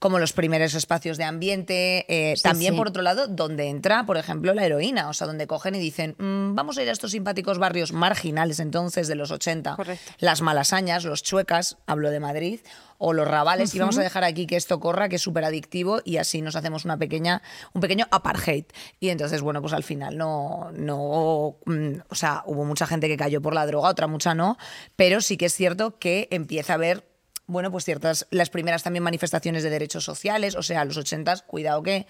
como 0.03 0.19
los 0.19 0.33
primeros 0.33 0.73
espacios 0.73 1.15
de 1.17 1.23
ambiente, 1.23 2.05
eh, 2.09 2.35
Sí, 2.35 2.43
también 2.43 2.73
sí. 2.73 2.77
por 2.77 2.89
otro 2.89 3.01
lado, 3.03 3.29
donde 3.29 3.69
entra, 3.69 4.05
por 4.05 4.17
ejemplo, 4.17 4.53
la 4.53 4.65
heroína, 4.65 5.07
o 5.07 5.13
sea, 5.13 5.27
donde 5.27 5.47
cogen 5.47 5.75
y 5.75 5.79
dicen, 5.79 6.17
"Mm, 6.19 6.55
vamos 6.55 6.77
a 6.77 6.83
ir 6.83 6.89
a 6.89 6.91
estos 6.91 7.11
simpáticos 7.11 7.57
barrios 7.57 7.93
marginales 7.93 8.59
entonces 8.59 9.07
de 9.07 9.15
los 9.15 9.31
80, 9.31 9.77
Correcto. 9.77 10.11
las 10.19 10.41
malasañas, 10.41 11.05
los 11.05 11.23
chuecas, 11.23 11.77
hablo 11.87 12.11
de 12.11 12.19
Madrid, 12.19 12.59
o 12.97 13.13
los 13.13 13.25
rabales, 13.25 13.73
y 13.75 13.79
vamos 13.79 13.97
a 13.97 14.01
dejar 14.01 14.25
aquí 14.25 14.45
que 14.45 14.57
esto 14.57 14.81
corra, 14.81 15.07
que 15.07 15.15
es 15.15 15.21
súper 15.21 15.45
adictivo, 15.45 16.01
y 16.03 16.17
así 16.17 16.41
nos 16.41 16.57
hacemos 16.57 16.83
una 16.83 16.97
pequeña, 16.97 17.41
un 17.73 17.79
pequeño 17.79 18.05
apartheid. 18.11 18.65
Y 18.99 19.07
entonces, 19.07 19.41
bueno, 19.41 19.61
pues 19.61 19.71
al 19.71 19.83
final 19.83 20.17
no, 20.17 20.69
no, 20.73 21.55
mm, 21.65 21.93
o 22.09 22.15
sea, 22.15 22.43
hubo 22.45 22.65
mucha 22.65 22.87
gente 22.87 23.07
que 23.07 23.15
cayó 23.15 23.41
por 23.41 23.53
la 23.53 23.65
droga, 23.65 23.87
otra 23.87 24.07
mucha 24.07 24.35
no, 24.35 24.57
pero 24.97 25.21
sí 25.21 25.37
que 25.37 25.45
es 25.45 25.53
cierto 25.55 25.97
que 25.97 26.27
empieza 26.29 26.73
a 26.73 26.75
haber 26.75 27.12
bueno, 27.45 27.71
pues 27.71 27.83
ciertas, 27.83 28.27
las 28.31 28.49
primeras 28.49 28.83
también 28.83 29.03
manifestaciones 29.03 29.63
de 29.63 29.69
derechos 29.69 30.03
sociales, 30.03 30.55
o 30.55 30.63
sea, 30.63 30.85
los 30.85 30.97
80, 30.97 31.39
cuidado 31.45 31.83
que 31.83 32.07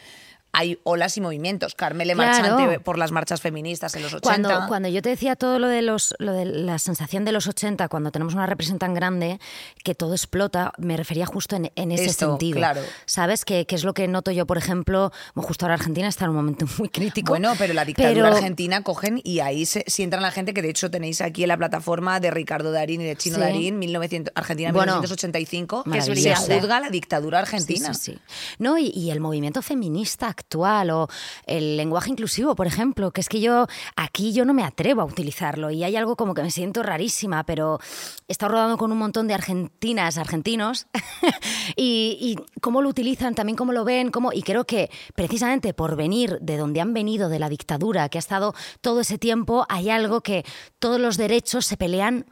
hay 0.54 0.80
olas 0.84 1.18
y 1.18 1.22
movimientos. 1.22 1.76
Carmele 1.76 2.14
Claro. 2.14 2.32
Marchante 2.58 2.80
por 2.80 2.98
las 2.98 3.12
marchas 3.12 3.42
feministas 3.42 3.96
en 3.96 4.04
los 4.04 4.14
80. 4.14 4.22
Cuando, 4.50 4.68
cuando 4.68 4.88
yo 4.88 5.02
te 5.02 5.10
decía 5.10 5.36
todo 5.36 5.58
lo 5.60 5.68
de, 5.68 5.82
los, 5.82 6.14
lo 6.20 6.32
de 6.34 6.46
la 6.46 6.78
sensación 6.80 7.26
de 7.26 7.32
los 7.32 7.48
80, 7.48 7.88
cuando 7.88 8.12
tenemos 8.12 8.34
una 8.36 8.46
represión 8.46 8.78
tan 8.80 8.94
grande 8.94 9.40
que 9.84 9.96
todo 9.96 10.14
explota, 10.14 10.72
me 10.78 10.96
refería 10.96 11.26
justo 11.26 11.56
en, 11.56 11.72
en 11.76 11.92
ese 11.92 12.06
Esto, 12.06 12.30
sentido. 12.30 12.58
claro. 12.58 12.82
¿Sabes? 13.06 13.46
Que, 13.46 13.66
que 13.66 13.76
es 13.76 13.84
lo 13.84 13.94
que 13.94 14.08
noto 14.08 14.32
yo, 14.32 14.46
por 14.46 14.58
ejemplo, 14.58 15.12
justo 15.36 15.66
ahora 15.66 15.74
Argentina 15.76 16.08
está 16.08 16.26
en 16.26 16.30
un 16.32 16.36
momento 16.38 16.66
muy 16.78 16.90
crítico. 16.90 17.32
Bueno, 17.32 17.54
pero 17.58 17.74
la 17.74 17.84
dictadura 17.84 18.14
pero- 18.14 18.36
argentina 18.38 18.84
cogen 18.84 19.20
y 19.24 19.40
ahí 19.40 19.66
se, 19.66 19.84
si 19.88 20.04
entran 20.04 20.22
la 20.22 20.32
gente 20.32 20.54
que 20.54 20.62
de 20.62 20.70
hecho 20.70 20.92
tenéis 20.92 21.20
aquí 21.22 21.44
en 21.44 21.48
la 21.50 21.58
plataforma 21.58 22.20
de 22.20 22.30
Ricardo 22.32 22.72
Darín 22.72 23.02
y 23.02 23.06
de 23.06 23.16
Chino 23.16 23.36
Sí. 23.38 23.42
Darín, 23.42 23.80
1900, 23.80 24.32
Argentina 24.36 24.72
Bueno, 24.72 24.94
1985, 24.94 25.84
que 25.92 26.02
se 26.02 26.36
juzga 26.36 26.80
la 26.80 26.90
dictadura 26.90 27.40
argentina. 27.40 27.94
sí, 27.96 28.14
sí. 28.14 28.20
No, 28.60 28.78
y, 28.78 28.90
y 28.90 29.10
el 29.10 29.20
movimiento 29.20 29.62
feminista 29.62 30.36
actual 30.44 30.90
o 30.92 31.08
el 31.46 31.78
lenguaje 31.78 32.12
inclusivo, 32.12 32.56
por 32.56 32.68
ejemplo, 32.68 33.12
que 33.12 33.22
es 33.22 33.30
que 33.30 33.40
yo 33.40 33.68
aquí 33.96 34.34
yo 34.34 34.46
no 34.46 34.54
me 34.54 34.64
atrevo 34.64 35.02
a 35.02 35.06
utilizarlo 35.06 35.72
y 35.72 35.84
hay 35.84 35.96
algo 35.96 36.16
como 36.16 36.34
que 36.34 36.44
me 36.44 36.52
siento 36.52 36.84
rarísima, 36.84 37.44
pero 37.44 37.80
he 38.28 38.32
estado 38.32 38.54
rodando 38.54 38.78
con 38.78 38.92
un 38.92 38.98
montón 38.98 39.28
de 39.28 39.34
argentinas, 39.34 40.18
argentinos, 40.18 40.88
y, 41.76 42.18
y 42.20 42.60
cómo 42.60 42.82
lo 42.82 42.90
utilizan, 42.90 43.36
también 43.36 43.56
cómo 43.56 43.72
lo 43.72 43.86
ven, 43.86 44.12
cómo, 44.12 44.34
y 44.34 44.44
creo 44.44 44.66
que 44.66 44.92
precisamente 45.16 45.74
por 45.74 45.96
venir 45.96 46.38
de 46.42 46.58
donde 46.58 46.82
han 46.82 46.94
venido, 46.94 47.30
de 47.30 47.40
la 47.40 47.50
dictadura, 47.50 48.10
que 48.10 48.18
ha 48.18 48.20
estado 48.20 48.54
todo 48.82 49.02
ese 49.02 49.18
tiempo, 49.18 49.66
hay 49.70 49.90
algo 49.90 50.22
que 50.22 50.46
todos 50.80 51.00
los 51.00 51.18
derechos 51.18 51.66
se 51.66 51.78
pelean 51.78 52.26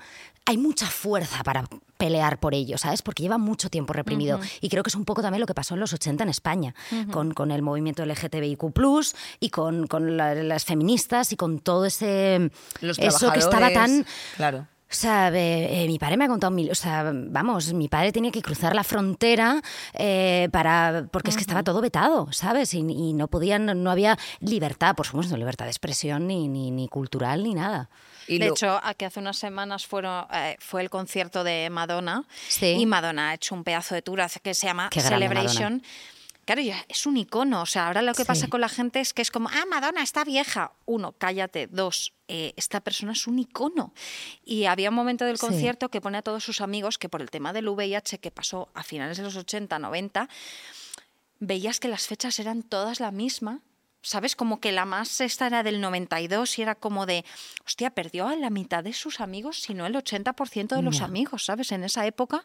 hay 0.46 0.58
mucha 0.58 0.88
fuerza 0.88 1.44
para 1.44 1.68
pelear 2.02 2.40
por 2.40 2.54
ello, 2.56 2.78
¿sabes? 2.80 3.02
Porque 3.04 3.22
lleva 3.24 3.38
mucho 3.38 3.70
tiempo 3.70 3.94
reprimido. 3.94 4.40
Y 4.60 4.70
creo 4.70 4.82
que 4.84 4.90
es 4.90 4.96
un 4.96 5.06
poco 5.06 5.22
también 5.22 5.40
lo 5.40 5.46
que 5.46 5.54
pasó 5.54 5.76
en 5.76 5.80
los 5.80 5.94
80 5.94 6.24
en 6.24 6.30
España, 6.30 6.74
con, 7.12 7.34
con 7.34 7.52
el 7.52 7.62
movimiento 7.62 8.04
LGTBIQ, 8.06 8.64
y 9.40 9.50
con, 9.50 9.86
con 9.88 10.18
la- 10.18 10.34
las 10.36 10.66
feministas 10.66 11.32
y 11.32 11.36
con 11.36 11.60
todo 11.60 11.86
ese. 11.86 12.50
Los 12.82 12.98
eso 13.00 13.32
que 13.32 13.40
estaba 13.40 13.68
tan. 13.72 14.06
Claro. 14.36 14.68
O 14.90 14.94
sea, 14.94 15.30
eh, 15.30 15.84
eh, 15.84 15.88
mi 15.88 15.98
padre 16.00 16.18
me 16.18 16.26
ha 16.26 16.28
contado 16.28 16.52
mil. 16.52 16.70
O 16.70 16.76
sea, 16.76 17.12
vamos, 17.14 17.72
mi 17.74 17.88
padre 17.88 18.12
tenía 18.12 18.30
que 18.32 18.42
cruzar 18.42 18.76
la 18.76 18.84
frontera 18.84 19.62
eh, 19.94 20.50
para. 20.52 21.08
porque 21.12 21.30
es 21.30 21.36
que 21.38 21.42
estaba 21.44 21.64
todo 21.64 21.80
vetado, 21.80 22.28
¿sabes? 22.34 22.74
Y, 22.74 22.80
y 22.80 23.14
no 23.14 23.28
podían, 23.30 23.84
no 23.84 23.90
había 23.92 24.18
libertad, 24.42 24.96
por 24.96 25.06
supuesto, 25.06 25.38
libertad 25.38 25.66
de 25.66 25.72
expresión, 25.72 26.28
ni, 26.28 26.50
ni, 26.50 26.72
ni 26.72 26.90
cultural, 26.90 27.42
ni 27.44 27.54
nada. 27.54 27.90
Y 28.28 28.38
de 28.40 28.48
lo- 28.48 28.54
hecho, 28.54 28.80
aquí 28.84 29.06
hace 29.06 29.20
unas 29.20 29.38
semanas 29.38 29.86
fueron, 29.86 30.26
eh, 30.34 30.56
fue 30.60 30.82
el 30.82 30.90
concierto 30.90 31.44
de 31.44 31.70
Madonna 31.70 32.26
Sí. 32.48 32.68
y 32.80 32.86
Madonna 32.86 33.30
ha 33.30 33.34
hecho 33.34 33.56
un 33.56 33.64
pedazo 33.64 33.96
de 33.96 34.02
tour 34.02 34.20
que 34.42 34.54
se 34.54 34.68
llama 34.68 34.90
Qué 34.90 35.02
Celebration. 35.02 35.84
Claro, 36.46 36.62
ya 36.64 36.84
es 36.90 37.06
un 37.06 37.18
icono. 37.18 37.62
O 37.62 37.66
sea, 37.68 37.88
ahora 37.88 38.02
lo 38.02 38.14
que 38.14 38.24
Sí. 38.24 38.28
pasa 38.28 38.48
con 38.48 38.62
la 38.62 38.68
gente 38.68 39.00
es 39.00 39.14
que 39.14 39.22
es 39.22 39.30
como, 39.30 39.48
ah, 39.50 39.64
Madonna 39.70 40.02
está 40.02 40.24
vieja. 40.24 40.72
Uno, 40.86 41.14
cállate. 41.18 41.68
Dos, 41.68 42.14
eh, 42.28 42.54
esta 42.58 42.82
persona 42.82 43.12
es 43.12 43.28
un 43.28 43.38
icono. 43.40 43.94
Y 44.44 44.66
había 44.66 44.90
un 44.90 44.96
momento 44.96 45.24
del 45.24 45.38
Sí. 45.38 45.46
concierto 45.46 45.90
que 45.90 46.02
pone 46.02 46.18
a 46.18 46.22
todos 46.24 46.44
sus 46.44 46.60
amigos 46.60 46.98
que 46.98 47.10
por 47.10 47.22
el 47.22 47.30
tema 47.30 47.54
del 47.54 47.68
VIH 47.70 48.18
que 48.18 48.32
pasó 48.32 48.70
a 48.74 48.84
finales 48.84 49.18
de 49.18 49.24
los 49.24 49.36
80, 49.36 49.78
90, 49.78 50.28
veías 51.40 51.80
que 51.80 51.88
las 51.88 52.08
fechas 52.08 52.40
eran 52.40 52.64
todas 52.64 53.00
la 53.00 53.12
misma 53.12 53.60
¿sabes? 54.02 54.36
Como 54.36 54.60
que 54.60 54.72
la 54.72 54.86
más 54.86 55.22
esta 55.22 55.48
era 55.48 55.64
del 55.64 55.82
92 55.82 56.60
y 56.60 56.62
era 56.62 56.76
como 56.76 57.06
de, 57.06 57.26
hostia, 57.66 57.92
perdió 57.92 58.28
a 58.28 58.36
la 58.36 58.50
mitad 58.50 58.84
de 58.84 58.94
sus 58.94 59.20
amigos, 59.20 59.62
si 59.62 59.74
no 59.74 59.86
el 59.86 59.96
80% 59.96 60.76
de 60.76 60.82
los 60.82 61.02
amigos, 61.02 61.46
¿sabes? 61.46 61.72
En 61.72 61.84
esa 61.84 62.06
época 62.06 62.44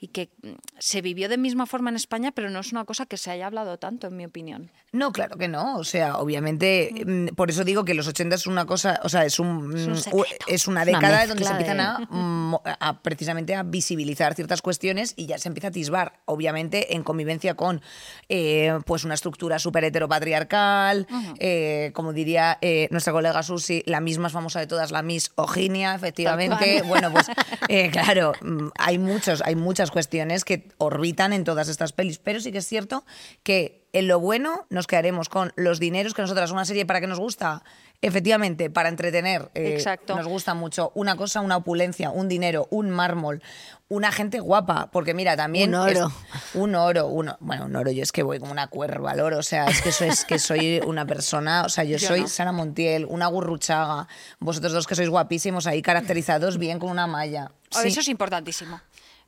y 0.00 0.08
que 0.08 0.30
mm, 0.42 0.48
se 0.78 1.00
vivió 1.02 1.28
de 1.28 1.38
misma 1.38 1.66
forma 1.66 1.90
en 1.90 1.96
España, 1.96 2.32
pero 2.32 2.50
no 2.50 2.60
es 2.60 2.72
una 2.72 2.84
cosa 2.84 3.06
que 3.06 3.16
se 3.16 3.30
haya 3.30 3.46
hablado 3.46 3.78
tanto, 3.78 4.06
en 4.06 4.16
mi 4.16 4.24
opinión. 4.24 4.70
No, 4.92 5.12
claro 5.12 5.36
que 5.36 5.48
no. 5.48 5.76
O 5.76 5.84
sea, 5.84 6.18
obviamente, 6.18 6.92
mm, 7.06 7.34
por 7.34 7.50
eso 7.50 7.64
digo 7.64 7.84
que 7.84 7.94
los 7.94 8.06
80 8.06 8.36
es 8.36 8.46
una 8.46 8.64
cosa, 8.66 9.00
o 9.02 9.08
sea, 9.08 9.24
es 9.24 9.38
un, 9.38 9.76
Es 9.76 9.86
un 9.86 9.92
mm, 9.92 9.96
es 9.96 10.06
una 10.06 10.24
Es 10.46 10.68
una 10.68 10.84
década 10.84 11.26
donde 11.26 11.44
se 11.44 11.50
empiezan 11.50 11.76
de- 11.78 11.82
a, 11.82 11.98
mm, 12.10 12.54
a 12.80 13.00
precisamente 13.02 13.54
a 13.54 13.62
visibilizar 13.64 14.34
ciertas 14.34 14.62
cuestiones 14.62 15.14
y 15.16 15.26
ya 15.26 15.38
se 15.38 15.48
empieza 15.48 15.68
a 15.68 15.70
atisbar, 15.70 16.20
obviamente, 16.26 16.94
en 16.94 17.02
convivencia 17.02 17.54
con 17.54 17.80
eh, 18.28 18.78
pues 18.86 19.04
una 19.04 19.14
estructura 19.14 19.58
súper 19.58 19.84
heteropatriarcal, 19.84 21.06
eh, 21.38 21.90
como 21.94 22.12
diría 22.12 22.58
eh, 22.60 22.88
nuestra 22.90 23.12
colega 23.12 23.42
Susi, 23.42 23.82
la 23.86 24.00
misma 24.00 24.18
más 24.18 24.32
famosa 24.32 24.58
de 24.60 24.66
todas, 24.66 24.90
la 24.90 25.02
Miss 25.02 25.30
Oginia, 25.36 25.94
efectivamente. 25.94 26.82
Bueno, 26.82 27.12
pues 27.12 27.28
eh, 27.68 27.88
claro, 27.90 28.32
mm, 28.42 28.68
hay 28.78 28.98
muchos, 28.98 29.42
hay 29.44 29.54
muchas 29.54 29.87
cuestiones 29.90 30.44
que 30.44 30.68
orbitan 30.78 31.32
en 31.32 31.44
todas 31.44 31.68
estas 31.68 31.92
pelis, 31.92 32.18
pero 32.18 32.40
sí 32.40 32.52
que 32.52 32.58
es 32.58 32.66
cierto 32.66 33.04
que 33.42 33.86
en 33.92 34.06
lo 34.06 34.20
bueno 34.20 34.66
nos 34.68 34.86
quedaremos 34.86 35.28
con 35.28 35.52
los 35.56 35.80
dineros 35.80 36.12
que 36.14 36.20
nosotras, 36.22 36.50
una 36.50 36.64
serie 36.66 36.84
para 36.84 37.00
que 37.00 37.06
nos 37.06 37.18
gusta, 37.18 37.62
efectivamente, 38.02 38.68
para 38.70 38.90
entretener, 38.90 39.50
eh, 39.54 39.72
Exacto. 39.74 40.14
nos 40.14 40.26
gusta 40.26 40.52
mucho 40.54 40.92
una 40.94 41.16
cosa, 41.16 41.40
una 41.40 41.56
opulencia, 41.56 42.10
un 42.10 42.28
dinero, 42.28 42.68
un 42.70 42.90
mármol, 42.90 43.42
una 43.88 44.12
gente 44.12 44.40
guapa, 44.40 44.90
porque 44.92 45.14
mira, 45.14 45.36
también... 45.36 45.70
Un 45.70 45.74
oro. 45.76 46.06
es- 46.06 46.54
un 46.54 46.74
oro, 46.74 47.06
uno, 47.06 47.38
bueno, 47.40 47.64
un 47.64 47.74
oro, 47.76 47.90
yo 47.90 48.02
es 48.02 48.12
que 48.12 48.22
voy 48.22 48.38
como 48.38 48.52
una 48.52 48.66
cuerva 48.68 49.12
al 49.12 49.20
oro, 49.20 49.38
o 49.38 49.42
sea, 49.42 49.64
es 49.66 49.80
que 49.80 49.88
eso 49.88 50.04
es 50.04 50.24
que 50.26 50.38
soy 50.38 50.80
una 50.86 51.06
persona, 51.06 51.62
o 51.64 51.68
sea, 51.70 51.84
yo, 51.84 51.96
Yo 51.96 52.08
soy 52.08 52.20
no. 52.22 52.28
Sara 52.28 52.52
Montiel, 52.52 53.06
una 53.06 53.26
gurruchaga, 53.26 54.06
vosotros 54.38 54.72
dos 54.74 54.86
que 54.86 54.94
sois 54.94 55.08
guapísimos 55.08 55.66
ahí 55.66 55.80
caracterizados 55.80 56.58
bien 56.58 56.78
con 56.78 56.90
una 56.90 57.06
malla. 57.06 57.50
Oh, 57.74 57.80
Sí, 57.82 57.88
Eso 57.88 58.00
es 58.00 58.08
importantísimo. 58.08 58.80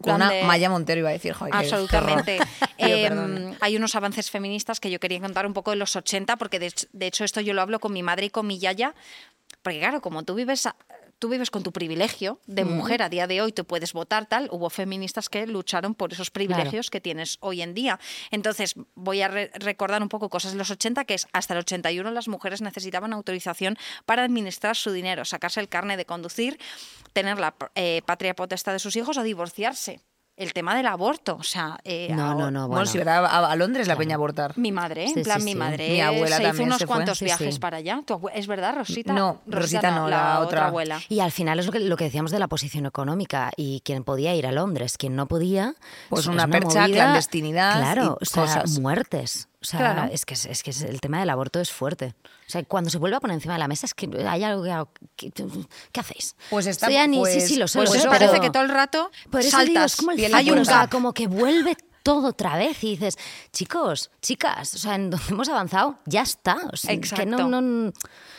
Con 0.03 0.15
una 0.15 0.31
de- 0.31 0.45
malla 0.45 0.69
Montero 0.71 1.01
iba 1.01 1.11
a 1.11 1.13
decir, 1.13 1.33
joder. 1.33 1.55
Absolutamente. 1.55 2.39
Em, 2.79 3.55
hay 3.61 3.77
unos 3.77 3.95
avances 3.95 4.31
feministas 4.31 4.81
que 4.81 4.91
yo 4.91 4.99
quería 5.01 5.21
contar 5.21 5.45
un 5.47 5.53
poco 5.53 5.71
de 5.71 5.77
los 5.77 5.97
80, 5.97 6.37
porque 6.37 6.59
de, 6.59 6.73
de 6.93 7.07
hecho 7.07 7.25
esto 7.25 7.41
yo 7.43 7.53
lo 7.53 7.61
hablo 7.61 7.79
con 7.79 7.93
mi 7.93 8.03
madre 8.03 8.27
y 8.27 8.31
con 8.31 8.47
mi 8.47 8.59
yaya, 8.59 8.95
porque 9.63 9.79
claro, 9.81 10.01
como 10.01 10.23
tú 10.23 10.35
vives... 10.35 10.67
Tú 11.21 11.29
vives 11.29 11.51
con 11.51 11.63
tu 11.63 11.71
privilegio 11.71 12.41
de 12.47 12.65
mujer 12.65 13.03
a 13.03 13.09
día 13.09 13.27
de 13.27 13.41
hoy, 13.43 13.53
tú 13.53 13.65
puedes 13.67 13.93
votar 13.93 14.27
tal. 14.27 14.49
Hubo 14.51 14.71
feministas 14.71 15.29
que 15.29 15.47
lucharon 15.47 15.95
por 15.95 16.13
esos 16.13 16.31
privilegios 16.31 16.89
que 16.91 17.01
tienes 17.01 17.37
hoy 17.41 17.61
en 17.63 17.75
día. 17.75 18.01
Entonces, 18.31 18.75
voy 18.95 19.21
a 19.21 19.29
re- 19.29 19.51
recordar 19.55 20.03
un 20.03 20.09
poco 20.09 20.31
cosas 20.31 20.53
de 20.53 20.59
los 20.59 20.71
80, 20.71 21.05
que 21.05 21.15
es 21.15 21.29
hasta 21.33 21.55
el 21.55 21.61
81 21.61 22.11
las 22.11 22.27
mujeres 22.27 22.63
necesitaban 22.63 23.13
autorización 23.13 23.77
para 24.07 24.25
administrar 24.25 24.77
su 24.77 24.93
dinero, 24.93 25.25
sacarse 25.27 25.61
el 25.61 25.69
carne 25.69 25.97
de 25.97 26.07
conducir, 26.07 26.59
tener 27.13 27.39
la 27.39 27.55
eh, 27.75 28.01
patria 28.07 28.35
potestad 28.35 28.73
de 28.73 28.79
sus 28.79 28.97
hijos 28.97 29.17
o 29.19 29.23
divorciarse. 29.23 30.01
El 30.37 30.55
tema 30.55 30.75
del 30.75 30.87
aborto, 30.87 31.37
o 31.39 31.43
sea, 31.43 31.79
eh, 31.85 32.09
No, 32.15 32.23
ahora- 32.31 32.35
no, 32.47 32.51
no, 32.51 32.61
Bueno, 32.61 32.69
bueno. 32.69 32.87
si 32.87 32.97
verá 32.97 33.19
a, 33.19 33.51
a 33.53 33.57
Londres 33.57 33.87
la 33.87 33.97
peña 33.97 34.15
a 34.15 34.17
abortar. 34.17 34.57
mi 34.57 34.73
madre, 34.73 35.07
Sí, 35.09 35.15
en 35.19 35.23
plan, 35.25 35.39
sí, 35.41 35.45
mi 35.45 35.53
sí. 35.53 35.59
madre 35.59 35.89
Mi 35.91 36.01
abuela 36.01 36.37
se 36.39 36.49
hizo 36.49 36.63
unos 36.63 36.79
se 36.79 36.87
cuantos 36.87 37.21
viajes 37.21 37.55
sí. 37.57 37.61
para 37.61 37.77
allá. 37.77 38.03
¿Tu 38.07 38.15
abue- 38.15 38.31
¿Es 38.35 38.47
verdad, 38.47 38.75
Rosita? 38.75 39.13
No, 39.13 39.43
Rosita 39.47 39.91
no, 39.91 40.09
la 40.09 40.41
otra. 40.41 40.69
abuela. 40.69 40.99
Y 41.11 41.21
al 41.21 41.31
final 41.31 41.59
es 41.59 41.67
lo 41.67 41.73
que, 41.73 41.81
lo 41.81 41.97
que 41.99 42.05
decíamos 42.05 42.31
de 42.31 42.39
la 42.39 42.49
posición 42.49 42.87
económica 42.87 43.51
y 43.57 43.81
quien 43.81 44.03
podía 44.03 44.35
ir 44.35 44.47
a 44.47 44.53
Londres, 44.53 44.97
quien 44.97 45.15
no 45.15 45.29
podía. 45.29 45.75
Pues 46.09 46.23
es- 46.23 46.27
una 46.29 46.45
es 46.45 46.49
percha, 46.51 46.83
movida- 46.83 46.97
clandestinidad 46.97 47.77
Claro, 47.77 48.17
y 48.19 48.23
o 48.23 48.27
sea, 48.27 48.43
cosas. 48.45 48.79
muertes. 48.79 49.49
O 49.63 49.65
sea, 49.67 49.79
Claro. 49.81 50.11
es, 50.13 50.25
que, 50.25 50.35
es, 50.35 50.63
que 50.63 50.71
el 50.87 51.01
tema 51.03 51.21
del 51.21 51.29
aborto 51.29 51.61
es 51.61 51.71
fuerte. 51.71 52.15
O 52.25 52.51
sea, 52.51 52.65
cuando 52.65 52.89
se 52.89 52.97
vuelve 52.97 53.17
a 53.17 53.21
poner 53.21 53.35
encima 53.35 53.55
de 53.55 53.61
la 53.61 53.69
mesa 53.69 53.85
es 53.87 53.93
que 53.95 54.09
hay 54.27 54.43
algo 54.43 54.63
que... 55.17 55.31
que- 55.31 55.45
¿Qué 55.93 56.01
hacéis? 56.01 56.35
Pues 56.49 56.67
está- 56.67 56.87
Esto 56.87 56.95
ya 56.99 57.07
ni- 57.07 57.19
pues- 57.19 57.35
sí, 57.35 57.41
sí, 57.43 57.57
lo 57.57 57.69
sé, 57.69 57.79
pues 57.79 57.91
lo 57.91 57.93
sé, 57.93 57.99
eso 58.01 58.09
pero- 58.11 58.19
parece 58.27 58.41
que 58.41 58.51
todo 58.51 58.63
el 58.63 58.71
rato 58.71 59.11
Por 59.31 59.41
eso 59.41 59.51
saltas. 59.51 59.69
digo, 59.69 59.85
es 59.85 59.97
como 59.97 60.11
el 60.13 60.17
Piel 60.17 60.33
de 60.33 60.37
Hay 60.39 60.51
un 60.51 60.59
o 60.61 60.65
sea, 60.65 60.89
como 60.89 61.13
que 61.13 61.27
vuelve 61.27 61.77
todo 62.03 62.29
otra 62.29 62.57
vez 62.57 62.83
y 62.83 62.93
dices, 62.97 63.19
chicos, 63.53 64.11
chicas, 64.23 64.75
o 64.75 64.79
sea, 64.79 64.95
en 64.95 65.11
donde 65.11 65.27
hemos 65.29 65.49
avanzado, 65.51 65.99
ya 66.07 66.23
está. 66.23 66.57
O 66.73 66.77
sea, 66.79 66.91
Que 66.93 66.97
no, 67.27 67.37
Exacto. 67.37 67.49
no, 67.49 67.61
no 67.61 67.93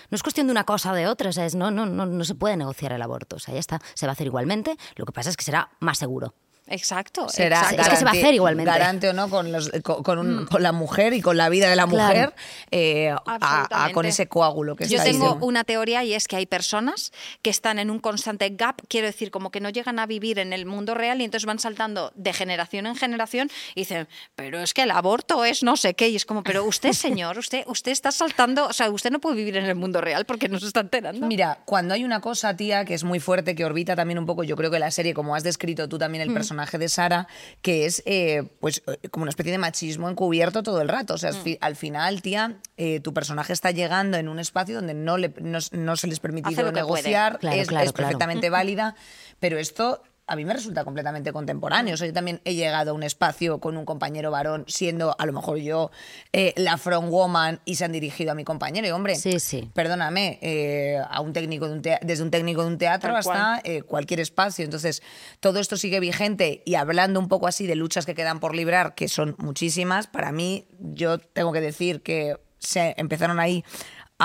es 0.09 0.23
cuestión 0.23 0.47
de 0.47 0.51
una 0.51 0.63
cosa 0.63 0.91
o 0.91 0.95
de 0.95 1.05
otra, 1.05 1.29
o 1.29 1.33
sea, 1.33 1.45
es, 1.45 1.53
no, 1.53 1.69
no, 1.69 1.85
no, 1.85 2.07
no 2.07 2.23
se 2.25 2.33
puede 2.33 2.57
negociar 2.57 2.93
el 2.93 3.01
aborto, 3.03 3.35
o 3.35 3.39
sea, 3.39 3.53
ya 3.53 3.59
está, 3.59 3.79
se 3.93 4.07
va 4.07 4.11
a 4.11 4.13
hacer 4.13 4.25
igualmente, 4.25 4.75
lo 4.95 5.05
que 5.05 5.11
pasa 5.11 5.29
es 5.29 5.37
que 5.37 5.43
será 5.43 5.69
más 5.79 5.99
seguro. 5.99 6.33
Exacto. 6.71 7.27
será 7.29 7.57
exacto. 7.59 7.81
Es 7.81 7.89
que 7.89 7.95
se 7.97 8.05
va 8.05 8.11
a 8.11 8.13
hacer 8.13 8.33
igualmente. 8.33 8.71
Garante 8.71 9.09
o 9.09 9.13
no 9.13 9.29
con, 9.29 9.51
los- 9.51 9.69
con, 9.83 10.03
con 10.03 10.19
un- 10.19 10.45
con 10.45 10.63
la 10.63 10.71
mujer 10.71 11.13
y 11.13 11.21
con 11.21 11.37
la 11.37 11.49
vida 11.49 11.69
de 11.69 11.75
la 11.75 11.85
Claro. 11.87 12.07
mujer 12.07 12.33
eh, 12.71 13.09
a- 13.25 13.67
a- 13.85 13.91
con 13.91 14.05
ese 14.05 14.27
coágulo 14.27 14.75
que 14.75 14.87
Yo 14.87 14.97
está 14.97 15.09
tengo 15.09 15.27
ahí. 15.33 15.37
una 15.41 15.63
teoría 15.63 16.03
y 16.03 16.13
es 16.13 16.27
que 16.27 16.35
hay 16.37 16.45
personas 16.45 17.11
que 17.41 17.49
están 17.49 17.79
en 17.79 17.89
un 17.91 17.99
constante 17.99 18.49
gap, 18.51 18.81
quiero 18.87 19.07
decir, 19.07 19.31
como 19.31 19.51
que 19.51 19.59
no 19.59 19.69
llegan 19.69 19.99
a 19.99 20.05
vivir 20.05 20.39
en 20.39 20.53
el 20.53 20.65
mundo 20.65 20.93
real 20.93 21.21
y 21.21 21.25
entonces 21.25 21.45
van 21.45 21.59
saltando 21.59 22.11
de 22.15 22.33
generación 22.33 22.85
en 22.85 22.95
generación 22.95 23.49
y 23.75 23.81
dicen, 23.81 24.07
pero 24.35 24.59
es 24.59 24.73
que 24.73 24.83
el 24.83 24.91
aborto 24.91 25.43
es 25.45 25.63
no 25.63 25.75
sé 25.77 25.93
qué. 25.93 26.09
Y 26.09 26.15
es 26.15 26.25
como, 26.25 26.43
pero 26.43 26.63
usted, 26.65 26.93
señor, 26.93 27.37
usted, 27.37 27.63
usted 27.67 27.91
está 27.91 28.11
saltando, 28.11 28.67
o 28.67 28.73
sea, 28.73 28.89
usted 28.89 29.11
no 29.11 29.19
puede 29.19 29.35
vivir 29.35 29.57
en 29.57 29.65
el 29.65 29.75
mundo 29.75 30.01
real 30.01 30.25
porque 30.25 30.47
no 30.49 30.59
se 30.59 30.67
está 30.67 30.79
enterando. 30.79 31.25
Mira, 31.27 31.59
cuando 31.65 31.93
hay 31.93 32.03
una 32.03 32.21
cosa, 32.21 32.55
tía, 32.55 32.85
que 32.85 32.93
es 32.93 33.03
muy 33.03 33.19
fuerte, 33.19 33.55
que 33.55 33.65
orbita 33.65 33.95
también 33.95 34.19
un 34.19 34.25
poco, 34.25 34.43
yo 34.43 34.55
creo 34.55 34.71
que 34.71 34.79
la 34.79 34.91
serie, 34.91 35.13
como 35.13 35.35
has 35.35 35.43
descrito 35.43 35.89
tú 35.89 35.97
también 35.97 36.21
el 36.21 36.33
personaje 36.33 36.60
de 36.77 36.89
Sara, 36.89 37.27
que 37.61 37.85
es 37.85 38.03
eh, 38.05 38.43
pues 38.59 38.83
eh, 38.87 39.09
como 39.09 39.23
una 39.23 39.29
especie 39.29 39.51
de 39.51 39.57
machismo 39.57 40.09
encubierto 40.09 40.63
todo 40.63 40.81
el 40.81 40.87
rato. 40.87 41.15
O 41.15 41.17
sea, 41.17 41.31
al 41.61 41.75
final, 41.75 42.21
tía, 42.21 42.57
eh, 42.77 42.99
tu 42.99 43.13
personaje 43.13 43.53
está 43.53 43.71
llegando 43.71 44.17
en 44.17 44.27
un 44.27 44.39
espacio 44.39 44.75
donde 44.75 44.93
no, 44.93 45.17
le, 45.17 45.33
no, 45.41 45.59
no 45.71 45.95
se 45.97 46.07
les 46.07 46.19
permitido 46.19 46.61
puede. 46.61 46.71
negociar, 46.71 47.39
Claro, 47.39 47.59
es, 47.61 47.67
claro, 47.67 47.85
es 47.85 47.93
claro. 47.93 48.07
perfectamente 48.07 48.49
válida, 48.51 48.95
pero 49.39 49.57
esto 49.57 50.03
a 50.31 50.35
mí 50.35 50.45
me 50.45 50.53
resulta 50.53 50.83
completamente 50.85 51.33
contemporáneo. 51.33 51.93
O 51.93 51.97
sea, 51.97 52.07
yo 52.07 52.13
también 52.13 52.39
he 52.45 52.55
llegado 52.55 52.91
a 52.91 52.93
un 52.93 53.03
espacio 53.03 53.59
con 53.59 53.75
un 53.77 53.85
compañero 53.85 54.31
varón, 54.31 54.63
siendo 54.67 55.15
a 55.19 55.25
lo 55.25 55.33
mejor 55.33 55.57
yo 55.57 55.91
eh, 56.31 56.53
la 56.55 56.77
front 56.77 57.09
woman 57.09 57.59
y 57.65 57.75
se 57.75 57.85
han 57.85 57.91
dirigido 57.91 58.31
a 58.31 58.35
mi 58.35 58.43
compañero. 58.43 58.87
Y 58.87 58.91
hombre, 58.91 59.15
Sí, 59.15 59.39
sí. 59.39 59.69
perdóname, 59.73 60.39
eh, 60.41 60.97
a 61.09 61.19
un 61.21 61.33
técnico 61.33 61.67
de 61.67 61.73
un 61.73 61.81
tea- 61.81 61.99
desde 62.01 62.23
un 62.23 62.31
técnico 62.31 62.61
de 62.61 62.67
un 62.67 62.77
teatro 62.77 63.09
Tal 63.09 63.17
hasta 63.17 63.61
eh, 63.63 63.81
cualquier 63.83 64.19
espacio. 64.21 64.63
Entonces, 64.63 65.03
todo 65.39 65.59
esto 65.59 65.75
sigue 65.77 65.99
vigente 65.99 66.61
y 66.65 66.75
hablando 66.75 67.19
un 67.19 67.27
poco 67.27 67.47
así 67.47 67.67
de 67.67 67.75
luchas 67.75 68.05
que 68.05 68.15
quedan 68.15 68.39
por 68.39 68.55
librar, 68.55 68.95
que 68.95 69.07
son 69.09 69.35
muchísimas, 69.37 70.07
para 70.07 70.31
mí 70.31 70.65
yo 70.79 71.17
tengo 71.19 71.51
que 71.51 71.61
decir 71.61 72.01
que 72.01 72.37
se 72.57 72.93
empezaron 72.97 73.39
ahí 73.39 73.63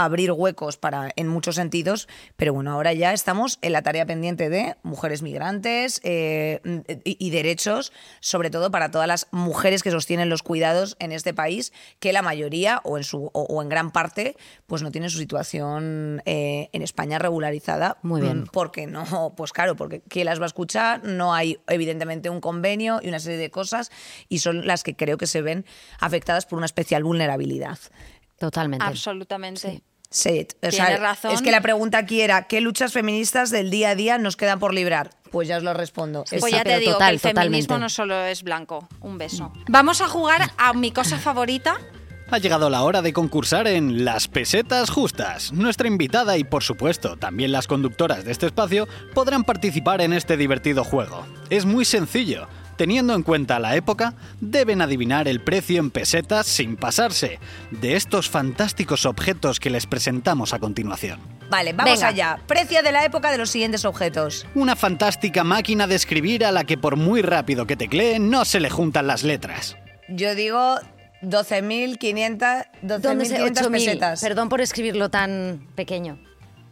abrir 0.05 0.33
huecos 0.33 0.77
para 0.77 1.11
en 1.17 1.29
muchos 1.29 1.55
sentidos, 1.55 2.09
pero 2.37 2.53
bueno, 2.53 2.73
ahora 2.73 2.93
ya 2.93 3.13
estamos 3.13 3.59
en 3.63 3.73
la 3.73 3.83
tarea 3.83 4.07
pendiente 4.07 4.49
de 4.49 4.77
mujeres 4.83 5.23
migrantes 5.23 6.01
eh, 6.05 6.61
y, 7.05 7.17
y 7.19 7.31
derechos, 7.31 7.93
sobre 8.21 8.51
todo 8.51 8.71
para 8.71 8.91
todas 8.91 9.09
las 9.09 9.29
mujeres 9.31 9.83
que 9.83 9.91
sostienen 9.91 10.29
los 10.29 10.43
cuidados 10.43 10.97
en 10.99 11.13
este 11.13 11.35
país, 11.35 11.73
que 11.99 12.13
la 12.13 12.23
mayoría 12.23 12.81
o 12.85 12.99
en 12.99 13.05
su 13.05 13.27
o, 13.33 13.43
o 13.43 13.63
en 13.63 13.69
gran 13.69 13.91
parte, 13.91 14.37
pues 14.67 14.83
no 14.83 14.91
tienen 14.91 15.11
su 15.11 15.19
situación 15.19 16.23
eh, 16.27 16.69
en 16.73 16.83
España 16.83 17.19
regularizada. 17.19 17.99
Muy 18.03 18.21
bien. 18.21 18.43
Mm, 18.43 18.47
Porque 18.53 18.87
no, 18.87 19.35
pues 19.37 19.53
claro, 19.53 19.77
porque 19.77 20.01
¿quién 20.09 20.27
las 20.27 20.41
va 20.41 20.45
a 20.45 20.47
escuchar? 20.47 21.05
No 21.05 21.35
hay 21.35 21.59
evidentemente 21.69 22.31
un 22.31 22.41
convenio 22.41 23.01
y 23.03 23.09
una 23.09 23.19
serie 23.19 23.39
de 23.39 23.51
cosas 23.51 23.91
y 24.29 24.39
son 24.39 24.67
las 24.67 24.83
que 24.83 24.95
creo 24.95 25.19
que 25.19 25.27
se 25.27 25.43
ven 25.43 25.65
afectadas 26.01 26.47
por 26.47 26.59
una 26.59 26.67
especial 26.67 27.05
vulnerabilidad. 27.05 27.79
Totalmente. 28.39 28.85
Absolutamente. 28.85 29.83
Say 30.09 30.39
it. 30.41 30.53
O 30.65 30.71
sea, 30.71 30.97
razón. 30.99 31.33
Es 31.33 31.43
que 31.43 31.51
la 31.51 31.61
pregunta 31.61 31.99
aquí 31.99 32.21
era, 32.21 32.43
¿qué 32.47 32.61
luchas 32.61 32.93
feministas 32.93 33.51
del 33.51 33.71
día 33.71 33.91
a 33.91 33.95
día 33.97 34.19
nos 34.19 34.37
quedan 34.37 34.59
por 34.61 34.73
librar? 34.73 35.11
Pues 35.33 35.49
ya 35.49 35.57
os 35.57 35.63
lo 35.65 35.75
respondo. 35.75 36.25
Sí, 36.27 36.37
Es- 36.37 36.41
Pues 36.41 36.53
sí, 36.53 36.57
ya 36.59 36.63
te 36.63 36.69
pero 36.71 36.81
digo 36.81 36.93
total, 36.93 37.09
que 37.09 37.15
el 37.15 37.21
feminismo 37.21 37.41
totalmente. 37.75 37.79
no 37.79 37.89
solo 37.89 38.21
es 38.25 38.43
blanco. 38.43 38.89
Un 39.01 39.19
beso. 39.19 39.53
Vamos 39.69 40.01
a 40.01 40.09
jugar 40.09 40.51
a 40.59 40.73
mi 40.75 40.93
cosa 40.93 41.19
favorita. 41.19 41.77
Ha 42.31 42.39
llegado 42.39 42.71
la 42.71 42.83
hora 42.83 43.03
de 43.03 43.13
concursar 43.13 43.67
en 43.69 44.05
Las 44.05 44.27
Pesetas 44.29 44.91
Justas. 44.91 45.53
Nuestra 45.53 45.87
invitada 45.89 46.37
y, 46.37 46.45
por 46.45 46.63
supuesto, 46.65 47.17
también 47.17 47.53
las 47.53 47.67
conductoras 47.69 48.25
de 48.25 48.33
este 48.33 48.47
espacio 48.47 48.89
podrán 49.15 49.45
participar 49.45 50.01
en 50.01 50.13
este 50.13 50.37
divertido 50.37 50.83
juego. 50.85 51.25
Es 51.51 51.67
muy 51.67 51.85
sencillo. 51.85 52.49
Teniendo 52.77 53.15
en 53.15 53.23
cuenta 53.23 53.59
la 53.59 53.75
época, 53.77 54.15
deben 54.41 54.83
adivinar 54.83 55.29
el 55.29 55.41
precio 55.41 55.81
en 55.81 55.91
pesetas 55.91 56.47
sin 56.47 56.77
pasarse 56.77 57.39
de 57.71 57.97
estos 57.97 58.29
fantásticos 58.29 59.07
objetos 59.07 59.61
que 59.61 59.71
les 59.71 59.87
presentamos 59.87 60.53
a 60.53 60.59
continuación. 60.59 61.19
Vale, 61.49 61.73
vamos 61.73 61.95
Venga. 61.95 62.09
allá. 62.09 62.39
Precio 62.47 62.83
de 62.83 62.93
la 62.93 63.05
época 63.05 63.31
de 63.31 63.39
los 63.39 63.51
siguientes 63.51 63.85
objetos. 63.85 64.47
Una 64.55 64.77
fantástica 64.77 65.45
máquina 65.45 65.87
de 65.87 65.95
escribir 65.95 66.45
a 66.45 66.53
la 66.53 66.65
que 66.65 66.77
por 66.77 66.97
muy 66.97 67.23
rápido 67.23 67.67
que 67.67 67.77
teclee 67.77 68.19
no 68.19 68.45
se 68.45 68.61
le 68.61 68.69
juntan 68.69 69.07
las 69.07 69.23
letras. 69.23 69.77
Yo 70.09 70.35
digo 70.35 70.77
12.500 71.23 72.67
¿Dónde 72.83 73.25
se 73.25 73.39
12.500 73.39 73.53
8.000? 73.55 73.71
pesetas. 73.71 74.21
Perdón 74.21 74.49
por 74.49 74.61
escribirlo 74.61 75.09
tan 75.09 75.67
pequeño. 75.75 76.19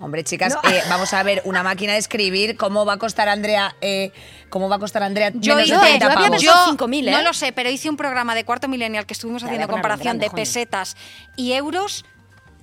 Hombre, 0.01 0.25
chicas, 0.25 0.57
eh, 0.71 0.83
vamos 0.91 1.15
a 1.15 1.23
ver 1.23 1.41
una 1.45 1.63
máquina 1.63 1.93
de 1.93 1.99
escribir. 1.99 2.57
¿Cómo 2.57 2.85
va 2.85 2.95
a 2.95 2.99
costar 2.99 3.29
Andrea? 3.29 3.75
eh, 3.81 4.11
¿Cómo 4.51 4.69
va 4.69 4.77
a 4.77 4.79
costar 4.79 5.03
Andrea? 5.03 5.31
Yo, 5.35 5.55
menos 5.55 5.69
de 5.71 5.75
hice, 5.77 5.87
30 5.87 5.99
yo 5.99 6.07
había 6.13 6.27
pavos? 6.29 6.43
pensado 6.43 6.77
5.000, 6.77 7.09
¿eh? 7.09 7.11
No 7.13 7.23
lo 7.23 7.33
sé, 7.33 7.53
pero 7.53 7.71
hice 7.71 7.89
un 7.89 7.97
programa 7.97 8.35
de 8.35 8.45
cuarto 8.45 8.69
millennial 8.69 9.07
que 9.07 9.15
estuvimos 9.15 9.43
haciendo 9.45 9.67
comparación 9.69 10.19
de 10.19 10.29
pesetas 10.31 10.97
y 11.37 11.53
euros 11.53 12.05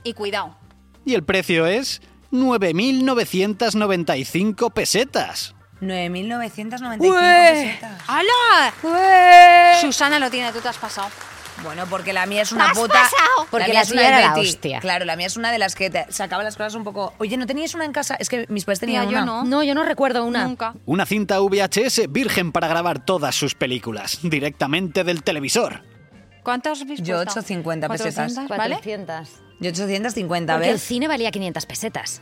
y 0.03 0.13
cuidado. 0.13 0.55
Y 1.05 1.15
el 1.15 1.23
precio 1.23 1.65
es 1.65 2.01
9.995 2.31 4.71
pesetas. 4.71 5.55
9.995 5.81 7.01
Ué. 7.01 7.51
pesetas. 7.51 8.01
¡Hala! 8.07 8.73
Susana 9.81 10.19
lo 10.19 10.29
tiene, 10.29 10.51
tú 10.51 10.59
te 10.59 10.67
has 10.69 10.77
pasado. 10.77 11.09
Bueno, 11.63 11.85
porque 11.89 12.11
la 12.13 12.25
mía 12.25 12.41
es 12.41 12.51
una 12.51 12.65
¿Te 12.65 12.71
has 12.71 12.77
puta. 12.79 12.93
pasado? 12.93 13.47
Porque 13.51 13.65
mía 13.67 13.73
la 13.75 13.81
es 13.81 13.91
una 13.91 14.07
era 14.07 14.19
la 14.21 14.33
hostia. 14.33 14.79
Claro, 14.79 15.05
la 15.05 15.15
mía 15.15 15.27
es 15.27 15.37
una 15.37 15.51
de 15.51 15.59
las 15.59 15.75
que 15.75 15.89
te 15.89 16.05
sacaba 16.11 16.43
las 16.43 16.55
cosas 16.57 16.75
un 16.75 16.83
poco. 16.83 17.13
Oye, 17.19 17.37
¿no 17.37 17.45
teníais 17.45 17.73
una 17.75 17.85
en 17.85 17.91
casa? 17.91 18.15
Es 18.15 18.29
que 18.29 18.45
mis 18.49 18.65
padres 18.65 18.79
tenían 18.79 19.07
Mira, 19.07 19.19
yo 19.19 19.23
una. 19.23 19.43
no. 19.43 19.43
No, 19.43 19.63
yo 19.63 19.75
no 19.75 19.83
recuerdo 19.83 20.23
una. 20.25 20.43
Nunca. 20.45 20.73
Una 20.85 21.05
cinta 21.05 21.39
VHS 21.39 22.03
virgen 22.09 22.51
para 22.51 22.67
grabar 22.67 23.05
todas 23.05 23.35
sus 23.35 23.53
películas, 23.55 24.19
directamente 24.23 25.03
del 25.03 25.23
televisor. 25.23 25.83
¿Cuántos 26.43 26.81
habéis 26.81 27.01
Yo 27.01 27.17
puesto? 27.17 27.39
850 27.39 27.87
pesetas. 27.89 28.15
400, 28.33 28.57
¿vale? 28.57 28.75
400. 28.75 29.29
Yo 29.59 29.69
850, 29.69 30.53
Porque 30.53 30.67
el 30.69 30.73
¿ves? 30.75 30.81
cine 30.83 31.07
valía 31.07 31.29
500 31.29 31.65
pesetas. 31.67 32.21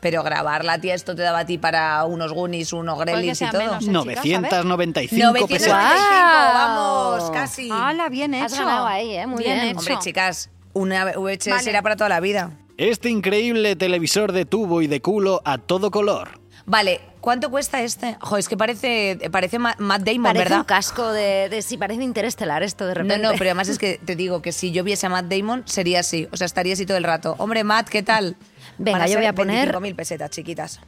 Pero 0.00 0.22
grabarla, 0.22 0.80
tía, 0.80 0.94
esto 0.94 1.14
te 1.16 1.22
daba 1.22 1.40
a 1.40 1.46
ti 1.46 1.58
para 1.58 2.04
unos 2.04 2.32
Goonies, 2.32 2.72
unos 2.72 2.98
Gremlins 3.00 3.32
y 3.32 3.34
sea 3.34 3.50
todo. 3.50 3.60
menos. 3.62 3.78
Chicas, 3.80 3.92
995 3.92 4.64
995, 4.64 5.48
pesetas. 5.48 5.94
Guau. 5.98 6.52
vamos, 6.54 7.30
casi. 7.30 7.68
¡Hala, 7.72 8.08
bien 8.08 8.34
hecho! 8.34 8.44
Has 8.44 8.58
ganado 8.58 8.86
ahí, 8.86 9.16
¿eh? 9.16 9.26
Muy 9.26 9.42
bien. 9.42 9.58
hecho. 9.60 9.78
Hombre, 9.78 9.96
chicas, 10.00 10.50
una 10.72 11.04
VHS 11.16 11.48
Vale. 11.50 11.70
era 11.70 11.82
para 11.82 11.96
toda 11.96 12.08
la 12.08 12.20
vida. 12.20 12.52
Este 12.76 13.10
increíble 13.10 13.74
televisor 13.74 14.30
de 14.32 14.44
tubo 14.44 14.82
y 14.82 14.86
de 14.86 15.00
culo 15.02 15.42
a 15.44 15.58
todo 15.58 15.90
color. 15.90 16.38
Vale, 16.64 17.00
¿cuánto 17.20 17.50
cuesta 17.50 17.80
este? 17.82 18.16
Jo, 18.20 18.36
es 18.36 18.46
que 18.48 18.56
parece, 18.56 19.18
parece 19.32 19.58
Ma- 19.58 19.74
Matt 19.78 20.02
Damon, 20.02 20.22
Parece 20.24 20.44
¿verdad? 20.44 20.58
un 20.58 20.64
casco 20.64 21.10
de, 21.12 21.48
de- 21.48 21.62
Sí, 21.62 21.76
parece 21.78 22.02
interestelar 22.04 22.62
esto 22.62 22.84
de 22.86 22.90
No, 22.90 22.94
repente. 23.00 23.18
no, 23.26 23.30
pero 23.32 23.44
además 23.46 23.68
es 23.68 23.78
que 23.78 23.98
te 24.04 24.14
digo 24.16 24.42
que 24.42 24.52
si 24.52 24.70
yo 24.70 24.84
viese 24.84 25.06
a 25.06 25.08
Matt 25.08 25.24
Damon 25.32 25.62
sería 25.66 26.00
así, 26.00 26.28
o 26.30 26.36
sea, 26.36 26.44
estaría 26.44 26.74
así 26.74 26.84
todo 26.86 26.98
el 26.98 27.04
rato. 27.04 27.34
Hombre, 27.38 27.64
Matt, 27.64 27.88
¿qué 27.88 28.02
tal? 28.02 28.36
Venga, 28.78 29.06
yo 29.06 29.16
voy 29.18 29.26
a 29.26 29.32
poner- 29.34 29.72
25.000 29.72 29.94
pesetas, 29.96 30.30
chiquitas. 30.30 30.80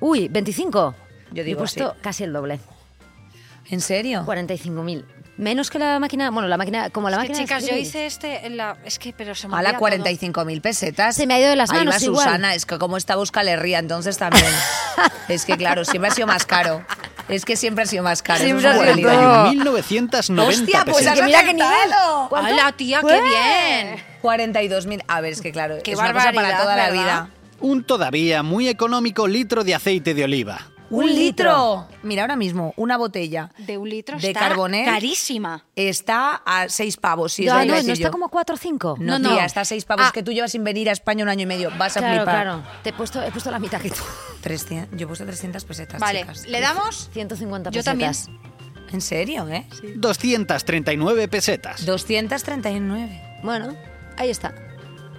Uy, 0.00 0.28
25. 0.28 0.94
Yo 1.32 1.44
digo 1.44 1.58
He 1.58 1.62
puesto 1.62 1.90
sí. 1.92 1.98
casi 2.02 2.24
el 2.24 2.32
doble. 2.32 2.60
¿En 3.70 3.80
serio? 3.80 4.24
45.000. 4.26 5.04
Menos 5.36 5.70
que 5.70 5.78
la 5.78 5.98
máquina. 6.00 6.30
Bueno, 6.30 6.48
la 6.48 6.56
máquina. 6.58 6.90
Como 6.90 7.08
la 7.08 7.16
Es 7.16 7.22
que, 7.22 7.28
máquina. 7.30 7.38
de 7.38 7.44
chicas, 7.60 7.66
yo 7.70 7.76
hice 7.80 8.04
este 8.06 8.46
en 8.46 8.56
la... 8.58 8.76
Es 8.84 8.98
que, 8.98 9.12
pero 9.14 9.34
se 9.34 9.48
me 9.48 9.56
A 9.56 9.62
la 9.62 9.70
olvida 9.78 9.78
todo. 9.78 10.44
45.000 10.44 10.60
pesetas. 10.60 11.16
Se 11.16 11.26
me 11.26 11.34
ha 11.34 11.38
ido 11.40 11.48
de 11.50 11.56
las 11.56 11.70
Ahí 11.70 11.78
manos 11.78 11.94
va 11.94 12.04
igual. 12.04 12.24
Susana, 12.26 12.54
es 12.54 12.66
que 12.66 12.78
como 12.78 12.96
está 12.98 13.16
Busca 13.16 13.42
le 13.42 13.56
ría, 13.56 13.78
entonces 13.78 14.18
también. 14.18 14.44
es 15.28 15.44
que 15.46 15.56
claro, 15.56 15.84
siempre 15.84 16.10
ha 16.10 16.14
sido 16.14 16.26
más 16.26 16.44
caro. 16.44 16.84
Es 17.28 17.44
que 17.44 17.56
siempre 17.56 17.84
ha 17.84 17.86
sido 17.86 18.02
más 18.02 18.22
caro. 18.22 18.42
Siempre 18.44 18.66
ha 18.68 18.72
sido 18.72 18.82
realidad. 18.82 19.44
todo. 19.46 19.52
41.990 19.54 20.48
Hostia, 20.48 20.84
pues 20.84 20.96
pesetas. 20.96 21.18
has 21.20 21.24
mira 21.24 21.44
qué 21.44 21.54
nivel. 21.54 21.70
¡Hala, 22.36 22.72
tía, 22.72 23.00
qué 23.00 23.06
¡Ué! 23.06 23.20
bien! 23.22 24.09
42.000. 24.22 25.02
A 25.08 25.20
ver, 25.20 25.32
es 25.32 25.40
que 25.40 25.52
claro, 25.52 25.76
Qué 25.82 25.92
es 25.92 25.98
una 25.98 26.12
cosa 26.12 26.32
para 26.32 26.34
barbaridad, 26.48 26.62
toda 26.62 26.76
la 26.76 26.90
¿verdad? 26.90 27.02
vida. 27.02 27.30
Un 27.60 27.84
todavía 27.84 28.42
muy 28.42 28.68
económico 28.68 29.26
litro 29.28 29.64
de 29.64 29.74
aceite 29.74 30.14
de 30.14 30.24
oliva. 30.24 30.66
Un 30.92 31.06
litro. 31.06 31.86
Mira, 32.02 32.22
ahora 32.22 32.34
mismo, 32.34 32.74
una 32.76 32.96
botella 32.96 33.52
De 33.58 33.78
un 33.78 33.88
litro 33.88 34.18
de 34.18 34.26
está 34.26 34.40
Carbonet 34.40 34.86
carísima. 34.86 35.64
está 35.76 36.42
a 36.44 36.68
6 36.68 36.96
pavos. 36.96 37.32
Si 37.34 37.46
es 37.46 37.52
no, 37.52 37.64
no 37.64 37.74
decir 37.74 37.90
está 37.92 38.08
yo. 38.08 38.10
como 38.10 38.28
4 38.28 38.56
o 38.56 38.58
5. 38.58 38.96
No, 38.98 39.18
No, 39.20 39.28
no. 39.28 39.34
tía, 39.36 39.44
está 39.44 39.60
a 39.60 39.64
6 39.64 39.84
pavos. 39.84 40.06
Ah. 40.08 40.10
Que 40.12 40.24
tú 40.24 40.32
llevas 40.32 40.50
sin 40.50 40.64
venir 40.64 40.88
a 40.88 40.92
España 40.92 41.22
un 41.22 41.28
año 41.28 41.42
y 41.42 41.46
medio. 41.46 41.70
Vas 41.78 41.96
a 41.96 42.00
Claro, 42.00 42.22
flipar. 42.22 42.42
claro. 42.42 42.62
Te 42.82 42.90
he 42.90 42.92
puesto, 42.92 43.22
he 43.22 43.30
puesto 43.30 43.52
la 43.52 43.60
mitad 43.60 43.80
que 43.80 43.90
tú. 43.90 44.02
300, 44.40 44.98
yo 44.98 45.04
he 45.04 45.06
puesto 45.06 45.24
300 45.24 45.64
pesetas, 45.64 46.00
Vale, 46.00 46.20
chicas. 46.22 46.46
¿le 46.48 46.60
damos? 46.60 47.08
150 47.12 47.70
Yo 47.70 47.84
pesetas. 47.84 48.24
también. 48.26 48.50
¿En 48.92 49.00
serio, 49.00 49.46
eh? 49.46 49.68
239 49.94 51.28
pesetas. 51.28 51.86
239. 51.86 53.38
Bueno, 53.44 53.76
ahí 54.16 54.30
está. 54.30 54.54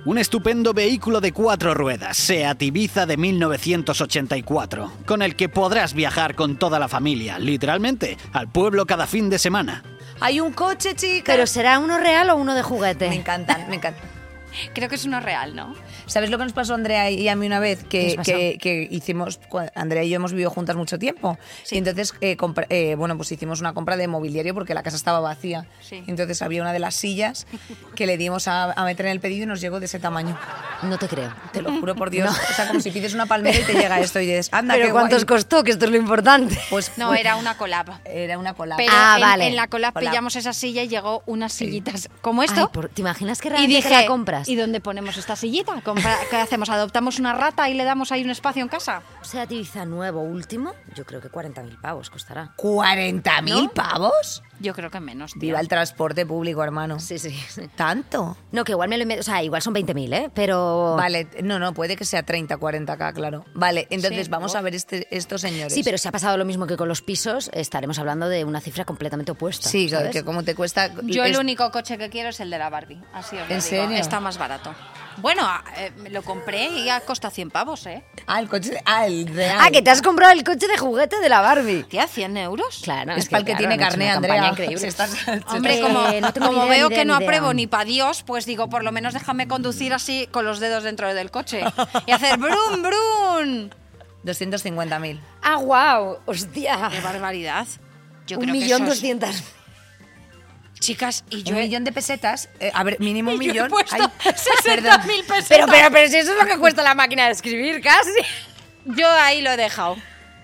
Un 0.04 0.18
estupendo 0.18 0.74
vehículo 0.74 1.22
de 1.22 1.32
cuatro 1.32 1.76
ruedas, 1.76 2.18
Seat 2.18 2.60
Ibiza 2.64 3.06
de 3.06 3.18
1984, 3.18 4.92
con 5.06 5.22
el 5.22 5.36
que 5.36 5.48
podrás 5.48 5.94
viajar 5.94 6.34
con 6.34 6.58
toda 6.58 6.80
la 6.80 6.88
familia, 6.88 7.38
literalmente, 7.38 8.18
al 8.34 8.52
pueblo 8.52 8.88
cada 8.88 9.06
fin 9.06 9.30
de 9.30 9.38
semana. 9.38 9.84
Hay 10.20 10.40
un 10.40 10.54
coche, 10.54 10.96
chicas. 10.96 11.36
Pero 11.36 11.46
¿será 11.48 11.78
uno 11.80 12.00
real 12.00 12.30
o 12.32 12.36
uno 12.36 12.54
de 12.56 12.62
Me 12.62 12.68
juguete? 12.68 13.08
encantan, 13.14 13.70
me 13.70 13.76
encantan. 13.76 14.10
Creo 14.74 14.90
que 14.90 14.96
es 14.96 15.06
uno 15.06 15.20
real, 15.20 15.56
¿no? 15.56 15.74
¿Sabes 16.06 16.30
lo 16.30 16.38
que 16.38 16.44
nos 16.46 16.54
pasó 16.54 16.74
a 16.74 16.76
Andrea 16.76 17.10
y 17.10 17.28
a 17.28 17.36
mí 17.36 17.46
una 17.48 17.60
vez? 17.60 17.84
¿Qué 17.90 18.16
os 18.20 18.26
Que, 18.26 18.58
que, 18.62 18.88
que 18.88 18.88
hicimos, 18.96 19.40
Andrea 19.76 20.04
y 20.04 20.10
yo 20.10 20.16
hemos 20.18 20.32
vivido 20.32 20.50
juntas 20.50 20.76
mucho 20.76 20.98
tiempo. 21.00 21.38
Y 21.70 21.78
entonces, 21.78 22.14
eh, 22.22 22.38
compra- 22.38 22.68
eh, 22.70 22.96
bueno, 22.96 23.16
pues 23.18 23.32
hicimos 23.32 23.60
una 23.62 23.74
compra 23.74 23.98
de 23.98 24.08
mobiliario 24.08 24.54
porque 24.54 24.74
la 24.74 24.84
casa 24.84 24.96
estaba 24.98 25.20
vacía. 25.20 25.66
Sí. 25.82 26.04
Entonces 26.08 26.42
había 26.42 26.62
una 26.62 26.74
de 26.74 26.80
las 26.80 26.96
sillas 26.96 27.48
que 27.96 28.06
le 28.06 28.18
dimos 28.18 28.48
a, 28.48 28.72
a 28.72 28.84
meter 28.86 29.06
en 29.06 29.12
el 29.14 29.20
pedido 29.20 29.44
y 29.44 29.48
nos 29.48 29.62
llegó 29.62 29.80
de 29.80 29.86
ese 29.86 30.00
tamaño. 30.00 30.38
No 30.84 30.98
te 30.98 31.08
creo. 31.08 31.34
Te 31.54 31.62
lo 31.62 31.72
juro 31.80 31.96
por 31.96 32.10
Dios. 32.10 32.30
O 32.50 32.54
sea, 32.54 32.68
como 32.68 32.80
si 32.80 32.92
pides 32.92 33.14
una 33.14 33.26
palmera 33.28 33.60
y 33.60 33.64
te 33.64 33.74
llega 33.74 34.00
esto 34.00 34.20
y 34.20 34.26
dices, 34.26 34.50
anda, 34.52 34.74
Pero 34.74 34.88
qué 34.88 34.92
¿cuántos 34.92 35.26
guay. 35.26 35.38
costó? 35.38 35.64
Que 35.64 35.72
esto 35.72 35.86
es 35.86 35.92
lo 35.92 35.98
importante. 35.98 36.58
Pues 36.70 36.92
No, 36.98 37.14
era 37.14 37.36
una 37.36 37.56
collab. 37.58 37.88
Era 38.06 38.38
una 38.40 38.54
cola. 38.54 38.76
Pero 38.78 38.92
Ah, 38.96 39.16
en, 39.18 39.22
vale. 39.22 39.48
en 39.48 39.56
la 39.56 39.68
collab 39.68 39.94
Collab. 39.94 40.10
pillamos 40.12 40.36
esa 40.36 40.54
silla 40.54 40.84
y 40.84 40.88
llegó 40.88 41.24
unas 41.26 41.54
sillitas 41.54 42.10
como 42.22 42.44
esto. 42.44 42.62
Ay, 42.62 42.68
por- 42.74 42.90
¿Te 42.90 43.02
imaginas 43.02 43.40
que 43.42 43.48
y 43.48 43.52
realmente 43.52 43.76
dije, 43.78 43.90
te 43.90 43.96
la 44.02 44.06
compras? 44.08 44.41
¿Y 44.48 44.56
dónde 44.56 44.82
ponemos 44.82 45.18
esta 45.18 45.36
sillita? 45.36 45.82
¿Qué 46.30 46.38
hacemos? 46.38 46.70
¿Adoptamos 46.70 47.20
una 47.20 47.34
rata 47.34 47.70
y 47.70 47.74
le 47.74 47.84
damos 47.84 48.12
ahí 48.12 48.24
un 48.24 48.30
espacio 48.30 48.62
en 48.62 48.70
casa? 48.70 49.04
O 49.22 49.26
sea, 49.26 49.44
Ibiza 49.44 49.86
nuevo, 49.86 50.22
último, 50.22 50.74
yo 50.96 51.06
creo 51.06 51.22
que 51.22 51.30
40.000 51.30 51.82
pavos 51.82 52.10
costará. 52.10 52.54
¿40.000 52.58 53.72
pavos? 53.74 54.44
Yo 54.62 54.74
creo 54.74 54.90
que 54.90 55.00
menos. 55.00 55.34
tío. 55.34 55.42
Viva 55.42 55.60
el 55.60 55.68
transporte 55.68 56.26
público, 56.26 56.64
hermano. 56.64 57.00
Sí, 57.00 57.18
sí. 57.18 57.32
sí. 57.50 57.62
¿Tanto? 57.76 58.38
No, 58.52 58.64
que 58.64 58.74
igual 58.74 58.90
me 58.90 58.98
lo 58.98 59.20
O 59.20 59.24
sea, 59.24 59.44
igual 59.44 59.62
son 59.62 59.74
20.000, 59.74 60.14
¿eh? 60.14 60.32
Pero... 60.34 60.96
Vale, 60.96 61.28
no, 61.44 61.60
no, 61.60 61.74
puede 61.74 61.96
que 61.96 62.06
sea 62.06 62.24
30, 62.24 62.58
40k, 62.58 63.14
claro. 63.14 63.46
Vale, 63.54 63.88
entonces 63.90 64.26
Sí, 64.26 64.32
vamos 64.32 64.56
a 64.56 64.62
ver 64.62 64.76
este, 64.76 65.08
estos 65.16 65.42
señores. 65.42 65.74
Sí, 65.74 65.84
pero 65.84 65.98
si 65.98 66.08
ha 66.08 66.12
pasado 66.12 66.38
lo 66.38 66.46
mismo 66.46 66.68
que 66.68 66.78
con 66.78 66.88
los 66.88 67.02
pisos, 67.02 67.50
estaremos 67.54 67.98
hablando 68.00 68.30
de 68.30 68.44
una 68.46 68.62
cifra 68.62 68.86
completamente 68.86 69.32
opuesta. 69.32 69.68
Sí, 69.68 69.88
claro, 69.88 70.06
¿sabes? 70.06 70.16
que 70.16 70.24
como 70.24 70.44
te 70.44 70.56
cuesta... 70.56 70.92
Yo 71.04 71.24
el 71.24 71.38
único 71.38 71.72
coche 71.72 71.98
que 71.98 72.10
quiero 72.10 72.30
es 72.30 72.40
el 72.40 72.50
de 72.50 72.60
la 72.60 72.70
Barbie. 72.70 73.02
Así 73.14 73.36
os 73.38 73.42
lo 73.50 73.56
¿En 73.56 73.62
digo. 73.62 73.62
serio? 73.62 73.98
Está 73.98 74.20
más 74.20 74.38
barato. 74.38 74.74
Bueno, 75.18 75.48
eh, 75.78 75.92
lo 76.10 76.22
compré 76.24 76.68
y 76.70 76.90
ha 76.90 77.02
costado 77.02 77.34
100 77.34 77.52
pavos, 77.52 77.86
¿eh? 77.86 78.04
Ah, 78.28 78.40
el 78.40 78.48
coche... 78.50 78.82
Ah, 78.86 79.06
el 79.08 79.28
real. 79.28 79.58
Ah, 79.62 79.70
que 79.72 79.82
te 79.82 79.90
has 79.92 80.02
comprado 80.02 80.32
el 80.34 80.44
coche 80.44 80.68
de 80.68 80.78
juguete 80.78 81.20
de 81.20 81.30
la 81.30 81.42
Barbie. 81.42 81.84
Tía, 81.84 82.08
100 82.08 82.38
euros. 82.38 82.82
Claro, 82.84 83.14
Es 83.14 83.28
para 83.30 83.40
el 83.40 83.46
que 83.46 83.52
claro, 83.54 83.68
tiene 83.70 83.76
una 84.06 84.14
Andrea. 84.16 84.48
increíble. 84.52 84.78
Se 84.80 84.88
está- 84.88 85.08
se 85.08 85.42
Hombre, 85.48 85.78
Eh, 85.78 85.82
como, 85.82 86.00
no 86.02 86.12
ni 86.12 86.32
como 86.34 86.68
veo 86.68 86.90
que 86.90 87.06
no 87.06 87.16
apruebo 87.16 87.54
ni 87.54 87.68
para 87.68 87.86
Dios, 87.86 88.24
pues 88.24 88.46
digo, 88.46 88.70
por 88.70 88.84
lo 88.84 88.92
menos 88.92 89.14
déjame 89.14 89.48
conducir 89.48 89.94
así 89.94 90.28
con 90.32 90.46
los 90.46 90.60
dedos 90.60 90.84
dentro 90.84 91.14
del 91.14 91.30
coche 91.32 91.64
y 92.08 92.12
hacer 92.12 92.38
brum, 92.38 92.82
brum. 92.82 93.70
250.000. 94.26 95.20
Ah, 95.42 95.58
wow, 95.58 96.18
hostia. 96.26 96.90
¡Qué 96.92 97.02
barbaridad! 97.02 97.68
Yo 98.28 98.38
un 98.38 98.44
creo 98.44 98.54
millón 98.54 98.68
que 98.68 98.76
eso 98.76 98.84
es- 98.84 98.90
doscientas. 98.90 99.44
Chicas, 100.82 101.24
y 101.30 101.44
yo 101.44 101.54
Un 101.56 101.62
millón 101.62 101.84
de 101.86 101.94
pesetas. 101.94 102.50
eh, 102.60 102.72
a 102.74 102.84
ver, 102.84 103.00
mínimo 103.00 103.32
un 103.36 103.42
y 103.42 103.46
yo 103.46 103.52
he 103.52 103.54
millón. 103.54 103.70
puesto 103.70 103.96
Ay, 103.96 104.32
60.000 104.34 105.26
pesetas. 105.26 105.46
Pero, 105.48 105.68
pero, 105.68 105.92
pero 105.92 106.10
si 106.10 106.18
eso 106.18 106.32
es 106.34 106.38
lo 106.38 106.46
que 106.46 106.58
cuesta 106.58 106.84
la 106.84 106.96
máquina 106.96 107.28
de 107.28 107.32
escribir, 107.32 107.82
casi. 107.82 108.10
Yo 108.86 109.08
ahí 109.10 109.42
lo 109.42 109.52
he 109.52 109.58
dejado. 109.58 109.96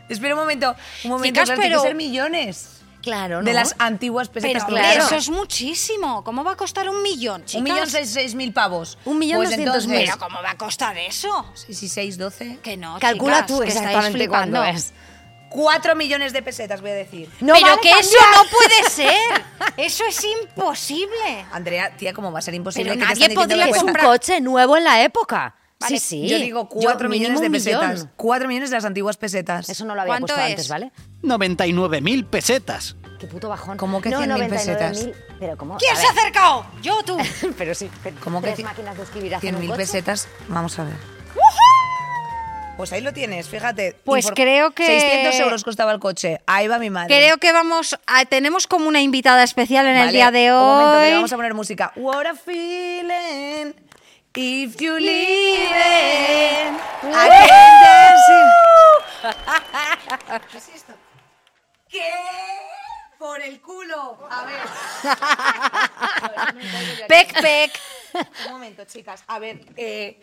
Espera 0.07 0.35
un 0.35 0.39
momento, 0.41 0.73
un 1.03 1.09
momento, 1.11 1.41
Chicas, 1.41 1.45
claro, 1.47 1.59
tiene 1.61 1.69
pero- 1.75 1.81
que 1.81 1.87
ser 1.89 1.95
millones. 1.95 2.69
Claro, 3.01 3.39
¿no? 3.39 3.45
De 3.45 3.53
las 3.53 3.73
antiguas 3.79 4.27
pesetas. 4.27 4.65
claro. 4.65 5.05
eso 5.05 5.15
es 5.15 5.29
muchísimo. 5.29 6.23
¿Cómo 6.25 6.43
va 6.43 6.51
a 6.53 6.55
costar 6.57 6.89
un 6.89 7.01
millón, 7.01 7.45
chicas? 7.45 7.55
Un 7.55 7.63
millón 7.63 7.89
seis, 7.89 8.09
seis 8.09 8.35
mil 8.35 8.51
pavos. 8.51 8.97
Un 9.05 9.17
millón 9.17 9.37
pues 9.37 9.49
doscientos 9.51 9.83
entonces, 9.85 9.89
mil. 9.99 10.05
Pero 10.09 10.19
¿cómo 10.19 10.41
va 10.43 10.51
a 10.51 10.57
costar 10.57 10.97
eso? 10.97 11.49
Sí, 11.55 11.73
sí, 11.73 11.87
seis, 11.87 12.17
doce. 12.17 12.59
Que 12.61 12.75
no, 12.75 12.99
Calcula 12.99 13.35
chicas, 13.45 13.47
tú 13.47 13.63
exactamente 13.63 14.27
cuándo 14.27 14.61
es. 14.63 14.91
Cuatro 15.57 15.95
millones 15.95 16.33
de 16.33 16.41
pesetas, 16.43 16.81
voy 16.81 16.91
a 16.91 16.93
decir. 16.93 17.27
No 17.41 17.53
pero 17.55 17.65
vale 17.67 17.81
que 17.81 17.89
eso 17.89 18.15
cambiar. 18.19 18.45
no 18.45 18.51
puede 18.51 18.89
ser. 18.91 19.43
Eso 19.77 20.05
es 20.05 20.23
imposible. 20.23 21.45
Andrea, 21.51 21.95
tía, 21.97 22.13
¿cómo 22.13 22.31
va 22.31 22.39
a 22.39 22.41
ser 22.41 22.53
imposible 22.53 22.91
Pero 22.93 23.07
que 23.07 23.13
nadie 23.19 23.35
podría 23.35 23.67
Es 23.67 23.77
un 23.81 23.87
comprar- 23.89 24.05
coche 24.05 24.39
nuevo 24.41 24.77
en 24.77 24.83
la 24.83 25.01
época. 25.03 25.55
Vale, 25.79 25.99
sí, 25.99 26.05
sí. 26.23 26.27
Yo 26.27 26.37
digo 26.39 26.67
cuatro 26.69 27.09
millones 27.09 27.39
mínimo 27.39 27.41
de 27.41 27.49
pesetas. 27.57 28.07
Cuatro 28.15 28.47
millones 28.47 28.69
de 28.71 28.75
las 28.77 28.85
antiguas 28.85 29.17
pesetas. 29.17 29.69
Eso 29.69 29.85
no 29.85 29.93
lo 29.95 30.01
había 30.01 30.11
¿Cuánto 30.13 30.27
puesto 30.27 30.43
es? 30.43 30.51
antes, 30.51 30.67
¿vale? 30.69 30.91
99.000 31.23 32.25
pesetas. 32.29 32.95
Qué 33.19 33.27
puto 33.27 33.49
bajón. 33.49 33.77
¿Cómo 33.77 34.01
que 34.01 34.09
no, 34.09 34.19
100.000 34.21 34.27
99.000, 34.37 34.49
pesetas? 34.49 35.07
Pero 35.39 35.57
¿cómo? 35.57 35.77
¿Quién 35.77 35.93
A 35.93 35.95
se 35.95 36.05
ha 36.07 36.11
acercado? 36.11 36.65
Yo, 36.81 37.01
tú. 37.03 37.17
Pero 37.57 37.73
sí. 37.75 37.89
pero 38.03 38.15
¿Cómo 38.23 38.41
que 38.41 38.63
máquinas 38.63 38.97
de 38.97 39.03
escribir 39.03 39.33
hacen 39.35 39.41
Cien 39.41 39.55
un 39.55 39.61
mil 39.61 39.69
coche? 39.71 39.81
pesetas. 39.81 40.27
Vamos 40.47 40.77
a 40.79 40.83
ver. 40.85 41.16
Pues 42.77 42.93
ahí 42.93 43.01
lo 43.01 43.11
tienes, 43.11 43.49
fíjate. 43.49 43.95
Pues 44.05 44.29
creo 44.35 44.69
que- 44.71 44.85
600 44.85 45.39
euros 45.39 45.63
costaba 45.63 45.91
el 45.91 45.99
coche. 45.99 46.41
Ahí 46.45 46.67
va 46.67 46.77
mi 46.77 46.91
madre. 46.91 47.07
Creo 47.07 47.37
que 47.37 47.51
vamos 47.51 47.97
a, 48.05 48.25
tenemos 48.25 48.67
como 48.67 48.87
una 48.87 49.01
invitada 49.01 49.43
especial 49.43 49.87
en 49.87 49.95
el 49.97 50.11
día 50.11 50.29
de 50.29 50.51
Un 50.53 50.59
momento, 50.59 50.99
que 51.01 51.07
hoy. 51.07 51.13
vamos 51.13 51.33
a 51.33 51.35
poner 51.37 51.53
música. 51.55 51.91
What 51.95 52.27
a 52.27 52.35
feeling. 52.35 53.73
If 54.39 54.75
you 54.79 54.93
dance 54.93 55.07
it. 55.09 56.77
¿Qué 60.51 60.57
es 60.59 60.69
esto? 60.75 60.93
¿Qué? 61.89 62.03
Por 63.17 63.41
el 63.41 63.59
culo. 63.59 64.19
A 64.29 64.45
ver. 64.45 64.59
Pec, 67.07 67.41
pec. 67.41 67.71
Un 68.45 68.51
momento, 68.51 68.85
chicas. 68.85 69.23
A 69.25 69.39
ver, 69.39 69.61
eh, 69.75 70.19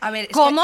a 0.00 0.10
ver. 0.10 0.28
¿Cómo? 0.30 0.62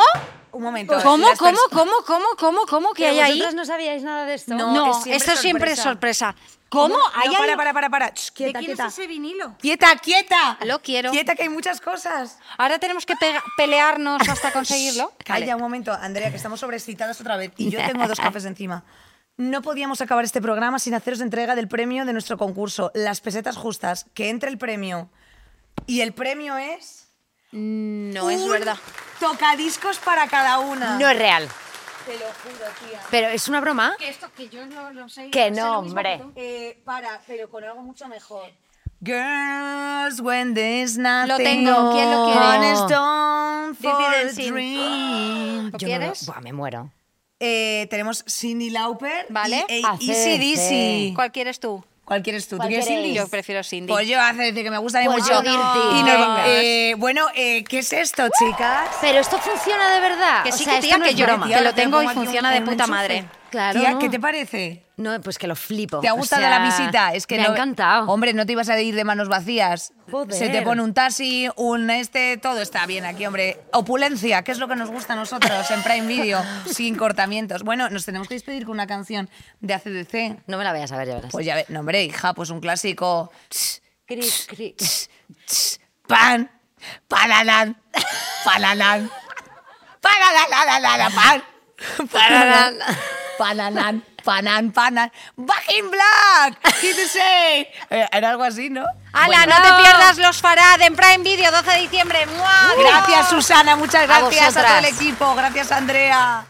Un 0.53 0.63
momento. 0.63 0.95
¿Cómo, 1.03 1.29
cómo, 1.39 1.59
cómo, 1.71 1.93
cómo, 2.07 2.27
cómo, 2.39 2.61
cómo 2.67 2.93
que 2.95 3.07
hay 3.07 3.21
ahí? 3.21 3.33
¿Vosotras 3.33 3.55
no 3.55 3.65
sabíais 3.67 4.03
nada 4.03 4.25
de 4.25 4.35
esto? 4.35 4.55
No. 4.55 4.73
No, 4.73 4.91
es 4.91 5.03
siempre 5.03 5.17
esto 5.17 5.37
siempre 5.37 5.73
es 5.73 5.81
sorpresa. 5.81 6.35
¿Cómo? 6.69 6.97
No, 6.97 7.01
¿Hay 7.15 7.31
para, 7.31 7.45
algo? 7.45 7.57
para, 7.57 7.73
para, 7.73 7.91
para. 7.91 8.09
Shh, 8.11 8.31
quieta, 8.33 8.59
¿De 8.59 8.65
quién 8.65 8.75
quieta. 8.77 8.87
es 8.89 8.93
ese 8.93 9.07
vinilo? 9.07 9.57
Quieta, 9.59 9.95
quieta. 9.97 10.59
Lo 10.65 10.81
quiero. 10.83 11.11
Quieta, 11.11 11.35
que 11.37 11.45
hay 11.45 11.49
muchas 11.49 11.81
cosas. 11.81 12.39
Ahora 12.59 12.79
tenemos 12.79 13.07
que 13.07 13.15
pelearnos 13.57 14.29
hasta 14.29 14.51
conseguirlo. 14.53 15.13
Calla 15.25 15.55
un 15.55 15.63
momento, 15.63 15.93
Andrea, 15.93 16.31
que 16.31 16.37
estamos 16.37 16.61
sobreexcitadas 16.61 17.21
otra 17.21 17.37
vez. 17.37 17.53
Y 17.57 17.71
yo 17.71 17.79
tengo 17.87 18.07
dos 18.09 18.19
cafés 18.21 18.45
encima. 18.47 18.85
No 19.37 19.63
podíamos 19.63 20.01
acabar 20.01 20.25
este 20.25 20.41
programa 20.41 20.79
sin 20.79 20.95
haceros 20.95 21.21
entrega 21.21 21.55
del 21.55 21.69
premio 21.69 22.05
de 22.05 22.13
nuestro 22.13 22.39
concurso, 22.39 22.91
las 22.95 23.21
pesetas 23.21 23.57
justas. 23.57 24.07
Que 24.15 24.31
entre 24.31 24.49
el 24.49 24.59
premio. 24.59 25.11
Y 25.87 26.01
el 26.01 26.15
premio 26.15 26.57
es. 26.57 27.06
No 27.53 28.31
es 28.31 28.49
verdad. 28.49 28.77
Tocadiscos 29.21 29.99
para 29.99 30.27
cada 30.29 30.59
una. 30.59 30.99
No 30.99 31.09
es 31.09 31.19
real. 31.19 31.49
Te 32.05 32.13
lo 32.13 32.27
juro, 32.27 32.65
tía. 32.89 33.01
¿Pero 33.11 33.29
es 33.29 33.49
una 33.49 33.61
broma? 33.61 33.97
Que 33.99 34.09
esto 34.09 34.29
que 34.37 34.49
yo 34.49 34.65
no 34.67 34.93
lo 34.93 35.09
sé. 35.09 35.31
Que 35.31 35.51
no, 35.51 35.79
hombre. 35.81 36.23
Eh, 36.37 36.81
para, 36.85 37.21
pero 37.27 37.51
con 37.51 37.65
algo 37.65 37.81
mucho 37.83 38.07
mejor. 38.09 38.49
Girls, 39.03 40.21
when 40.21 40.55
there's 40.55 40.97
nothing 40.97 41.29
Lo 41.29 41.37
tengo, 41.37 41.93
¿quién 41.93 42.11
lo 42.11 42.27
quiere? 42.27 42.77
for 43.75 43.99
Dirty 43.99 44.05
a 44.05 44.23
Dancing. 44.25 44.53
dream. 44.53 45.65
¿Lo 45.71 45.71
Yo 45.71 45.71
no 45.73 45.79
quieres? 45.79 46.27
Buah, 46.27 46.41
me 46.41 46.53
muero. 46.53 46.91
Eh, 47.39 47.87
tenemos 47.91 48.25
Cindy 48.27 48.71
Lauper 48.71 49.27
Vale. 49.29 49.67
y 49.69 49.85
AC/DC. 49.85 50.13
Easy 50.13 50.39
Dizzy. 50.39 51.13
¿Cuál 51.15 51.31
quieres 51.33 51.61
tú? 51.61 51.85
¿Cuál 52.07 52.23
quieres 52.23 52.47
tú? 52.47 52.51
¿Tú 52.55 52.59
¿Cuál 52.59 52.69
quieres? 52.69 52.87
Cindy? 52.87 53.15
Yo 53.15 53.27
prefiero 53.27 53.65
Cindy. 53.65 53.93
Pues 53.93 54.07
yo 54.09 54.21
hace 54.21 54.53
de 54.53 54.63
que 54.63 54.71
me 54.71 54.79
gusta 54.79 55.03
Pues 55.05 55.19
mucho. 55.25 55.33
yo 55.35 55.41
Dirty. 55.43 55.99
Y 55.99 56.03
Venga. 56.05 56.45
eh, 56.47 56.95
bueno, 56.99 57.27
eh, 57.35 57.65
¿qué 57.65 57.81
es 57.81 57.93
esto, 57.93 58.23
chicas? 58.39 58.89
Pero 59.01 59.19
esto 59.19 59.37
funciona 59.39 59.91
de 59.93 60.01
verdad. 60.01 60.45
Que 60.45 60.51
O 60.51 60.53
sí, 60.57 60.63
sea, 60.65 60.77
que 60.77 60.83
tía, 60.87 60.99
no 60.99 61.05
que 61.05 61.11
es 61.11 61.17
yo 61.17 61.27
broma. 61.27 61.49
Que 61.49 61.61
lo 61.61 61.75
te 61.75 61.83
tengo 61.83 62.01
y 62.01 62.07
funciona 62.09 62.53
de 62.53 62.63
puta 62.63 62.87
madre. 62.87 63.25
Claro, 63.51 63.81
Tía. 63.81 63.97
¿qué 63.99 64.09
te 64.09 64.19
parece? 64.21 64.83
No, 64.97 65.21
pues 65.21 65.39
que 65.39 65.47
lo 65.47 65.55
flipo. 65.57 66.01
¿Te 66.01 66.09
ha 66.09 66.15
O 66.15 66.17
gustado 66.17 66.41
sea, 66.43 66.51
la 66.59 66.65
visita? 66.65 67.13
Es 67.15 67.27
que 67.27 67.37
me 67.37 67.43
no- 67.45 67.51
ha 67.51 67.53
encantado. 67.53 68.07
Hombre, 68.11 68.33
no 68.33 68.47
te 68.47 68.53
ibas 68.53 68.69
a 68.69 68.81
ir 68.81 68.95
de 68.95 69.05
manos 69.05 69.29
vacías. 69.29 69.93
Joder. 70.11 70.35
Se 70.35 70.49
te 70.49 70.63
pone 70.63 70.83
un 70.83 70.95
taxi, 70.95 71.49
un 71.57 71.91
este, 71.91 72.39
todo 72.39 72.61
está 72.63 72.87
bien 72.87 73.05
aquí, 73.05 73.27
hombre. 73.27 73.61
Opulencia, 73.73 74.43
que 74.43 74.53
es 74.53 74.59
lo 74.59 74.69
que 74.69 74.77
nos 74.77 74.91
gusta 74.91 75.13
a 75.13 75.17
nosotros 75.17 75.71
en 75.71 75.83
Prime 75.83 76.07
Video, 76.07 76.43
sin 76.67 76.97
cortamientos. 76.97 77.63
Bueno, 77.63 77.89
nos 77.91 78.05
tenemos 78.07 78.27
que 78.29 78.35
despedir 78.35 78.65
con 78.65 78.73
una 78.73 78.87
canción 78.87 79.29
de 79.61 79.75
ACDC. 79.75 80.43
No 80.47 80.57
me 80.59 80.65
la 80.65 80.73
vayas 80.73 80.93
a 80.93 80.97
ver, 80.97 81.09
ya 81.09 81.15
verás. 81.17 81.31
Pues 81.33 81.45
ya 81.45 81.55
ves, 81.57 81.69
no, 81.69 81.81
hombre, 81.81 82.03
hija, 82.05 82.33
pues 82.35 82.49
un 82.51 82.61
clásico. 82.61 83.31
Cri, 84.07 84.21
cri. 84.47 84.75
Pan, 86.07 86.51
pananan, 87.09 87.77
pananan, 88.45 89.11
pananan, 90.01 91.13
pan, 91.13 91.43
pananan, 92.13 92.75
pananan, 93.39 94.03
panan, 94.25 94.73
panan, 94.73 95.13
back 95.37 95.65
in 95.79 95.91
black, 95.91 96.59
¿qué 96.81 96.95
te 96.95 97.07
sé? 97.09 97.61
Eh, 97.91 98.09
Era 98.13 98.31
algo 98.31 98.45
así, 98.45 98.71
¿no? 98.71 98.85
¡Hala, 99.13 99.27
Bueno. 99.27 99.55
no 99.57 99.63
te 99.63 99.83
pierdas 99.83 100.19
los 100.19 100.41
Farad 100.41 100.81
en 100.83 100.95
Prime 100.97 101.19
Video 101.19 101.51
12 101.51 101.71
de 101.71 101.79
diciembre! 101.79 102.27
¡Mua! 102.27 102.75
Gracias, 102.79 103.29
Susana, 103.31 103.77
muchas 103.77 104.03
A 104.05 104.07
gracias 104.07 104.57
a 104.57 104.65
todo 104.65 104.79
el 104.79 104.85
equipo, 104.87 105.35
gracias, 105.35 105.73
Andrea. 105.73 106.45